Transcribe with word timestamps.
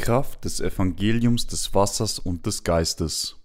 Kraft 0.00 0.46
des 0.46 0.60
Evangeliums 0.60 1.46
des 1.46 1.74
Wassers 1.74 2.18
und 2.18 2.46
des 2.46 2.64
Geistes. 2.64 3.36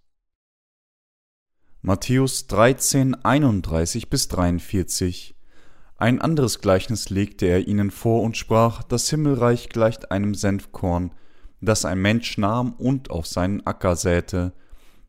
Matthäus 1.81 2.47
13, 2.47 3.25
31 3.25 4.09
bis 4.09 4.29
43. 4.29 5.35
Ein 5.97 6.21
anderes 6.21 6.61
Gleichnis 6.61 7.09
legte 7.09 7.45
er 7.45 7.67
ihnen 7.67 7.91
vor 7.91 8.23
und 8.23 8.37
sprach: 8.37 8.83
Das 8.83 9.09
Himmelreich 9.09 9.67
gleicht 9.67 10.11
einem 10.11 10.33
Senfkorn, 10.33 11.11
das 11.59 11.83
ein 11.83 11.99
Mensch 11.99 12.37
nahm 12.37 12.71
und 12.71 13.09
auf 13.09 13.27
seinen 13.27 13.67
Acker 13.67 13.97
säte. 13.97 14.53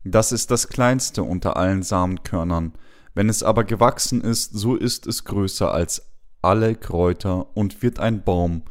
Das 0.03 0.33
ist 0.33 0.51
das 0.51 0.67
kleinste 0.67 1.23
unter 1.23 1.55
allen 1.55 1.81
Samenkörnern. 1.81 2.73
Wenn 3.13 3.29
es 3.29 3.41
aber 3.41 3.63
gewachsen 3.63 4.19
ist, 4.19 4.51
so 4.53 4.75
ist 4.75 5.07
es 5.07 5.23
größer 5.23 5.73
als 5.73 6.11
alle 6.41 6.75
Kräuter 6.75 7.55
und 7.55 7.81
wird 7.81 7.99
ein 7.99 8.25
Baum, 8.25 8.63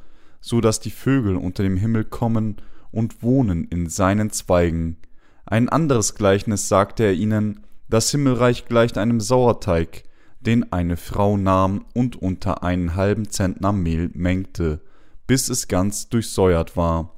so 0.46 0.60
dass 0.60 0.78
die 0.78 0.92
Vögel 0.92 1.34
unter 1.34 1.64
dem 1.64 1.77
Himmel 1.77 2.05
kommen 2.05 2.59
und 2.92 3.20
wohnen 3.20 3.64
in 3.64 3.88
seinen 3.88 4.30
Zweigen. 4.30 4.96
Ein 5.45 5.68
anderes 5.68 6.14
Gleichnis 6.14 6.68
sagte 6.68 7.02
er 7.02 7.14
ihnen, 7.14 7.64
das 7.88 8.12
Himmelreich 8.12 8.66
gleicht 8.66 8.96
einem 8.96 9.20
Sauerteig, 9.20 10.04
den 10.38 10.73
eine 10.73 10.96
Frau 10.96 11.37
nahm 11.37 11.84
und 11.95 12.14
unter 12.14 12.62
einen 12.62 12.95
halben 12.95 13.28
Zentner 13.28 13.73
Mehl 13.73 14.09
mengte, 14.14 14.82
bis 15.27 15.48
es 15.48 15.66
ganz 15.66 16.10
durchsäuert 16.10 16.76
war. 16.76 17.16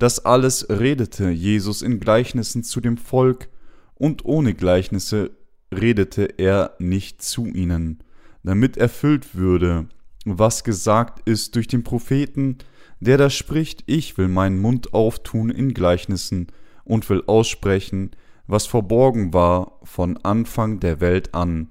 Das 0.00 0.24
alles 0.24 0.68
redete 0.68 1.30
Jesus 1.30 1.80
in 1.80 2.00
Gleichnissen 2.00 2.64
zu 2.64 2.80
dem 2.80 2.96
Volk, 2.96 3.50
und 3.94 4.24
ohne 4.24 4.52
Gleichnisse 4.52 5.30
redete 5.72 6.24
er 6.24 6.74
nicht 6.80 7.22
zu 7.22 7.46
ihnen, 7.46 8.00
damit 8.42 8.76
erfüllt 8.76 9.36
würde, 9.36 9.86
was 10.24 10.64
gesagt 10.64 11.28
ist 11.28 11.54
durch 11.54 11.68
den 11.68 11.84
Propheten, 11.84 12.58
der 13.00 13.18
da 13.18 13.30
spricht, 13.30 13.84
ich 13.86 14.16
will 14.16 14.28
meinen 14.28 14.60
Mund 14.60 14.94
auftun 14.94 15.50
in 15.50 15.74
Gleichnissen 15.74 16.46
und 16.84 17.08
will 17.10 17.22
aussprechen, 17.26 18.12
was 18.46 18.66
verborgen 18.66 19.32
war 19.32 19.78
von 19.84 20.16
Anfang 20.18 20.80
der 20.80 21.00
Welt 21.00 21.34
an. 21.34 21.68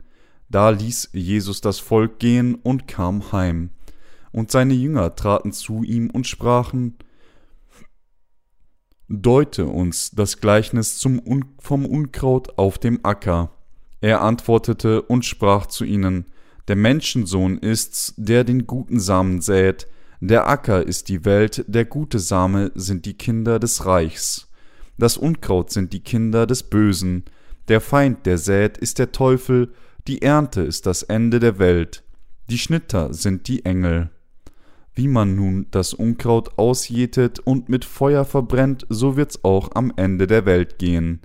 Da 0.50 0.70
ließ 0.70 1.10
Jesus 1.14 1.62
das 1.62 1.80
Volk 1.80 2.20
gehen 2.20 2.56
und 2.56 2.88
kam 2.88 3.32
heim. 3.32 3.70
Und 4.32 4.52
seine 4.52 4.74
Jünger 4.74 5.16
traten 5.16 5.52
zu 5.52 5.84
ihm 5.84 6.10
und 6.10 6.28
sprachen, 6.28 6.98
Deute 9.10 9.66
uns 9.66 10.12
das 10.12 10.40
Gleichnis 10.40 11.06
vom 11.60 11.86
Unkraut 11.86 12.58
auf 12.58 12.80
dem 12.80 13.00
Acker. 13.04 13.52
Er 14.02 14.22
antwortete 14.22 15.02
und 15.02 15.24
sprach 15.24 15.68
zu 15.68 15.86
ihnen, 15.86 16.26
Der 16.68 16.76
Menschensohn 16.76 17.58
ist's, 17.58 18.14
der 18.18 18.44
den 18.44 18.66
guten 18.66 19.00
Samen 19.00 19.42
sät, 19.42 19.88
der 20.22 20.48
Acker 20.48 20.88
ist 20.88 21.10
die 21.10 21.26
Welt, 21.26 21.66
der 21.68 21.84
gute 21.84 22.20
Same 22.20 22.72
sind 22.76 23.06
die 23.06 23.16
Kinder 23.16 23.60
des 23.60 23.86
Reichs. 23.86 24.50
Das 24.98 25.18
Unkraut 25.18 25.72
sind 25.72 25.92
die 25.92 26.00
Kinder 26.00 26.48
des 26.48 26.64
Bösen, 26.64 27.26
der 27.68 27.82
Feind, 27.82 28.26
der 28.26 28.38
sät, 28.38 28.78
ist 28.78 29.00
der 29.00 29.12
Teufel, 29.12 29.74
die 30.08 30.22
Ernte 30.22 30.62
ist 30.62 30.86
das 30.86 31.04
Ende 31.04 31.40
der 31.40 31.60
Welt, 31.60 32.04
die 32.50 32.58
Schnitter 32.58 33.14
sind 33.14 33.48
die 33.48 33.66
Engel. 33.66 34.10
Wie 34.94 35.08
man 35.08 35.36
nun 35.36 35.68
das 35.72 35.94
Unkraut 35.94 36.58
ausjätet 36.58 37.40
und 37.40 37.68
mit 37.68 37.84
Feuer 37.84 38.26
verbrennt, 38.26 38.86
so 38.90 39.18
wird's 39.18 39.44
auch 39.44 39.72
am 39.76 39.92
Ende 39.96 40.28
der 40.28 40.46
Welt 40.46 40.78
gehen. 40.78 41.22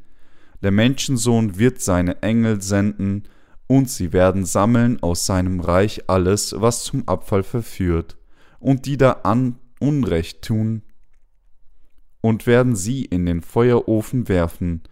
Der 0.63 0.71
Menschensohn 0.71 1.59
wird 1.59 1.81
seine 1.81 2.23
Engel 2.23 2.63
senden, 2.63 3.25
und 3.69 3.89
sie 3.89 4.13
werden 4.13 4.45
sammeln 4.45 5.01
aus 5.03 5.27
seinem 5.27 5.61
Reich 5.61 6.09
alles, 6.09 6.55
was 6.59 6.83
zum 6.83 7.07
Abfall 7.07 7.45
verführt 7.45 8.17
und 8.59 8.87
die 8.87 8.97
da 8.97 9.13
an 9.23 9.59
Unrecht 9.79 10.43
tun, 10.43 10.83
und 12.21 12.49
werden 12.49 12.75
sie 12.75 13.05
in 13.05 13.27
den 13.27 13.43
Feuerofen 13.43 14.29
werfen. 14.29 14.83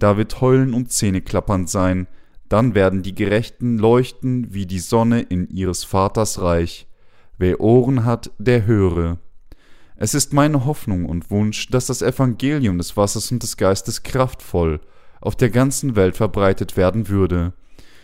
Da 0.00 0.16
wird 0.16 0.40
Heulen 0.40 0.74
und 0.74 0.90
Zähneklappern 0.90 1.68
sein, 1.68 2.08
dann 2.48 2.74
werden 2.74 3.02
die 3.02 3.14
Gerechten 3.14 3.78
leuchten 3.78 4.52
wie 4.52 4.66
die 4.66 4.80
Sonne 4.80 5.20
in 5.20 5.48
ihres 5.48 5.84
Vaters 5.84 6.42
Reich. 6.42 6.88
Wer 7.38 7.60
Ohren 7.60 8.04
hat, 8.04 8.30
der 8.38 8.66
höre. 8.66 9.18
Es 9.96 10.14
ist 10.14 10.32
meine 10.32 10.64
Hoffnung 10.64 11.04
und 11.06 11.30
Wunsch, 11.30 11.68
dass 11.68 11.86
das 11.86 12.02
Evangelium 12.02 12.78
des 12.78 12.96
Wassers 12.96 13.30
und 13.30 13.42
des 13.42 13.56
Geistes 13.56 14.02
kraftvoll 14.02 14.80
auf 15.20 15.36
der 15.36 15.50
ganzen 15.50 15.94
Welt 15.94 16.16
verbreitet 16.16 16.76
werden 16.76 17.08
würde. 17.08 17.52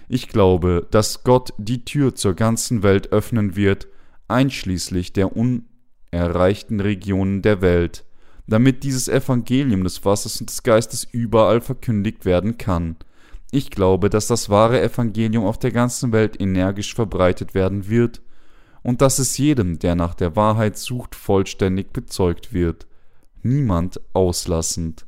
Ich 0.09 0.29
glaube, 0.29 0.87
dass 0.91 1.23
Gott 1.23 1.53
die 1.59 1.85
Tür 1.85 2.15
zur 2.15 2.35
ganzen 2.35 2.83
Welt 2.83 3.13
öffnen 3.13 3.57
wird 3.57 3.89
einschließlich 4.29 5.13
der 5.13 5.31
unerreichten 5.37 6.81
Regionen 6.81 7.43
der 7.43 7.61
Welt, 7.61 8.05
damit 8.47 8.85
dieses 8.85 9.09
Evangelium 9.09 9.85
des 9.85 10.05
Wassers 10.05 10.41
und 10.41 10.51
des 10.51 10.63
Geistes 10.63 11.05
überall 11.05 11.61
verkündigt 11.61 12.25
werden 12.25 12.59
kann. 12.59 12.97
Ich 13.51 13.71
glaube, 13.71 14.11
dass 14.11 14.27
das 14.27 14.51
wahre 14.51 14.81
Evangelium 14.81 15.45
auf 15.45 15.59
der 15.59 15.73
ganzen 15.73 16.13
Welt 16.13 16.41
energisch 16.41 16.95
verbreitet 16.95 17.55
werden 17.55 17.89
wird 17.89 18.21
und 18.83 19.01
dass 19.01 19.19
es 19.19 19.39
jedem, 19.39 19.79
der 19.79 19.95
nach 19.95 20.15
der 20.15 20.37
Wahrheit 20.37 20.77
sucht, 20.77 21.15
vollständig 21.15 21.93
bezeugt 21.93 22.53
wird, 22.53 22.87
niemand 23.43 24.01
auslassend. 24.13 25.07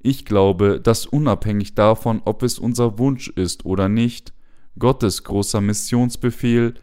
Ich 0.00 0.24
glaube, 0.24 0.80
dass 0.80 1.06
unabhängig 1.06 1.74
davon, 1.74 2.22
ob 2.24 2.42
es 2.42 2.58
unser 2.58 2.98
Wunsch 2.98 3.28
ist 3.28 3.64
oder 3.64 3.88
nicht, 3.88 4.32
Gottes 4.78 5.24
großer 5.24 5.60
Missionsbefehl 5.60 6.74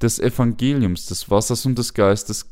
des 0.00 0.18
Evangeliums 0.18 1.06
des 1.06 1.30
Wassers 1.30 1.66
und 1.66 1.78
des 1.78 1.94
Geistes 1.94 2.50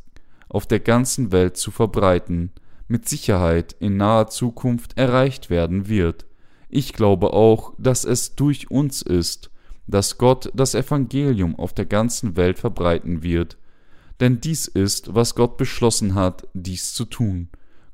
auf 0.49 0.67
der 0.67 0.81
ganzen 0.81 1.33
Welt 1.33 1.56
zu 1.56 1.71
verbreiten, 1.71 2.53
mit 2.89 3.09
Sicherheit 3.09 3.75
in 3.81 3.97
naher 3.97 4.28
Zukunft 4.28 4.97
erreicht 4.97 5.50
werden 5.50 5.89
wird. 5.89 6.25
Ich 6.69 6.93
glaube 6.93 7.33
auch, 7.33 7.73
dass 7.78 8.05
es 8.05 8.37
durch 8.37 8.71
uns 8.71 9.03
ist, 9.03 9.50
dass 9.87 10.19
Gott 10.19 10.50
das 10.55 10.75
Evangelium 10.75 11.56
auf 11.56 11.73
der 11.73 11.87
ganzen 11.87 12.37
Welt 12.37 12.59
verbreiten 12.59 13.23
wird, 13.23 13.56
denn 14.21 14.41
dies 14.41 14.67
ist, 14.67 15.15
was 15.15 15.34
Gott 15.34 15.56
beschlossen 15.56 16.15
hat, 16.15 16.49
dies 16.55 16.93
zu 16.93 17.05
tun. 17.05 17.49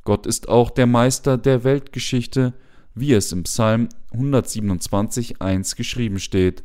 Gott 0.05 0.27
ist 0.27 0.49
auch 0.49 0.71
der 0.71 0.87
Meister 0.87 1.39
der 1.39 1.65
Weltgeschichte, 1.65 2.55
wie 2.95 3.13
es 3.13 3.33
im 3.33 3.45
Psalm 3.45 3.89
127.1 4.13 5.77
geschrieben 5.77 6.19
steht. 6.19 6.65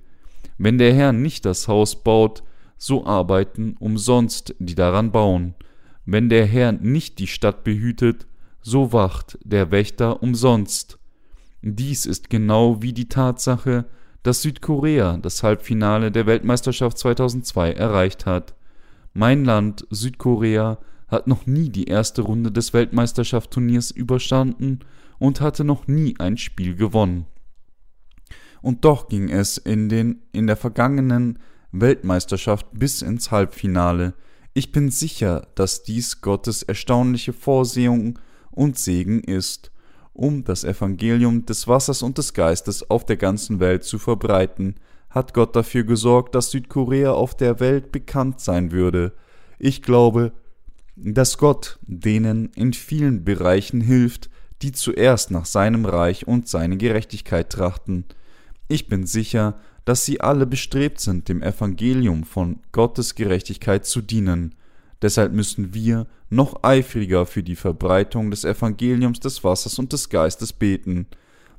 Wenn 0.57 0.77
der 0.77 0.93
Herr 0.93 1.13
nicht 1.13 1.45
das 1.45 1.67
Haus 1.67 2.03
baut, 2.03 2.43
so 2.77 3.05
arbeiten 3.05 3.75
umsonst 3.79 4.55
die 4.59 4.75
daran 4.75 5.11
bauen. 5.11 5.53
Wenn 6.05 6.29
der 6.29 6.45
Herr 6.45 6.71
nicht 6.71 7.19
die 7.19 7.27
Stadt 7.27 7.63
behütet, 7.63 8.27
so 8.61 8.91
wacht 8.93 9.37
der 9.43 9.71
Wächter 9.71 10.21
umsonst. 10.23 10.99
Dies 11.61 12.05
ist 12.05 12.29
genau 12.29 12.81
wie 12.81 12.93
die 12.93 13.09
Tatsache, 13.09 13.85
dass 14.23 14.41
Südkorea 14.41 15.17
das 15.17 15.43
Halbfinale 15.43 16.11
der 16.11 16.25
Weltmeisterschaft 16.25 16.97
2002 16.97 17.73
erreicht 17.73 18.25
hat. 18.25 18.55
Mein 19.13 19.45
Land, 19.45 19.87
Südkorea, 19.89 20.79
hat 21.07 21.27
noch 21.27 21.45
nie 21.45 21.69
die 21.69 21.85
erste 21.85 22.21
Runde 22.21 22.51
des 22.51 22.73
Weltmeisterschaftsturniers 22.73 23.91
überstanden 23.91 24.79
und 25.19 25.41
hatte 25.41 25.63
noch 25.63 25.87
nie 25.87 26.15
ein 26.19 26.37
Spiel 26.37 26.75
gewonnen. 26.75 27.25
Und 28.61 28.85
doch 28.85 29.07
ging 29.07 29.29
es 29.29 29.57
in 29.57 29.89
den 29.89 30.23
in 30.31 30.47
der 30.47 30.57
vergangenen 30.57 31.39
Weltmeisterschaft 31.71 32.67
bis 32.73 33.01
ins 33.01 33.31
Halbfinale. 33.31 34.13
Ich 34.53 34.71
bin 34.71 34.89
sicher, 34.89 35.47
dass 35.55 35.83
dies 35.83 36.21
Gottes 36.21 36.63
erstaunliche 36.63 37.33
Vorsehung 37.33 38.19
und 38.51 38.77
Segen 38.77 39.21
ist, 39.21 39.71
um 40.13 40.43
das 40.43 40.63
Evangelium 40.63 41.45
des 41.45 41.67
Wassers 41.67 42.01
und 42.01 42.17
des 42.17 42.33
Geistes 42.33 42.89
auf 42.89 43.05
der 43.05 43.17
ganzen 43.17 43.59
Welt 43.59 43.83
zu 43.83 43.99
verbreiten, 43.99 44.75
hat 45.09 45.33
Gott 45.33 45.55
dafür 45.55 45.83
gesorgt, 45.83 46.33
dass 46.33 46.51
Südkorea 46.51 47.11
auf 47.11 47.37
der 47.37 47.59
Welt 47.59 47.91
bekannt 47.91 48.39
sein 48.39 48.71
würde. 48.71 49.13
Ich 49.59 49.83
glaube, 49.83 50.33
dass 50.97 51.37
Gott 51.37 51.77
denen 51.83 52.49
in 52.55 52.73
vielen 52.73 53.23
Bereichen 53.23 53.81
hilft, 53.81 54.29
die 54.63 54.71
zuerst 54.71 55.29
nach 55.29 55.45
seinem 55.45 55.85
Reich 55.85 56.27
und 56.27 56.47
seine 56.47 56.77
Gerechtigkeit 56.77 57.51
trachten. 57.51 58.05
Ich 58.67 58.87
bin 58.87 59.05
sicher, 59.05 59.59
dass 59.85 60.03
sie 60.03 60.19
alle 60.19 60.47
bestrebt 60.47 60.99
sind, 60.99 61.29
dem 61.29 61.41
Evangelium 61.41 62.23
von 62.23 62.59
Gottes 62.71 63.15
Gerechtigkeit 63.15 63.85
zu 63.85 64.01
dienen. 64.01 64.55
Deshalb 65.01 65.31
müssen 65.31 65.73
wir 65.73 66.07
noch 66.29 66.63
eifriger 66.63 67.25
für 67.27 67.43
die 67.43 67.55
Verbreitung 67.55 68.31
des 68.31 68.43
Evangeliums 68.43 69.19
des 69.19 69.43
Wassers 69.43 69.77
und 69.77 69.93
des 69.93 70.09
Geistes 70.09 70.51
beten. 70.51 71.05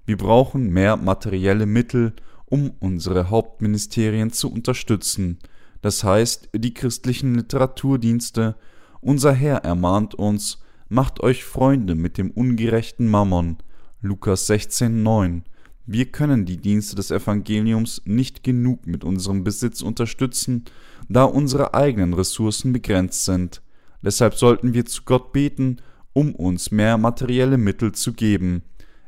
Wir 0.05 0.17
brauchen 0.17 0.71
mehr 0.71 0.97
materielle 0.97 1.67
Mittel, 1.67 2.13
um 2.47 2.73
unsere 2.81 3.31
Hauptministerien 3.31 4.33
zu 4.33 4.51
unterstützen, 4.53 5.39
das 5.81 6.03
heißt 6.03 6.49
die 6.55 6.75
christlichen 6.75 7.37
Literaturdienste. 7.37 8.57
Unser 9.01 9.33
Herr 9.33 9.59
ermahnt 9.59 10.15
uns, 10.17 10.59
macht 10.89 11.21
euch 11.21 11.45
Freunde 11.45 11.95
mit 11.95 12.19
dem 12.19 12.31
ungerechten 12.31 13.07
Mammon. 13.07 13.59
Lukas 14.01 14.47
16, 14.49 15.03
9. 15.03 15.45
Wir 15.87 16.07
können 16.07 16.45
die 16.45 16.57
Dienste 16.57 16.97
des 16.97 17.11
Evangeliums 17.11 18.03
nicht 18.05 18.43
genug 18.43 18.87
mit 18.87 19.05
unserem 19.05 19.45
Besitz 19.45 19.83
unterstützen, 19.83 20.65
da 21.09 21.25
unsere 21.25 21.75
eigenen 21.75 22.13
Ressourcen 22.13 22.73
begrenzt 22.73 23.25
sind. 23.25 23.63
Deshalb 24.03 24.35
sollten 24.35 24.75
wir 24.75 24.85
zu 24.85 25.03
Gott 25.05 25.33
beten, 25.33 25.77
um 26.13 26.35
uns 26.35 26.71
mehr 26.71 26.99
materielle 26.99 27.57
Mittel 27.57 27.93
zu 27.93 28.13
geben. 28.13 28.63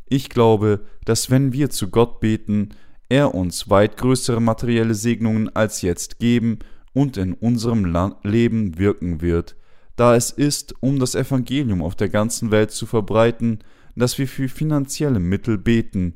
Ich 0.06 0.28
glaube, 0.28 0.80
dass 1.04 1.30
wenn 1.30 1.52
wir 1.52 1.70
zu 1.70 1.88
Gott 1.88 2.20
beten, 2.20 2.70
er 3.08 3.34
uns 3.34 3.68
weit 3.68 3.96
größere 3.96 4.40
materielle 4.40 4.94
Segnungen 4.94 5.54
als 5.54 5.82
jetzt 5.82 6.20
geben 6.20 6.60
und 6.92 7.16
in 7.16 7.34
unserem 7.34 7.84
Leben 8.22 8.78
wirken 8.78 9.20
wird, 9.20 9.56
da 9.96 10.16
es 10.16 10.30
ist, 10.30 10.74
um 10.80 10.98
das 10.98 11.14
Evangelium 11.14 11.82
auf 11.82 11.94
der 11.94 12.08
ganzen 12.08 12.50
Welt 12.50 12.70
zu 12.70 12.86
verbreiten, 12.86 13.60
dass 13.96 14.18
wir 14.18 14.28
für 14.28 14.48
finanzielle 14.48 15.20
Mittel 15.20 15.58
beten, 15.58 16.14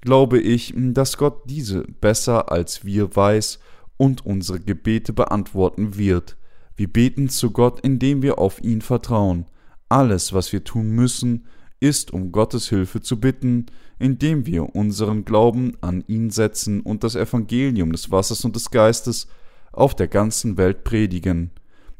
glaube 0.00 0.38
ich, 0.38 0.72
dass 0.76 1.16
Gott 1.16 1.42
diese 1.46 1.82
besser 2.00 2.50
als 2.50 2.84
wir 2.84 3.14
weiß 3.14 3.58
und 3.96 4.24
unsere 4.24 4.60
Gebete 4.60 5.12
beantworten 5.12 5.96
wird. 5.96 6.36
Wir 6.76 6.92
beten 6.92 7.28
zu 7.28 7.50
Gott, 7.50 7.80
indem 7.80 8.22
wir 8.22 8.38
auf 8.38 8.62
ihn 8.62 8.82
vertrauen. 8.82 9.46
Alles, 9.88 10.32
was 10.32 10.52
wir 10.52 10.64
tun 10.64 10.90
müssen, 10.90 11.46
ist, 11.80 12.12
um 12.12 12.32
Gottes 12.32 12.68
Hilfe 12.68 13.00
zu 13.00 13.20
bitten, 13.20 13.66
indem 13.98 14.46
wir 14.46 14.74
unseren 14.74 15.24
Glauben 15.24 15.76
an 15.80 16.04
ihn 16.06 16.30
setzen 16.30 16.80
und 16.80 17.04
das 17.04 17.14
Evangelium 17.14 17.92
des 17.92 18.10
Wassers 18.10 18.44
und 18.44 18.56
des 18.56 18.70
Geistes 18.70 19.26
auf 19.72 19.94
der 19.94 20.08
ganzen 20.08 20.56
Welt 20.56 20.84
predigen. 20.84 21.50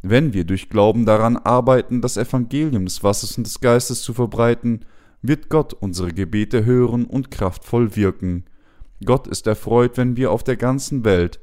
Wenn 0.09 0.33
wir 0.33 0.45
durch 0.45 0.69
Glauben 0.69 1.05
daran 1.05 1.37
arbeiten, 1.37 2.01
das 2.01 2.17
Evangelium 2.17 2.85
des 2.85 3.03
Wassers 3.03 3.37
und 3.39 3.45
des 3.45 3.59
Geistes 3.59 4.03
zu 4.03 4.15
verbreiten, 4.15 4.85
wird 5.21 5.49
Gott 5.49 5.73
unsere 5.73 6.13
Gebete 6.13 6.65
hören 6.65 7.07
und 7.07 7.33
kraftvoll 7.33 7.97
wirken. 7.97 8.45
Gott 9.05 9.27
ist 9.27 9.49
erfreut, 9.49 9.97
wenn 9.97 10.17
wir 10.17 10.31
auf 10.31 10.45
der 10.45 10.57
ganzen 10.57 11.05
Welt 11.05 11.41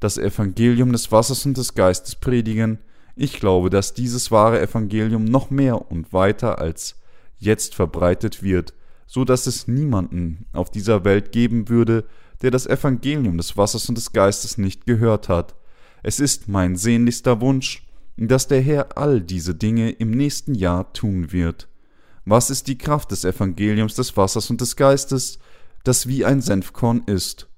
das 0.00 0.18
Evangelium 0.18 0.90
des 0.90 1.12
Wassers 1.12 1.46
und 1.46 1.56
des 1.56 1.74
Geistes 1.74 2.16
predigen. 2.16 2.78
Ich 3.14 3.38
glaube, 3.38 3.70
dass 3.70 3.94
dieses 3.94 4.32
wahre 4.32 4.60
Evangelium 4.60 5.24
noch 5.24 5.50
mehr 5.50 5.88
und 5.92 6.12
weiter 6.12 6.58
als 6.58 6.96
jetzt 7.38 7.76
verbreitet 7.76 8.42
wird, 8.42 8.74
so 9.06 9.24
dass 9.24 9.46
es 9.46 9.68
niemanden 9.68 10.46
auf 10.52 10.72
dieser 10.72 11.04
Welt 11.04 11.30
geben 11.30 11.68
würde, 11.68 12.04
der 12.42 12.50
das 12.50 12.66
Evangelium 12.66 13.36
des 13.36 13.56
Wassers 13.56 13.88
und 13.88 13.96
des 13.96 14.12
Geistes 14.12 14.58
nicht 14.58 14.86
gehört 14.86 15.28
hat. 15.28 15.54
Es 16.02 16.18
ist 16.18 16.48
mein 16.48 16.74
sehnlichster 16.74 17.40
Wunsch, 17.40 17.84
dass 18.16 18.48
der 18.48 18.60
Herr 18.60 18.96
all 18.98 19.20
diese 19.20 19.54
Dinge 19.54 19.90
im 19.90 20.10
nächsten 20.10 20.54
Jahr 20.54 20.92
tun 20.92 21.32
wird. 21.32 21.68
Was 22.24 22.50
ist 22.50 22.68
die 22.68 22.78
Kraft 22.78 23.10
des 23.10 23.24
Evangeliums 23.24 23.94
des 23.94 24.16
Wassers 24.16 24.50
und 24.50 24.60
des 24.60 24.76
Geistes, 24.76 25.38
das 25.84 26.06
wie 26.06 26.24
ein 26.24 26.40
Senfkorn 26.40 27.02
ist? 27.06 27.48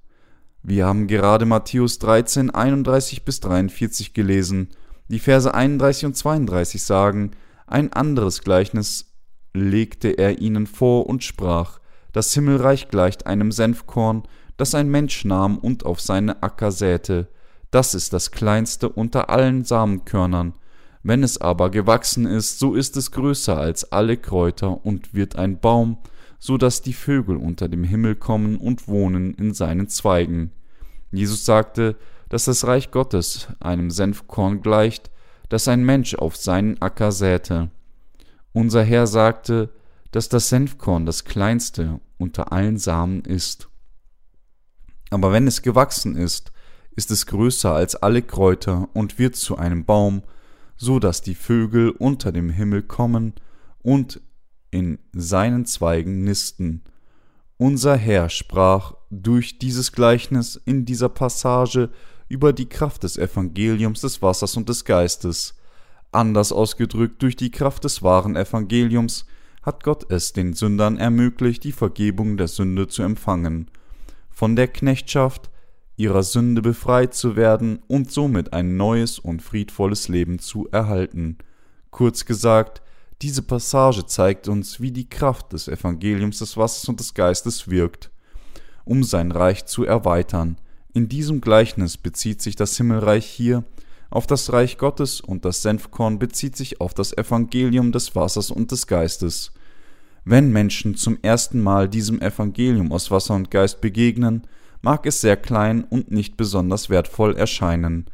Wir 0.63 0.87
haben 0.87 1.05
gerade 1.05 1.45
Matthäus 1.45 1.99
13, 1.99 2.49
31 2.49 3.23
bis 3.23 3.39
43 3.41 4.13
gelesen. 4.13 4.69
Die 5.09 5.19
Verse 5.19 5.53
31 5.53 6.05
und 6.07 6.17
32 6.17 6.81
sagen, 6.81 7.31
ein 7.67 7.93
anderes 7.93 8.41
Gleichnis 8.41 9.13
legte 9.53 10.09
er 10.09 10.39
ihnen 10.39 10.65
vor 10.65 11.05
und 11.05 11.23
sprach, 11.23 11.79
das 12.11 12.33
Himmelreich 12.33 12.87
gleicht 12.87 13.27
einem 13.27 13.51
Senfkorn, 13.51 14.23
das 14.57 14.73
ein 14.73 14.89
Mensch 14.89 15.25
nahm 15.25 15.57
und 15.57 15.85
auf 15.85 16.01
seine 16.01 16.41
Acker 16.41 16.71
säte. 16.71 17.27
Das 17.75 17.93
ist 17.93 18.13
das 18.13 18.31
kleinste 18.31 18.87
unter 18.87 19.29
allen 19.29 19.65
Samenkörnern, 19.65 20.53
wenn 21.03 21.23
es 21.23 21.41
aber 21.41 21.69
gewachsen 21.69 22.25
ist, 22.25 22.57
so 22.57 22.73
ist 22.73 22.95
es 22.95 23.11
größer 23.11 23.57
als 23.57 23.91
alle 23.91 24.15
Kräuter 24.15 24.85
und 24.85 25.13
wird 25.13 25.35
ein 25.35 25.59
Baum, 25.59 25.97
so 26.39 26.57
dass 26.57 26.83
die 26.83 26.93
Vögel 26.93 27.35
unter 27.35 27.67
dem 27.67 27.83
Himmel 27.83 28.15
kommen 28.15 28.55
und 28.55 28.87
wohnen 28.87 29.33
in 29.33 29.53
seinen 29.53 29.89
Zweigen. 29.89 30.51
Jesus 31.11 31.43
sagte, 31.43 31.97
dass 32.29 32.45
das 32.45 32.65
Reich 32.65 32.91
Gottes 32.91 33.49
einem 33.59 33.91
Senfkorn 33.91 34.61
gleicht, 34.61 35.11
das 35.49 35.67
ein 35.67 35.83
Mensch 35.83 36.15
auf 36.15 36.37
seinen 36.37 36.81
Acker 36.81 37.11
säte. 37.11 37.71
Unser 38.53 38.83
Herr 38.85 39.05
sagte, 39.05 39.69
dass 40.11 40.29
das 40.29 40.47
Senfkorn 40.47 41.05
das 41.05 41.25
kleinste 41.25 41.99
unter 42.17 42.53
allen 42.53 42.77
Samen 42.77 43.25
ist. 43.25 43.67
Aber 45.09 45.33
wenn 45.33 45.45
es 45.45 45.61
gewachsen 45.61 46.15
ist, 46.15 46.53
ist 46.95 47.11
es 47.11 47.25
größer 47.25 47.73
als 47.73 47.95
alle 47.95 48.21
Kräuter 48.21 48.89
und 48.93 49.19
wird 49.19 49.35
zu 49.35 49.57
einem 49.57 49.85
Baum, 49.85 50.23
so 50.77 50.99
dass 50.99 51.21
die 51.21 51.35
Vögel 51.35 51.89
unter 51.89 52.31
dem 52.31 52.49
Himmel 52.49 52.83
kommen 52.83 53.33
und 53.81 54.21
in 54.71 54.99
seinen 55.13 55.65
Zweigen 55.65 56.23
nisten. 56.23 56.83
Unser 57.57 57.95
Herr 57.95 58.29
sprach 58.29 58.95
durch 59.09 59.59
dieses 59.59 59.93
Gleichnis 59.93 60.61
in 60.65 60.85
dieser 60.85 61.09
Passage 61.09 61.89
über 62.27 62.51
die 62.51 62.67
Kraft 62.67 63.03
des 63.03 63.17
Evangeliums 63.17 64.01
des 64.01 64.21
Wassers 64.21 64.57
und 64.57 64.67
des 64.67 64.83
Geistes. 64.83 65.55
Anders 66.11 66.51
ausgedrückt, 66.51 67.21
durch 67.21 67.35
die 67.35 67.51
Kraft 67.51 67.83
des 67.83 68.03
wahren 68.03 68.35
Evangeliums 68.35 69.25
hat 69.61 69.83
Gott 69.83 70.11
es 70.11 70.33
den 70.33 70.53
Sündern 70.53 70.97
ermöglicht, 70.97 71.63
die 71.63 71.71
Vergebung 71.71 72.37
der 72.37 72.47
Sünde 72.47 72.87
zu 72.87 73.03
empfangen. 73.03 73.71
Von 74.29 74.55
der 74.55 74.67
Knechtschaft 74.67 75.49
ihrer 75.97 76.23
Sünde 76.23 76.61
befreit 76.61 77.13
zu 77.13 77.35
werden 77.35 77.79
und 77.87 78.11
somit 78.11 78.53
ein 78.53 78.77
neues 78.77 79.19
und 79.19 79.41
friedvolles 79.41 80.07
Leben 80.07 80.39
zu 80.39 80.67
erhalten. 80.71 81.37
Kurz 81.91 82.25
gesagt, 82.25 82.81
diese 83.21 83.41
Passage 83.41 84.05
zeigt 84.05 84.47
uns, 84.47 84.81
wie 84.81 84.91
die 84.91 85.09
Kraft 85.09 85.53
des 85.53 85.67
Evangeliums 85.67 86.39
des 86.39 86.57
Wassers 86.57 86.89
und 86.89 86.99
des 86.99 87.13
Geistes 87.13 87.69
wirkt, 87.69 88.11
um 88.83 89.03
sein 89.03 89.31
Reich 89.31 89.65
zu 89.65 89.85
erweitern. 89.85 90.57
In 90.93 91.07
diesem 91.07 91.39
Gleichnis 91.39 91.97
bezieht 91.97 92.41
sich 92.41 92.55
das 92.55 92.75
Himmelreich 92.75 93.25
hier 93.25 93.63
auf 94.09 94.27
das 94.27 94.53
Reich 94.53 94.77
Gottes 94.77 95.19
und 95.19 95.43
das 95.45 95.61
Senfkorn 95.61 96.19
bezieht 96.19 96.55
sich 96.55 96.79
auf 96.79 96.93
das 96.93 97.17
Evangelium 97.17 97.91
des 97.91 98.15
Wassers 98.15 98.51
und 98.51 98.71
des 98.71 98.87
Geistes. 98.87 99.51
Wenn 100.23 100.51
Menschen 100.51 100.95
zum 100.95 101.17
ersten 101.21 101.61
Mal 101.61 101.89
diesem 101.89 102.21
Evangelium 102.21 102.91
aus 102.91 103.11
Wasser 103.11 103.35
und 103.35 103.51
Geist 103.51 103.81
begegnen, 103.81 104.47
mag 104.85 105.07
es 105.07 105.19
sehr 105.19 105.35
klein 105.35 105.83
und 105.83 106.11
nicht 106.11 106.37
besonders 106.37 106.91
wertvoll 106.91 107.35
erscheinen, 107.35 108.05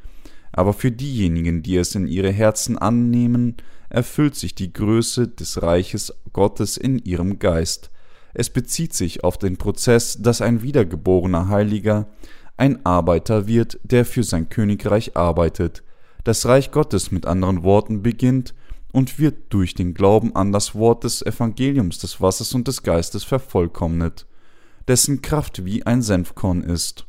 aber 0.54 0.72
für 0.72 0.90
diejenigen, 0.90 1.64
die 1.64 1.76
es 1.76 1.96
in 1.96 2.08
ihre 2.08 2.32
Herzen 2.32 2.78
annehmen, 2.78 3.58
erfüllt 3.90 4.36
sich 4.36 4.56
die 4.56 4.72
Größe 4.72 5.28
des 5.28 5.62
Reiches 5.62 6.14
Gottes 6.32 6.78
in 6.78 7.00
ihrem 7.00 7.40
Geist. 7.40 7.92
Es 8.34 8.50
bezieht 8.50 8.94
sich 8.94 9.26
auf 9.26 9.38
den 9.38 9.58
Prozess, 9.58 10.22
dass 10.22 10.42
ein 10.42 10.62
wiedergeborener 10.62 11.50
Heiliger 11.50 12.08
ein 12.56 12.86
Arbeiter 12.86 13.48
wird, 13.48 13.78
der 13.84 14.06
für 14.06 14.24
sein 14.24 14.48
Königreich 14.48 15.18
arbeitet. 15.18 15.84
Das 16.24 16.46
Reich 16.46 16.72
Gottes 16.72 17.12
mit 17.12 17.26
anderen 17.26 17.64
Worten 17.64 18.02
beginnt 18.02 18.54
und 18.94 19.20
wird 19.20 19.36
durch 19.50 19.74
den 19.74 19.94
Glauben 19.94 20.38
an 20.38 20.54
das 20.54 20.74
Wort 20.74 21.04
des 21.04 21.22
Evangeliums 21.22 22.00
des 22.00 22.22
Wassers 22.22 22.54
und 22.54 22.70
des 22.70 22.82
Geistes 22.82 23.26
vervollkommnet 23.26 24.26
dessen 24.88 25.22
Kraft 25.22 25.66
wie 25.66 25.86
ein 25.86 26.02
Senfkorn 26.02 26.64
ist. 26.64 27.06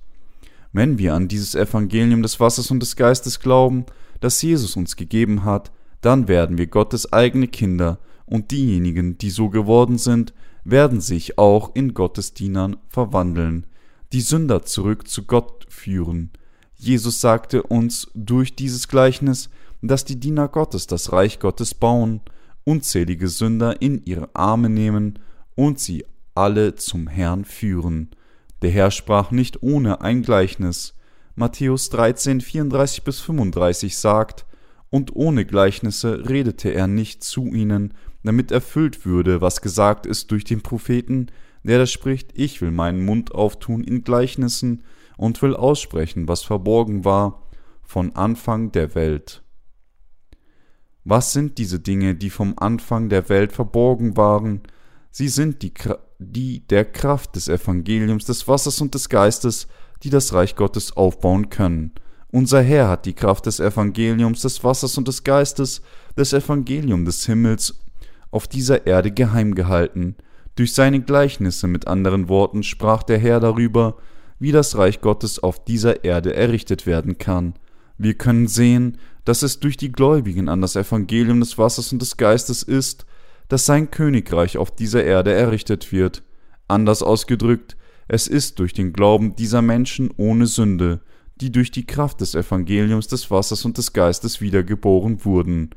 Wenn 0.72 0.98
wir 0.98 1.14
an 1.14 1.28
dieses 1.28 1.54
Evangelium 1.54 2.22
des 2.22 2.40
Wassers 2.40 2.70
und 2.70 2.80
des 2.80 2.96
Geistes 2.96 3.40
glauben, 3.40 3.84
das 4.20 4.40
Jesus 4.40 4.76
uns 4.76 4.96
gegeben 4.96 5.44
hat, 5.44 5.70
dann 6.00 6.28
werden 6.28 6.58
wir 6.58 6.66
Gottes 6.66 7.12
eigene 7.12 7.48
Kinder, 7.48 7.98
und 8.24 8.50
diejenigen, 8.50 9.18
die 9.18 9.28
so 9.28 9.50
geworden 9.50 9.98
sind, 9.98 10.32
werden 10.64 11.00
sich 11.02 11.38
auch 11.38 11.74
in 11.74 11.92
Gottes 11.92 12.32
Dienern 12.32 12.76
verwandeln, 12.88 13.66
die 14.12 14.22
Sünder 14.22 14.62
zurück 14.62 15.08
zu 15.08 15.24
Gott 15.24 15.66
führen. 15.68 16.30
Jesus 16.76 17.20
sagte 17.20 17.62
uns 17.62 18.10
durch 18.14 18.56
dieses 18.56 18.88
Gleichnis, 18.88 19.50
dass 19.82 20.04
die 20.04 20.18
Diener 20.18 20.48
Gottes 20.48 20.86
das 20.86 21.12
Reich 21.12 21.40
Gottes 21.40 21.74
bauen, 21.74 22.20
unzählige 22.64 23.28
Sünder 23.28 23.82
in 23.82 24.02
ihre 24.04 24.30
Arme 24.34 24.68
nehmen 24.68 25.18
und 25.54 25.78
sie 25.78 26.04
alle 26.34 26.74
zum 26.74 27.06
Herrn 27.06 27.44
führen. 27.44 28.10
Der 28.62 28.70
Herr 28.70 28.90
sprach 28.90 29.30
nicht 29.30 29.62
ohne 29.62 30.00
ein 30.00 30.22
Gleichnis. 30.22 30.94
Matthäus 31.34 31.90
13, 31.90 32.40
34 32.40 33.04
bis 33.04 33.20
35 33.20 33.96
sagt, 33.96 34.46
und 34.90 35.16
ohne 35.16 35.46
Gleichnisse 35.46 36.28
redete 36.28 36.68
er 36.68 36.86
nicht 36.86 37.24
zu 37.24 37.46
ihnen, 37.46 37.94
damit 38.24 38.52
erfüllt 38.52 39.06
würde, 39.06 39.40
was 39.40 39.62
gesagt 39.62 40.04
ist 40.04 40.30
durch 40.30 40.44
den 40.44 40.60
Propheten, 40.60 41.28
der 41.64 41.78
da 41.78 41.86
spricht, 41.86 42.30
ich 42.34 42.60
will 42.60 42.70
meinen 42.70 43.04
Mund 43.04 43.34
auftun 43.34 43.84
in 43.84 44.02
Gleichnissen 44.02 44.82
und 45.16 45.40
will 45.42 45.56
aussprechen, 45.56 46.28
was 46.28 46.42
verborgen 46.42 47.04
war 47.04 47.48
von 47.82 48.14
Anfang 48.14 48.72
der 48.72 48.94
Welt. 48.94 49.42
Was 51.04 51.32
sind 51.32 51.58
diese 51.58 51.80
Dinge, 51.80 52.14
die 52.14 52.30
vom 52.30 52.54
Anfang 52.58 53.08
der 53.08 53.28
Welt 53.28 53.52
verborgen 53.52 54.16
waren? 54.16 54.62
Sie 55.12 55.28
sind 55.28 55.62
die 55.62 55.72
die 56.18 56.66
der 56.66 56.84
Kraft 56.84 57.36
des 57.36 57.48
Evangeliums 57.48 58.24
des 58.24 58.48
Wassers 58.48 58.80
und 58.80 58.94
des 58.94 59.08
Geistes, 59.08 59.66
die 60.02 60.10
das 60.10 60.32
Reich 60.32 60.56
Gottes 60.56 60.96
aufbauen 60.96 61.50
können. 61.50 61.92
Unser 62.30 62.62
Herr 62.62 62.88
hat 62.88 63.04
die 63.04 63.12
Kraft 63.12 63.46
des 63.46 63.60
Evangeliums 63.60 64.40
des 64.40 64.64
Wassers 64.64 64.96
und 64.96 65.06
des 65.06 65.22
Geistes, 65.22 65.82
des 66.16 66.32
Evangelium 66.32 67.04
des 67.04 67.26
Himmels, 67.26 67.78
auf 68.30 68.48
dieser 68.48 68.86
Erde 68.86 69.10
geheim 69.10 69.54
gehalten. 69.54 70.16
Durch 70.56 70.72
seine 70.72 71.02
Gleichnisse 71.02 71.66
mit 71.66 71.86
anderen 71.86 72.28
Worten 72.28 72.62
sprach 72.62 73.02
der 73.02 73.18
Herr 73.18 73.40
darüber, 73.40 73.96
wie 74.38 74.52
das 74.52 74.76
Reich 74.78 75.02
Gottes 75.02 75.38
auf 75.38 75.62
dieser 75.64 76.04
Erde 76.04 76.34
errichtet 76.34 76.86
werden 76.86 77.18
kann. 77.18 77.54
Wir 77.98 78.14
können 78.14 78.48
sehen, 78.48 78.98
dass 79.24 79.42
es 79.42 79.60
durch 79.60 79.76
die 79.76 79.92
Gläubigen 79.92 80.48
an 80.48 80.62
das 80.62 80.74
Evangelium 80.74 81.40
des 81.40 81.58
Wassers 81.58 81.92
und 81.92 82.00
des 82.00 82.16
Geistes 82.16 82.62
ist, 82.62 83.04
dass 83.52 83.66
sein 83.66 83.90
Königreich 83.90 84.56
auf 84.56 84.74
dieser 84.74 85.04
Erde 85.04 85.34
errichtet 85.34 85.92
wird. 85.92 86.22
Anders 86.68 87.02
ausgedrückt, 87.02 87.76
es 88.08 88.26
ist 88.26 88.58
durch 88.58 88.72
den 88.72 88.94
Glauben 88.94 89.36
dieser 89.36 89.60
Menschen 89.60 90.10
ohne 90.16 90.46
Sünde, 90.46 91.02
die 91.36 91.52
durch 91.52 91.70
die 91.70 91.84
Kraft 91.84 92.22
des 92.22 92.34
Evangeliums 92.34 93.08
des 93.08 93.30
Wassers 93.30 93.66
und 93.66 93.76
des 93.76 93.92
Geistes 93.92 94.40
wiedergeboren 94.40 95.26
wurden, 95.26 95.68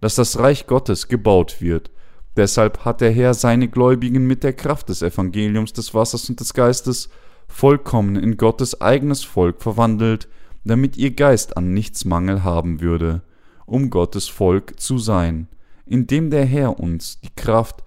dass 0.00 0.14
das 0.14 0.38
Reich 0.38 0.68
Gottes 0.68 1.08
gebaut 1.08 1.60
wird. 1.60 1.90
Deshalb 2.36 2.84
hat 2.84 3.00
der 3.00 3.10
Herr 3.10 3.34
seine 3.34 3.66
Gläubigen 3.66 4.28
mit 4.28 4.44
der 4.44 4.52
Kraft 4.52 4.88
des 4.88 5.02
Evangeliums 5.02 5.72
des 5.72 5.92
Wassers 5.92 6.30
und 6.30 6.38
des 6.38 6.54
Geistes 6.54 7.08
vollkommen 7.48 8.14
in 8.14 8.36
Gottes 8.36 8.80
eigenes 8.80 9.24
Volk 9.24 9.60
verwandelt, 9.60 10.28
damit 10.64 10.96
ihr 10.96 11.10
Geist 11.10 11.56
an 11.56 11.74
nichts 11.74 12.04
Mangel 12.04 12.44
haben 12.44 12.80
würde, 12.80 13.22
um 13.66 13.90
Gottes 13.90 14.28
Volk 14.28 14.78
zu 14.78 14.98
sein, 14.98 15.48
indem 15.86 16.30
der 16.30 16.44
Herr 16.44 16.78
uns 16.78 17.20
die 17.20 17.34
Kraft 17.34 17.82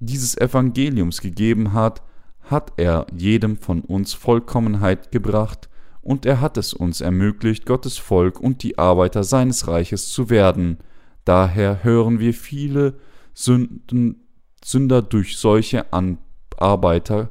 dieses 0.00 0.36
Evangeliums 0.36 1.20
gegeben 1.20 1.72
hat, 1.72 2.02
hat 2.42 2.72
er 2.76 3.06
jedem 3.16 3.56
von 3.56 3.80
uns 3.80 4.14
Vollkommenheit 4.14 5.10
gebracht, 5.10 5.68
und 6.02 6.24
er 6.24 6.40
hat 6.40 6.56
es 6.56 6.72
uns 6.72 7.00
ermöglicht, 7.00 7.66
Gottes 7.66 7.98
Volk 7.98 8.38
und 8.38 8.62
die 8.62 8.78
Arbeiter 8.78 9.24
seines 9.24 9.66
Reiches 9.66 10.08
zu 10.10 10.30
werden. 10.30 10.78
Daher 11.24 11.82
hören 11.82 12.20
wir 12.20 12.32
viele 12.32 12.94
Sünden, 13.34 14.22
Sünder 14.64 15.02
durch 15.02 15.36
solche 15.36 15.86
Arbeiter 16.56 17.30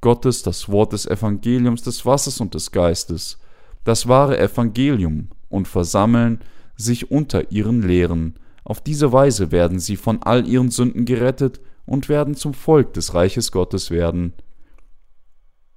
Gottes 0.00 0.42
das 0.42 0.70
Wort 0.70 0.94
des 0.94 1.06
Evangeliums 1.06 1.82
des 1.82 2.06
Wassers 2.06 2.40
und 2.40 2.54
des 2.54 2.72
Geistes, 2.72 3.38
das 3.84 4.08
wahre 4.08 4.38
Evangelium, 4.38 5.28
und 5.48 5.68
versammeln 5.68 6.40
sich 6.76 7.10
unter 7.10 7.50
ihren 7.52 7.82
Lehren. 7.82 8.38
Auf 8.66 8.82
diese 8.82 9.12
Weise 9.12 9.50
werden 9.50 9.78
sie 9.78 9.96
von 9.96 10.22
all 10.22 10.46
ihren 10.46 10.70
Sünden 10.70 11.06
gerettet 11.06 11.60
und 11.86 12.10
werden 12.10 12.34
zum 12.34 12.52
Volk 12.52 12.92
des 12.92 13.14
Reiches 13.14 13.50
Gottes 13.50 13.90
werden 13.90 14.34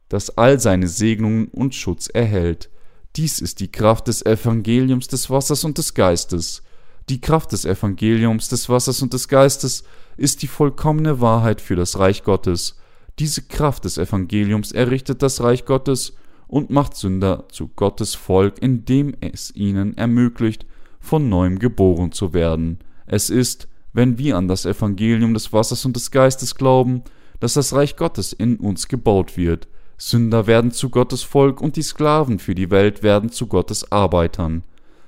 das 0.10 0.38
all 0.38 0.60
seine 0.60 0.88
Segnungen 0.88 1.48
und 1.50 1.76
Schutz 1.76 2.08
erhält. 2.08 2.70
Dies 3.16 3.40
ist 3.40 3.60
die 3.60 3.72
Kraft 3.72 4.08
des 4.08 4.26
Evangeliums 4.26 5.08
des 5.08 5.30
Wassers 5.30 5.64
und 5.64 5.78
des 5.78 5.94
Geistes. 5.94 6.64
Die 7.10 7.22
Kraft 7.22 7.52
des 7.52 7.66
Evangeliums 7.66 8.50
des 8.50 8.70
Wassers 8.70 9.02
und 9.02 9.14
des 9.14 9.28
Geistes 9.28 9.84
ist 10.18 10.42
die 10.42 10.48
vollkommene 10.48 11.22
Wahrheit 11.22 11.62
für 11.62 11.76
das 11.76 11.98
Reich 11.98 12.24
Gottes. 12.24 12.78
Diese 13.20 13.44
Kraft 13.44 13.86
des 13.86 13.98
Evangeliums 13.98 14.72
errichtet 14.72 15.22
das 15.22 15.42
Reich 15.42 15.66
Gottes 15.66 16.14
und 16.48 16.70
macht 16.70 16.96
Sünder 16.96 17.46
zu 17.52 17.68
Gottes 17.68 18.16
Volk, 18.16 18.62
indem 18.62 19.16
es 19.22 19.54
ihnen 19.56 19.96
ermöglicht, 19.98 20.66
von 21.00 21.30
neuem 21.30 21.60
geboren 21.60 22.12
zu 22.12 22.34
werden. 22.34 22.80
Es 23.06 23.30
ist, 23.30 23.68
wenn 23.94 24.18
wir 24.18 24.38
an 24.38 24.48
das 24.48 24.66
Evangelium 24.66 25.34
des 25.34 25.52
Wassers 25.52 25.86
und 25.86 25.96
des 25.96 26.12
Geistes 26.12 26.56
glauben, 26.56 27.04
dass 27.40 27.54
das 27.54 27.74
Reich 27.74 27.96
Gottes 27.96 28.34
in 28.34 28.58
uns 28.58 28.88
gebaut 28.88 29.38
wird. 29.38 29.68
Sünder 29.98 30.48
werden 30.48 30.72
zu 30.72 30.90
Gottes 30.90 31.24
Volk 31.24 31.62
und 31.62 31.76
die 31.76 31.82
Sklaven 31.82 32.40
für 32.40 32.56
die 32.56 32.70
Welt 32.70 33.04
werden 33.04 33.32
zu 33.32 33.48
Gottes 33.48 33.92
Arbeitern. 33.92 34.64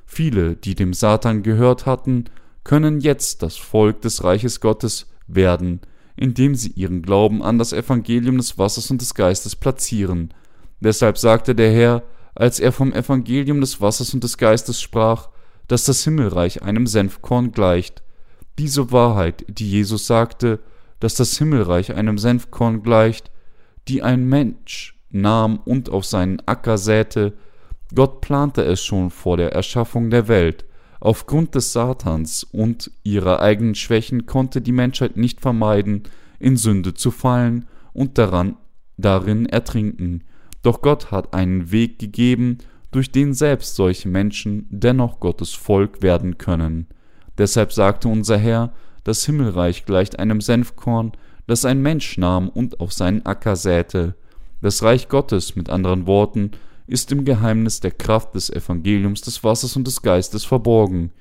Viele, 0.05 0.55
die 0.55 0.75
dem 0.75 0.93
Satan 0.93 1.43
gehört 1.43 1.85
hatten, 1.85 2.25
können 2.63 2.99
jetzt 2.99 3.41
das 3.43 3.57
Volk 3.57 4.01
des 4.01 4.23
Reiches 4.23 4.59
Gottes 4.59 5.09
werden, 5.27 5.79
indem 6.15 6.55
sie 6.55 6.71
ihren 6.71 7.01
Glauben 7.01 7.41
an 7.41 7.57
das 7.57 7.73
Evangelium 7.73 8.37
des 8.37 8.57
Wassers 8.57 8.91
und 8.91 9.01
des 9.01 9.13
Geistes 9.13 9.55
platzieren. 9.55 10.33
Deshalb 10.81 11.17
sagte 11.17 11.55
der 11.55 11.71
Herr, 11.71 12.03
als 12.35 12.59
er 12.59 12.71
vom 12.71 12.93
Evangelium 12.93 13.61
des 13.61 13.81
Wassers 13.81 14.13
und 14.13 14.23
des 14.23 14.37
Geistes 14.37 14.81
sprach, 14.81 15.29
dass 15.71 15.85
das 15.85 16.03
Himmelreich 16.03 16.63
einem 16.63 16.85
Senfkorn 16.85 17.53
gleicht. 17.53 18.03
Diese 18.59 18.91
Wahrheit, 18.91 19.45
die 19.47 19.71
Jesus 19.71 20.05
sagte, 20.05 20.59
dass 20.99 21.15
das 21.15 21.37
Himmelreich 21.37 21.95
einem 21.95 22.17
Senfkorn 22.17 22.83
gleicht, 22.83 23.31
die 23.87 24.03
ein 24.03 24.27
Mensch 24.27 24.99
nahm 25.11 25.61
und 25.63 25.89
auf 25.89 26.03
seinen 26.03 26.45
Acker 26.45 26.77
säte, 26.77 27.37
Gott 27.95 28.19
plante 28.19 28.65
es 28.65 28.83
schon 28.83 29.11
vor 29.11 29.37
der 29.37 29.53
Erschaffung 29.53 30.09
der 30.09 30.27
Welt. 30.27 30.65
Aufgrund 30.99 31.55
des 31.55 31.71
Satans 31.71 32.43
und 32.43 32.91
ihrer 33.03 33.39
eigenen 33.39 33.75
Schwächen 33.75 34.25
konnte 34.25 34.61
die 34.61 34.73
Menschheit 34.73 35.15
nicht 35.15 35.39
vermeiden, 35.39 36.03
in 36.37 36.57
Sünde 36.57 36.95
zu 36.95 37.11
fallen 37.11 37.65
und 37.93 38.17
daran, 38.17 38.57
darin 38.97 39.45
ertrinken. 39.45 40.25
Doch 40.63 40.81
Gott 40.81 41.11
hat 41.11 41.33
einen 41.33 41.71
Weg 41.71 41.97
gegeben, 41.97 42.57
durch 42.91 43.11
den 43.11 43.33
selbst 43.33 43.75
solche 43.75 44.09
Menschen 44.09 44.67
dennoch 44.69 45.19
Gottes 45.19 45.53
Volk 45.53 46.01
werden 46.01 46.37
können. 46.37 46.87
Deshalb 47.37 47.71
sagte 47.73 48.07
unser 48.07 48.37
Herr, 48.37 48.73
das 49.03 49.25
Himmelreich 49.25 49.85
gleicht 49.85 50.19
einem 50.19 50.41
Senfkorn, 50.41 51.13
das 51.47 51.65
ein 51.65 51.81
Mensch 51.81 52.17
nahm 52.17 52.49
und 52.49 52.79
auf 52.79 52.93
seinen 52.93 53.25
Acker 53.25 53.55
säte. 53.55 54.15
Das 54.61 54.83
Reich 54.83 55.09
Gottes, 55.09 55.55
mit 55.55 55.69
anderen 55.69 56.05
Worten, 56.05 56.51
ist 56.85 57.11
im 57.11 57.25
Geheimnis 57.25 57.79
der 57.79 57.91
Kraft 57.91 58.35
des 58.35 58.49
Evangeliums 58.49 59.21
des 59.21 59.43
Wassers 59.43 59.75
und 59.75 59.87
des 59.87 60.01
Geistes 60.01 60.43
verborgen. 60.43 61.11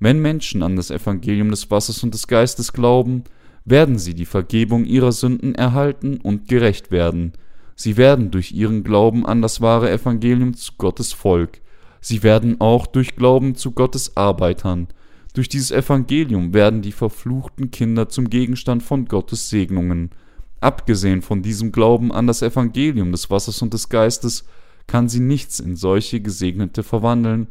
Wenn 0.00 0.20
Menschen 0.20 0.62
an 0.62 0.76
das 0.76 0.90
Evangelium 0.90 1.50
des 1.50 1.70
Wassers 1.70 2.02
und 2.02 2.14
des 2.14 2.26
Geistes 2.26 2.72
glauben, 2.72 3.24
werden 3.64 3.98
sie 3.98 4.14
die 4.14 4.26
Vergebung 4.26 4.84
ihrer 4.84 5.12
Sünden 5.12 5.54
erhalten 5.54 6.18
und 6.22 6.48
gerecht 6.48 6.90
werden. 6.90 7.34
Sie 7.80 7.96
werden 7.96 8.32
durch 8.32 8.50
ihren 8.50 8.82
Glauben 8.82 9.24
an 9.24 9.40
das 9.40 9.60
wahre 9.60 9.88
Evangelium 9.88 10.52
zu 10.54 10.72
Gottes 10.78 11.12
Volk. 11.12 11.60
Sie 12.00 12.24
werden 12.24 12.60
auch 12.60 12.88
durch 12.88 13.14
Glauben 13.14 13.54
zu 13.54 13.70
Gottes 13.70 14.16
Arbeitern. 14.16 14.88
Durch 15.32 15.48
dieses 15.48 15.70
Evangelium 15.70 16.52
werden 16.52 16.82
die 16.82 16.90
verfluchten 16.90 17.70
Kinder 17.70 18.08
zum 18.08 18.30
Gegenstand 18.30 18.82
von 18.82 19.04
Gottes 19.04 19.48
Segnungen. 19.48 20.10
Abgesehen 20.58 21.22
von 21.22 21.40
diesem 21.40 21.70
Glauben 21.70 22.10
an 22.10 22.26
das 22.26 22.42
Evangelium 22.42 23.12
des 23.12 23.30
Wassers 23.30 23.62
und 23.62 23.72
des 23.72 23.88
Geistes 23.88 24.44
kann 24.88 25.08
sie 25.08 25.20
nichts 25.20 25.60
in 25.60 25.76
solche 25.76 26.20
Gesegnete 26.20 26.82
verwandeln. 26.82 27.46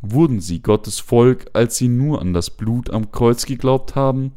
Wurden 0.00 0.40
sie 0.40 0.62
Gottes 0.62 0.98
Volk, 0.98 1.46
als 1.52 1.76
sie 1.76 1.86
nur 1.86 2.20
an 2.20 2.32
das 2.32 2.50
Blut 2.50 2.90
am 2.90 3.12
Kreuz 3.12 3.46
geglaubt 3.46 3.94
haben, 3.94 4.32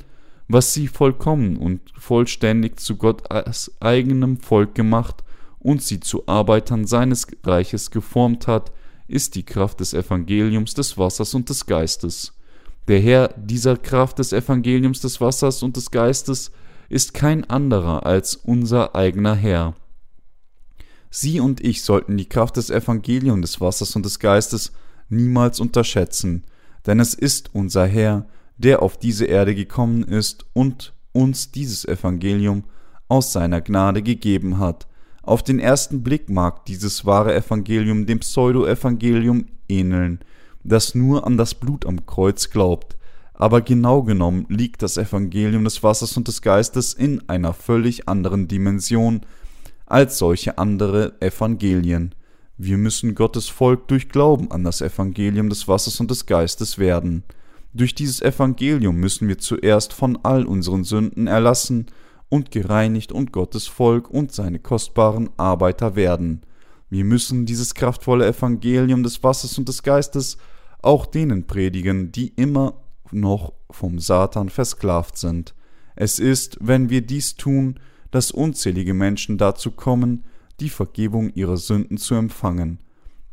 was 0.48 0.74
sie 0.74 0.88
vollkommen 0.88 1.58
und 1.58 1.82
vollständig 1.98 2.80
zu 2.80 2.98
Gottes 2.98 3.72
eigenem 3.80 4.38
Volk 4.38 4.75
gemacht 4.75 5.24
und 5.60 5.82
sie 5.82 6.00
zu 6.00 6.28
Arbeitern 6.28 6.86
seines 6.86 7.28
Reiches 7.44 7.90
geformt 7.90 8.48
hat, 8.48 8.72
ist 9.08 9.36
die 9.36 9.44
Kraft 9.44 9.80
des 9.80 9.94
Evangeliums 9.94 10.74
des 10.74 10.98
Wassers 10.98 11.34
und 11.34 11.50
des 11.50 11.66
Geistes. 11.66 12.34
Der 12.88 13.00
Herr 13.00 13.30
dieser 13.36 13.78
Kraft 13.78 14.20
des 14.20 14.32
Evangeliums 14.34 15.02
des 15.02 15.20
Wassers 15.20 15.64
und 15.64 15.75
des 15.75 15.90
Geistes 15.90 16.52
ist 16.90 17.16
kein 17.16 17.50
anderer 17.50 18.06
als 18.06 18.36
unser 18.36 18.96
eigener 18.96 19.36
Herr. 19.36 19.74
Sie 21.10 21.40
und 21.40 21.62
ich 21.62 21.82
sollten 21.84 22.18
die 22.18 22.30
Kraft 22.30 22.58
des 22.58 22.70
Evangeliums 22.70 23.42
des 23.42 23.62
Wassers 23.62 23.96
und 23.96 24.06
des 24.06 24.20
Geistes 24.20 24.72
niemals 25.10 25.60
unterschätzen, 25.60 26.44
denn 26.86 27.00
es 27.00 27.14
ist 27.14 27.56
unser 27.56 27.88
Herr, 27.88 28.28
der 28.57 28.81
auf 28.81 28.97
diese 28.97 29.25
Erde 29.25 29.55
gekommen 29.55 30.03
ist 30.03 30.45
und 30.53 30.93
uns 31.12 31.51
dieses 31.51 31.85
Evangelium 31.85 32.63
aus 33.07 33.31
seiner 33.31 33.62
Gnade 33.62 34.01
gegeben 34.01 34.59
hat. 34.59 34.88
Auf 35.21 35.43
den 35.43 35.59
ersten 35.59 36.03
Blick 36.03 36.29
mag 36.29 36.65
dieses 36.65 37.05
wahre 37.05 37.33
Evangelium 37.33 38.05
dem 38.05 38.19
Pseudo-Evangelium 38.19 39.45
ähneln, 39.67 40.19
das 40.63 40.95
nur 40.95 41.25
an 41.25 41.38
das 41.38 41.55
Blut 41.55 41.85
am 41.85 42.05
Kreuz 42.05 42.50
glaubt, 42.50 42.95
aber 43.33 43.62
genau 43.62 44.03
genommen 44.03 44.45
liegt 44.50 44.81
das 44.81 44.97
Evangelium 44.97 45.63
des 45.63 45.83
Wassers 45.83 46.15
und 46.15 46.27
des 46.27 46.41
Geistes 46.41 46.93
in 46.93 47.27
einer 47.27 47.53
völlig 47.53 48.07
anderen 48.07 48.47
Dimension 48.47 49.21
als 49.85 50.17
solche 50.17 50.57
andere 50.57 51.19
Evangelien. 51.21 52.15
Wir 52.57 52.77
müssen 52.77 53.15
Gottes 53.15 53.50
Volk 53.50 53.88
durch 53.89 54.09
Glauben 54.09 54.51
an 54.51 54.63
das 54.63 54.81
Evangelium 54.81 55.50
des 55.50 55.67
Wassers 55.67 56.00
und 56.00 56.09
des 56.09 56.25
Geistes 56.25 56.79
werden. 56.79 57.24
Durch 57.75 57.94
dieses 57.94 58.22
Evangelium 58.22 58.96
müssen 58.96 59.27
wir 59.27 59.38
zuerst 59.38 59.91
von 59.91 60.17
all 60.24 60.46
unseren 60.46 60.86
Sünden 60.86 61.27
erlassen 61.27 61.88
und 62.29 62.50
gereinigt 62.50 63.12
und 63.12 63.34
Gottes 63.34 63.67
Volk 63.67 64.10
und 64.10 64.32
seine 64.32 64.60
kostbaren 64.60 65.29
Arbeiter 65.36 65.98
werden. 65.98 66.44
Wir 66.89 67.03
müssen 67.03 67.46
dieses 67.46 67.75
kraftvolle 67.75 68.27
Evangelium 68.27 69.03
des 69.03 69.22
Wassers 69.24 69.58
und 69.58 69.67
des 69.67 69.84
Geistes 69.84 70.38
auch 70.82 71.05
denen 71.05 71.48
predigen, 71.48 72.13
die 72.13 72.29
immer 72.29 72.82
noch 73.12 73.51
vom 73.70 74.00
Satan 74.00 74.48
versklavt 74.48 75.17
sind. 75.17 75.53
Es 75.98 76.17
ist, 76.17 76.58
wenn 76.62 76.89
wir 76.89 77.01
dies 77.01 77.36
tun, 77.36 77.82
dass 78.10 78.32
unzählige 78.32 78.94
Menschen 78.94 79.38
dazu 79.38 79.72
kommen, 79.72 80.24
die 80.62 80.70
Vergebung 80.70 81.29
ihrer 81.34 81.58
Sünden 81.58 81.98
zu 81.98 82.15
empfangen. 82.15 82.79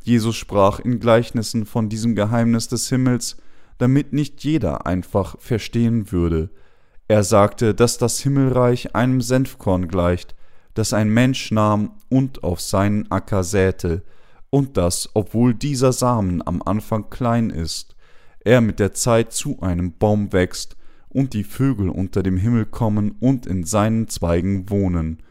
Jesus 0.03 0.35
sprach 0.35 0.81
in 0.81 0.99
Gleichnissen 0.99 1.65
von 1.65 1.87
diesem 1.87 2.13
Geheimnis 2.13 2.67
des 2.67 2.89
Himmels, 2.89 3.37
damit 3.83 4.13
nicht 4.13 4.45
jeder 4.45 4.85
einfach 4.85 5.35
verstehen 5.39 6.09
würde. 6.09 6.49
Er 7.09 7.25
sagte, 7.25 7.75
dass 7.75 7.97
das 7.97 8.21
Himmelreich 8.21 8.95
einem 8.95 9.19
Senfkorn 9.19 9.89
gleicht, 9.89 10.35
das 10.73 10.93
ein 10.93 11.09
Mensch 11.09 11.51
nahm 11.51 11.91
und 12.07 12.45
auf 12.45 12.61
seinen 12.61 13.11
Acker 13.11 13.43
säte, 13.43 14.03
und 14.49 14.77
dass, 14.77 15.09
obwohl 15.15 15.53
dieser 15.53 15.91
Samen 15.91 16.41
am 16.47 16.61
Anfang 16.61 17.09
klein 17.09 17.49
ist, 17.49 17.97
er 18.39 18.61
mit 18.61 18.79
der 18.79 18.93
Zeit 18.93 19.33
zu 19.33 19.59
einem 19.59 19.97
Baum 19.97 20.31
wächst 20.31 20.77
und 21.09 21.33
die 21.33 21.43
Vögel 21.43 21.89
unter 21.89 22.23
dem 22.23 22.37
Himmel 22.37 22.65
kommen 22.65 23.17
und 23.19 23.45
in 23.45 23.65
seinen 23.65 24.07
Zweigen 24.07 24.69
wohnen. 24.69 25.21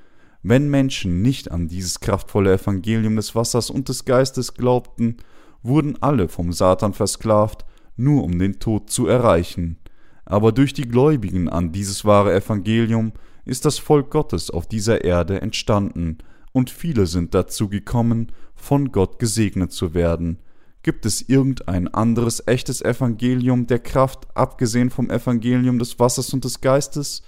Wenn 0.42 0.68
Menschen 0.68 1.22
nicht 1.22 1.50
an 1.50 1.68
dieses 1.68 2.00
kraftvolle 2.00 2.52
Evangelium 2.52 3.16
des 3.16 3.34
Wassers 3.34 3.70
und 3.70 3.88
des 3.88 4.04
Geistes 4.04 4.52
glaubten, 4.52 5.16
wurden 5.62 6.02
alle 6.02 6.28
vom 6.28 6.52
Satan 6.52 6.92
versklavt, 6.92 7.64
nur 7.96 8.24
um 8.24 8.38
den 8.38 8.58
Tod 8.58 8.90
zu 8.90 9.06
erreichen. 9.06 9.78
Aber 10.24 10.52
durch 10.52 10.72
die 10.72 10.88
Gläubigen 10.88 11.48
an 11.48 11.72
dieses 11.72 12.04
wahre 12.04 12.34
Evangelium 12.34 13.12
ist 13.44 13.64
das 13.64 13.78
Volk 13.78 14.10
Gottes 14.10 14.50
auf 14.50 14.66
dieser 14.66 15.04
Erde 15.04 15.40
entstanden, 15.40 16.18
und 16.52 16.68
viele 16.70 17.06
sind 17.06 17.34
dazu 17.34 17.68
gekommen, 17.68 18.30
von 18.54 18.92
Gott 18.92 19.18
gesegnet 19.18 19.72
zu 19.72 19.94
werden. 19.94 20.38
Gibt 20.82 21.06
es 21.06 21.22
irgendein 21.22 21.88
anderes 21.88 22.46
echtes 22.46 22.82
Evangelium 22.82 23.66
der 23.66 23.78
Kraft, 23.78 24.26
abgesehen 24.36 24.90
vom 24.90 25.10
Evangelium 25.10 25.78
des 25.78 25.98
Wassers 25.98 26.34
und 26.34 26.44
des 26.44 26.60
Geistes? 26.60 27.22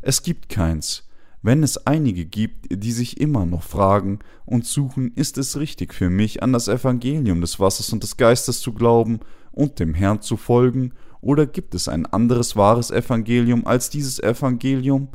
Es 0.00 0.22
gibt 0.22 0.48
keins. 0.48 1.08
Wenn 1.42 1.62
es 1.62 1.86
einige 1.86 2.26
gibt, 2.26 2.66
die 2.70 2.92
sich 2.92 3.20
immer 3.20 3.46
noch 3.46 3.62
fragen 3.62 4.20
und 4.44 4.66
suchen, 4.66 5.12
ist 5.14 5.38
es 5.38 5.58
richtig 5.58 5.94
für 5.94 6.10
mich, 6.10 6.42
an 6.42 6.52
das 6.52 6.68
Evangelium 6.68 7.40
des 7.40 7.58
Wassers 7.58 7.92
und 7.92 8.02
des 8.02 8.16
Geistes 8.16 8.60
zu 8.60 8.72
glauben 8.72 9.20
und 9.52 9.78
dem 9.78 9.94
Herrn 9.94 10.22
zu 10.22 10.36
folgen, 10.36 10.92
oder 11.20 11.46
gibt 11.46 11.74
es 11.74 11.88
ein 11.88 12.06
anderes 12.06 12.56
wahres 12.56 12.90
Evangelium 12.90 13.66
als 13.66 13.90
dieses 13.90 14.20
Evangelium? 14.20 15.08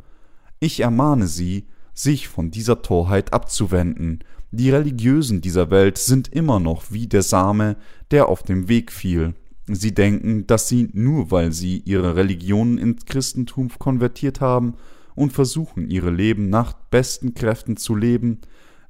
Ich 0.60 0.80
ermahne 0.80 1.26
Sie, 1.26 1.66
sich 1.94 2.28
von 2.28 2.50
dieser 2.50 2.82
Torheit 2.82 3.32
abzuwenden. 3.32 4.22
Die 4.52 4.70
Religiösen 4.70 5.40
dieser 5.40 5.70
Welt 5.70 5.98
sind 5.98 6.28
immer 6.28 6.60
noch 6.60 6.92
wie 6.92 7.06
der 7.06 7.22
Same, 7.22 7.76
der 8.10 8.28
auf 8.28 8.42
dem 8.42 8.68
Weg 8.68 8.92
fiel. 8.92 9.34
Sie 9.68 9.94
denken, 9.94 10.46
dass 10.46 10.68
sie, 10.68 10.88
nur 10.92 11.32
weil 11.32 11.52
sie 11.52 11.78
ihre 11.78 12.14
Religion 12.14 12.78
ins 12.78 13.04
Christentum 13.06 13.70
konvertiert 13.78 14.40
haben 14.40 14.74
und 15.16 15.32
versuchen, 15.32 15.90
ihre 15.90 16.10
Leben 16.10 16.50
nach 16.50 16.74
besten 16.74 17.34
Kräften 17.34 17.76
zu 17.76 17.96
leben, 17.96 18.38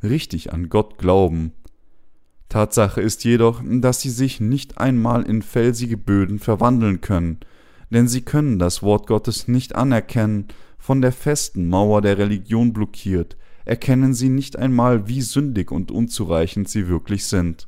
richtig 0.02 0.52
an 0.52 0.68
Gott 0.68 0.98
glauben. 0.98 1.52
Tatsache 2.48 3.00
ist 3.00 3.24
jedoch, 3.24 3.62
dass 3.64 4.00
sie 4.00 4.10
sich 4.10 4.40
nicht 4.40 4.78
einmal 4.78 5.22
in 5.22 5.42
felsige 5.42 5.96
Böden 5.96 6.38
verwandeln 6.38 7.00
können, 7.00 7.40
denn 7.90 8.08
sie 8.08 8.22
können 8.22 8.58
das 8.58 8.82
Wort 8.82 9.06
Gottes 9.06 9.48
nicht 9.48 9.74
anerkennen, 9.74 10.48
von 10.78 11.02
der 11.02 11.12
festen 11.12 11.68
Mauer 11.68 12.00
der 12.00 12.18
Religion 12.18 12.72
blockiert, 12.72 13.36
erkennen 13.64 14.14
sie 14.14 14.28
nicht 14.28 14.56
einmal, 14.56 15.08
wie 15.08 15.20
sündig 15.20 15.72
und 15.72 15.90
unzureichend 15.90 16.68
sie 16.68 16.86
wirklich 16.88 17.26
sind. 17.26 17.66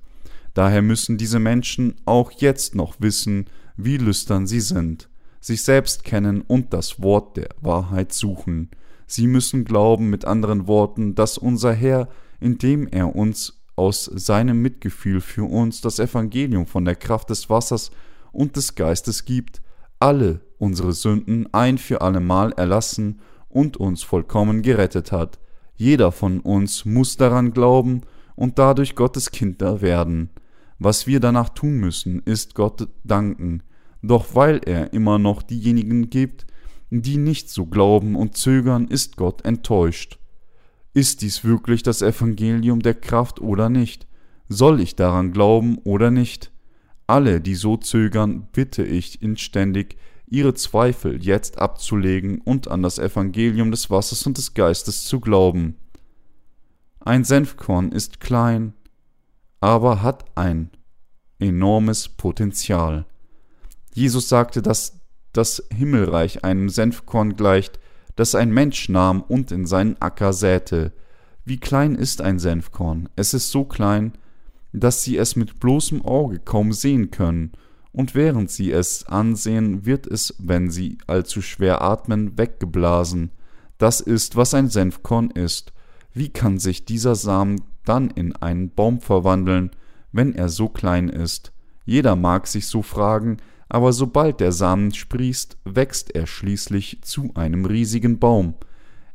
Daher 0.55 0.83
müssen 0.83 1.19
diese 1.19 1.41
Menschen 1.41 1.97
auch 2.05 2.31
jetzt 2.31 2.75
noch 2.75 3.01
wissen, 3.01 3.47
wie 3.77 3.97
lüstern 3.97 4.47
sie 4.47 4.61
sind, 4.61 5.09
sich 5.41 5.63
selbst 5.63 6.05
kennen 6.05 6.43
und 6.43 6.73
das 6.73 7.03
Wort 7.03 7.37
der 7.37 7.49
Wahrheit 7.61 8.13
suchen. 8.13 8.71
Sie 9.07 9.27
müssen 9.27 9.65
glauben, 9.65 10.11
mit 10.11 10.25
anderen 10.25 10.67
Worten, 10.67 11.15
dass 11.15 11.39
unser 11.39 11.73
Herr, 11.73 12.09
indem 12.41 12.87
er 12.87 13.17
uns 13.17 13.58
aus 13.79 14.05
seinem 14.05 14.61
Mitgefühl 14.61 15.21
für 15.21 15.49
uns 15.49 15.81
das 15.81 15.99
Evangelium 15.99 16.67
von 16.67 16.85
der 16.85 16.97
Kraft 16.97 17.31
des 17.31 17.49
Wassers 17.49 17.91
und 18.33 18.57
des 18.57 18.75
Geistes 18.75 19.25
gibt, 19.25 19.63
alle 20.01 20.41
unsere 20.59 20.93
Sünden 20.93 21.53
ein 21.55 21.79
für 21.79 22.01
allemal 22.01 22.53
erlassen 22.53 23.21
und 23.49 23.77
uns 23.77 24.03
vollkommen 24.03 24.63
gerettet 24.63 25.13
hat. 25.13 25.39
Jeder 25.77 26.13
von 26.13 26.41
uns 26.41 26.85
muss 26.85 27.17
daran 27.17 27.53
glauben 27.53 28.03
und 28.35 28.59
dadurch 28.59 28.95
Gottes 28.97 29.31
Kinder 29.31 29.81
werden. 29.81 30.31
Was 30.79 31.07
wir 31.07 31.21
danach 31.21 31.49
tun 31.49 31.79
müssen, 31.79 32.21
ist 32.25 32.55
Gott 32.55 32.89
danken. 33.05 33.63
Doch 34.03 34.35
weil 34.35 34.61
er 34.65 34.93
immer 34.93 35.19
noch 35.19 35.43
diejenigen 35.43 36.11
gibt, 36.11 36.47
die 36.91 37.17
nicht 37.17 37.51
so 37.51 37.67
glauben 37.67 38.17
und 38.17 38.37
zögern, 38.37 38.89
ist 38.89 39.17
Gott 39.17 39.45
enttäuscht. 39.45 40.19
Ist 40.95 41.23
dies 41.23 41.45
wirklich 41.45 41.83
das 41.83 42.03
Evangelium 42.03 42.81
der 42.81 42.95
Kraft 42.95 43.41
oder 43.41 43.69
nicht? 43.69 44.07
Soll 44.49 44.81
ich 44.81 44.97
daran 44.97 45.33
glauben 45.33 45.79
oder 45.85 46.11
nicht? 46.11 46.51
Alle, 47.07 47.41
die 47.41 47.55
so 47.55 47.77
zögern, 47.77 48.49
bitte 48.53 48.85
ich 48.85 49.23
inständig, 49.23 49.97
ihre 50.27 50.55
Zweifel 50.55 51.25
jetzt 51.25 51.59
abzulegen 51.59 52.41
und 52.41 52.69
an 52.69 52.83
das 52.83 52.99
Evangelium 52.99 53.71
des 53.71 53.91
Wassers 53.91 54.27
und 54.27 54.37
des 54.39 54.55
Geistes 54.55 55.05
zu 55.05 55.21
glauben. 55.21 55.77
Ein 57.01 57.25
Senfkorn 57.25 57.93
ist 57.93 58.21
klein, 58.21 58.75
aber 59.61 60.03
hat 60.03 60.25
ein 60.37 60.71
enormes 61.39 62.09
Potenzial. 62.09 63.07
Jesus 63.95 64.29
sagte, 64.29 64.63
dass 64.63 65.01
das 65.33 65.63
Himmelreich 65.73 66.45
einem 66.45 66.69
Senfkorn 66.69 67.37
gleicht, 67.37 67.79
das 68.19 68.35
ein 68.35 68.51
Mensch 68.51 68.89
nahm 68.89 69.23
und 69.23 69.53
in 69.53 69.65
seinen 69.65 69.95
Acker 70.03 70.33
säte. 70.33 70.93
Wie 71.45 71.61
klein 71.61 71.95
ist 71.95 72.21
ein 72.21 72.41
Senfkorn? 72.41 73.09
Es 73.15 73.33
ist 73.33 73.53
so 73.53 73.65
klein, 73.65 74.13
dass 74.73 75.05
sie 75.05 75.17
es 75.17 75.37
mit 75.37 75.61
bloßem 75.61 76.05
Auge 76.05 76.41
kaum 76.41 76.73
sehen 76.73 77.13
können, 77.13 77.53
und 77.93 78.17
während 78.17 78.51
sie 78.51 78.73
es 78.73 79.07
ansehen, 79.07 79.87
wird 79.87 80.09
es, 80.09 80.35
wenn 80.41 80.69
sie 80.69 80.99
allzu 81.07 81.41
schwer 81.43 81.81
atmen, 81.81 82.37
weggeblasen. 82.37 83.31
Das 83.79 84.01
ist, 84.01 84.35
was 84.35 84.53
ein 84.53 84.69
Senfkorn 84.69 85.31
ist. 85.31 85.73
Wie 86.13 86.29
kann 86.29 86.59
sich 86.59 86.85
dieser 86.85 87.15
Samen 87.15 87.63
dann 87.85 88.11
in 88.11 88.35
einen 88.35 88.71
Baum 88.75 89.01
verwandeln, 89.01 89.71
wenn 90.11 90.35
er 90.35 90.49
so 90.49 90.69
klein 90.69 91.09
ist? 91.09 91.53
Jeder 91.85 92.17
mag 92.17 92.49
sich 92.49 92.67
so 92.67 92.83
fragen, 92.83 93.37
aber 93.69 93.93
sobald 93.93 94.41
der 94.41 94.53
Samen 94.53 94.93
sprießt, 94.93 95.59
wächst 95.65 96.15
er 96.15 96.27
schließlich 96.27 97.01
zu 97.03 97.33
einem 97.35 97.65
riesigen 97.65 98.19
Baum. 98.19 98.55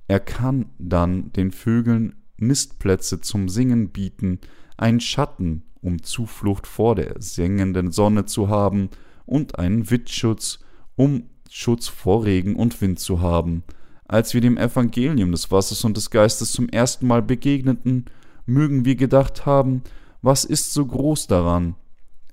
Er 0.07 0.19
kann 0.19 0.67
dann 0.77 1.31
den 1.33 1.51
Vögeln 1.51 2.15
Nistplätze 2.37 3.21
zum 3.21 3.49
Singen 3.49 3.89
bieten, 3.89 4.39
einen 4.77 4.99
Schatten, 4.99 5.63
um 5.81 6.03
Zuflucht 6.03 6.67
vor 6.67 6.95
der 6.95 7.15
sengenden 7.19 7.91
Sonne 7.91 8.25
zu 8.25 8.49
haben, 8.49 8.89
und 9.25 9.57
einen 9.57 9.89
Wittschutz, 9.89 10.59
um 10.95 11.23
Schutz 11.49 11.87
vor 11.87 12.25
Regen 12.25 12.55
und 12.55 12.81
Wind 12.81 12.99
zu 12.99 13.21
haben. 13.21 13.63
Als 14.05 14.33
wir 14.33 14.41
dem 14.41 14.57
Evangelium 14.57 15.31
des 15.31 15.49
Wassers 15.49 15.83
und 15.85 15.97
des 15.97 16.09
Geistes 16.09 16.51
zum 16.51 16.67
ersten 16.69 17.07
Mal 17.07 17.21
begegneten, 17.21 18.05
mögen 18.45 18.85
wir 18.85 18.95
gedacht 18.95 19.45
haben, 19.45 19.81
was 20.21 20.45
ist 20.45 20.73
so 20.73 20.85
groß 20.85 21.27
daran? 21.27 21.75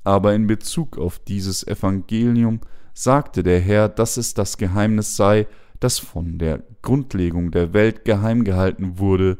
Aber 0.04 0.34
in 0.34 0.46
Bezug 0.46 0.98
auf 0.98 1.18
dieses 1.18 1.66
Evangelium 1.66 2.60
sagte 2.94 3.42
der 3.42 3.60
Herr, 3.60 3.88
dass 3.88 4.16
es 4.16 4.34
das 4.34 4.56
Geheimnis 4.56 5.16
sei, 5.16 5.46
das 5.78 5.98
von 5.98 6.38
der 6.38 6.62
Grundlegung 6.82 7.50
der 7.50 7.72
Welt 7.72 8.04
geheim 8.04 8.44
gehalten 8.44 8.98
wurde, 8.98 9.38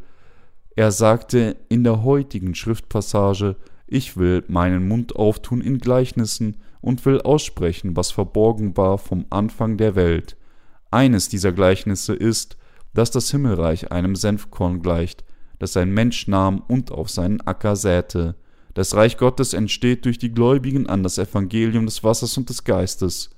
er 0.76 0.92
sagte 0.92 1.56
in 1.68 1.84
der 1.84 2.04
heutigen 2.04 2.54
Schriftpassage, 2.54 3.56
ich 3.86 4.16
will 4.16 4.44
meinen 4.48 4.86
Mund 4.86 5.16
auftun 5.16 5.60
in 5.60 5.78
Gleichnissen 5.78 6.56
und 6.80 7.04
will 7.04 7.20
aussprechen, 7.20 7.96
was 7.96 8.12
verborgen 8.12 8.76
war 8.76 8.96
vom 8.98 9.26
Anfang 9.30 9.76
der 9.76 9.94
Welt. 9.94 10.36
Eines 10.90 11.28
dieser 11.28 11.52
Gleichnisse 11.52 12.14
ist, 12.14 12.56
dass 12.94 13.10
das 13.10 13.30
Himmelreich 13.30 13.92
einem 13.92 14.16
Senfkorn 14.16 14.80
gleicht, 14.80 15.24
das 15.58 15.76
ein 15.76 15.92
Mensch 15.92 16.28
nahm 16.28 16.62
und 16.66 16.90
auf 16.90 17.10
seinen 17.10 17.40
Acker 17.42 17.76
säte. 17.76 18.36
Das 18.74 18.94
Reich 18.94 19.16
Gottes 19.16 19.52
entsteht 19.52 20.04
durch 20.04 20.18
die 20.18 20.32
Gläubigen 20.32 20.86
an 20.86 21.02
das 21.02 21.18
Evangelium 21.18 21.86
des 21.86 22.04
Wassers 22.04 22.36
und 22.36 22.48
des 22.48 22.64
Geistes. 22.64 23.30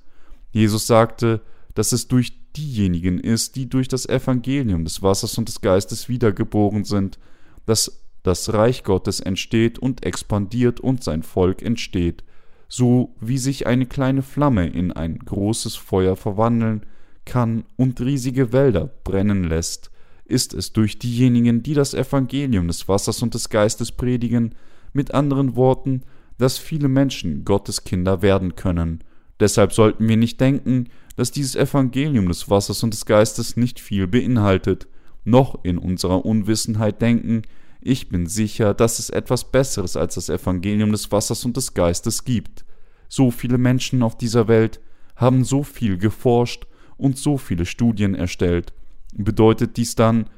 Jesus 0.51 0.85
sagte, 0.85 1.41
dass 1.73 1.91
es 1.91 2.07
durch 2.07 2.33
diejenigen 2.55 3.19
ist, 3.19 3.55
die 3.55 3.67
durch 3.67 3.87
das 3.87 4.05
Evangelium 4.05 4.83
des 4.83 5.01
Wassers 5.01 5.37
und 5.37 5.47
des 5.47 5.61
Geistes 5.61 6.07
wiedergeboren 6.07 6.83
sind, 6.83 7.17
dass 7.65 8.03
das 8.21 8.53
Reich 8.53 8.83
Gottes 8.83 9.19
entsteht 9.19 9.79
und 9.79 10.05
expandiert 10.05 10.79
und 10.79 11.03
sein 11.03 11.23
Volk 11.23 11.61
entsteht, 11.61 12.23
so 12.69 13.15
wie 13.19 13.37
sich 13.37 13.67
eine 13.67 13.85
kleine 13.85 14.21
Flamme 14.21 14.67
in 14.67 14.91
ein 14.91 15.19
großes 15.19 15.75
Feuer 15.75 16.15
verwandeln 16.15 16.85
kann 17.25 17.65
und 17.75 18.01
riesige 18.01 18.53
Wälder 18.53 18.89
brennen 19.03 19.43
lässt, 19.43 19.91
ist 20.25 20.53
es 20.53 20.73
durch 20.73 20.99
diejenigen, 20.99 21.63
die 21.63 21.73
das 21.73 21.93
Evangelium 21.93 22.67
des 22.67 22.87
Wassers 22.87 23.21
und 23.21 23.33
des 23.33 23.49
Geistes 23.49 23.91
predigen, 23.91 24.55
mit 24.93 25.13
anderen 25.13 25.55
Worten, 25.55 26.03
dass 26.37 26.57
viele 26.57 26.87
Menschen 26.87 27.45
Gottes 27.45 27.83
Kinder 27.83 28.21
werden 28.21 28.55
können. 28.55 29.03
Deshalb 29.39 29.73
sollten 29.73 30.07
wir 30.07 30.17
nicht 30.17 30.39
denken, 30.39 30.89
dass 31.15 31.31
dieses 31.31 31.55
Evangelium 31.55 32.27
des 32.27 32.49
Wassers 32.49 32.83
und 32.83 32.93
des 32.93 33.05
Geistes 33.05 33.57
nicht 33.57 33.79
viel 33.79 34.07
beinhaltet, 34.07 34.87
noch 35.25 35.63
in 35.63 35.77
unserer 35.77 36.25
Unwissenheit 36.25 37.01
denken, 37.01 37.43
ich 37.85 38.07
bin 38.07 38.27
sicher, 38.27 38.73
dass 38.73 38.99
es 38.99 39.09
etwas 39.09 39.51
Besseres 39.51 39.97
als 39.97 40.15
das 40.15 40.29
Evangelium 40.29 40.93
des 40.93 41.11
Wassers 41.11 41.43
und 41.43 41.57
des 41.57 41.73
Geistes 41.73 42.23
gibt. 42.23 42.63
So 43.09 43.29
viele 43.29 43.57
Menschen 43.57 44.03
auf 44.03 44.17
dieser 44.17 44.47
Welt 44.47 44.79
haben 45.17 45.43
so 45.43 45.63
viel 45.63 45.97
geforscht 45.97 46.65
und 46.95 47.17
so 47.17 47.37
viele 47.37 47.65
Studien 47.65 48.15
erstellt. 48.15 48.73
Bedeutet 49.13 49.75
dies 49.75 49.95
dann, 49.95 50.29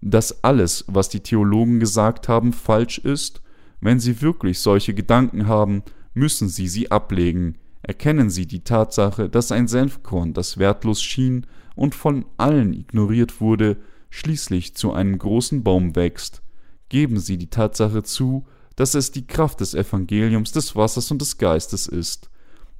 dass 0.00 0.44
alles, 0.44 0.84
was 0.86 1.08
die 1.08 1.20
Theologen 1.20 1.80
gesagt 1.80 2.28
haben, 2.28 2.52
falsch 2.52 2.98
ist? 2.98 3.42
Wenn 3.82 3.98
sie 3.98 4.22
wirklich 4.22 4.60
solche 4.60 4.94
Gedanken 4.94 5.48
haben, 5.48 5.82
müssen 6.14 6.48
sie 6.48 6.68
sie 6.68 6.90
ablegen. 6.90 7.58
erkennen 7.84 8.30
sie 8.30 8.46
die 8.46 8.62
Tatsache, 8.62 9.28
dass 9.28 9.50
ein 9.50 9.66
Senfkorn, 9.66 10.34
das 10.34 10.56
wertlos 10.56 11.02
schien 11.02 11.48
und 11.74 11.96
von 11.96 12.24
allen 12.36 12.74
ignoriert 12.74 13.40
wurde, 13.40 13.76
schließlich 14.08 14.76
zu 14.76 14.92
einem 14.92 15.18
großen 15.18 15.64
Baum 15.64 15.96
wächst. 15.96 16.42
Geben 16.90 17.18
sie 17.18 17.38
die 17.38 17.50
Tatsache 17.50 18.04
zu, 18.04 18.46
dass 18.76 18.94
es 18.94 19.10
die 19.10 19.26
Kraft 19.26 19.58
des 19.58 19.74
Evangeliums, 19.74 20.52
des 20.52 20.76
Wassers 20.76 21.10
und 21.10 21.20
des 21.20 21.38
Geistes 21.38 21.88
ist, 21.88 22.30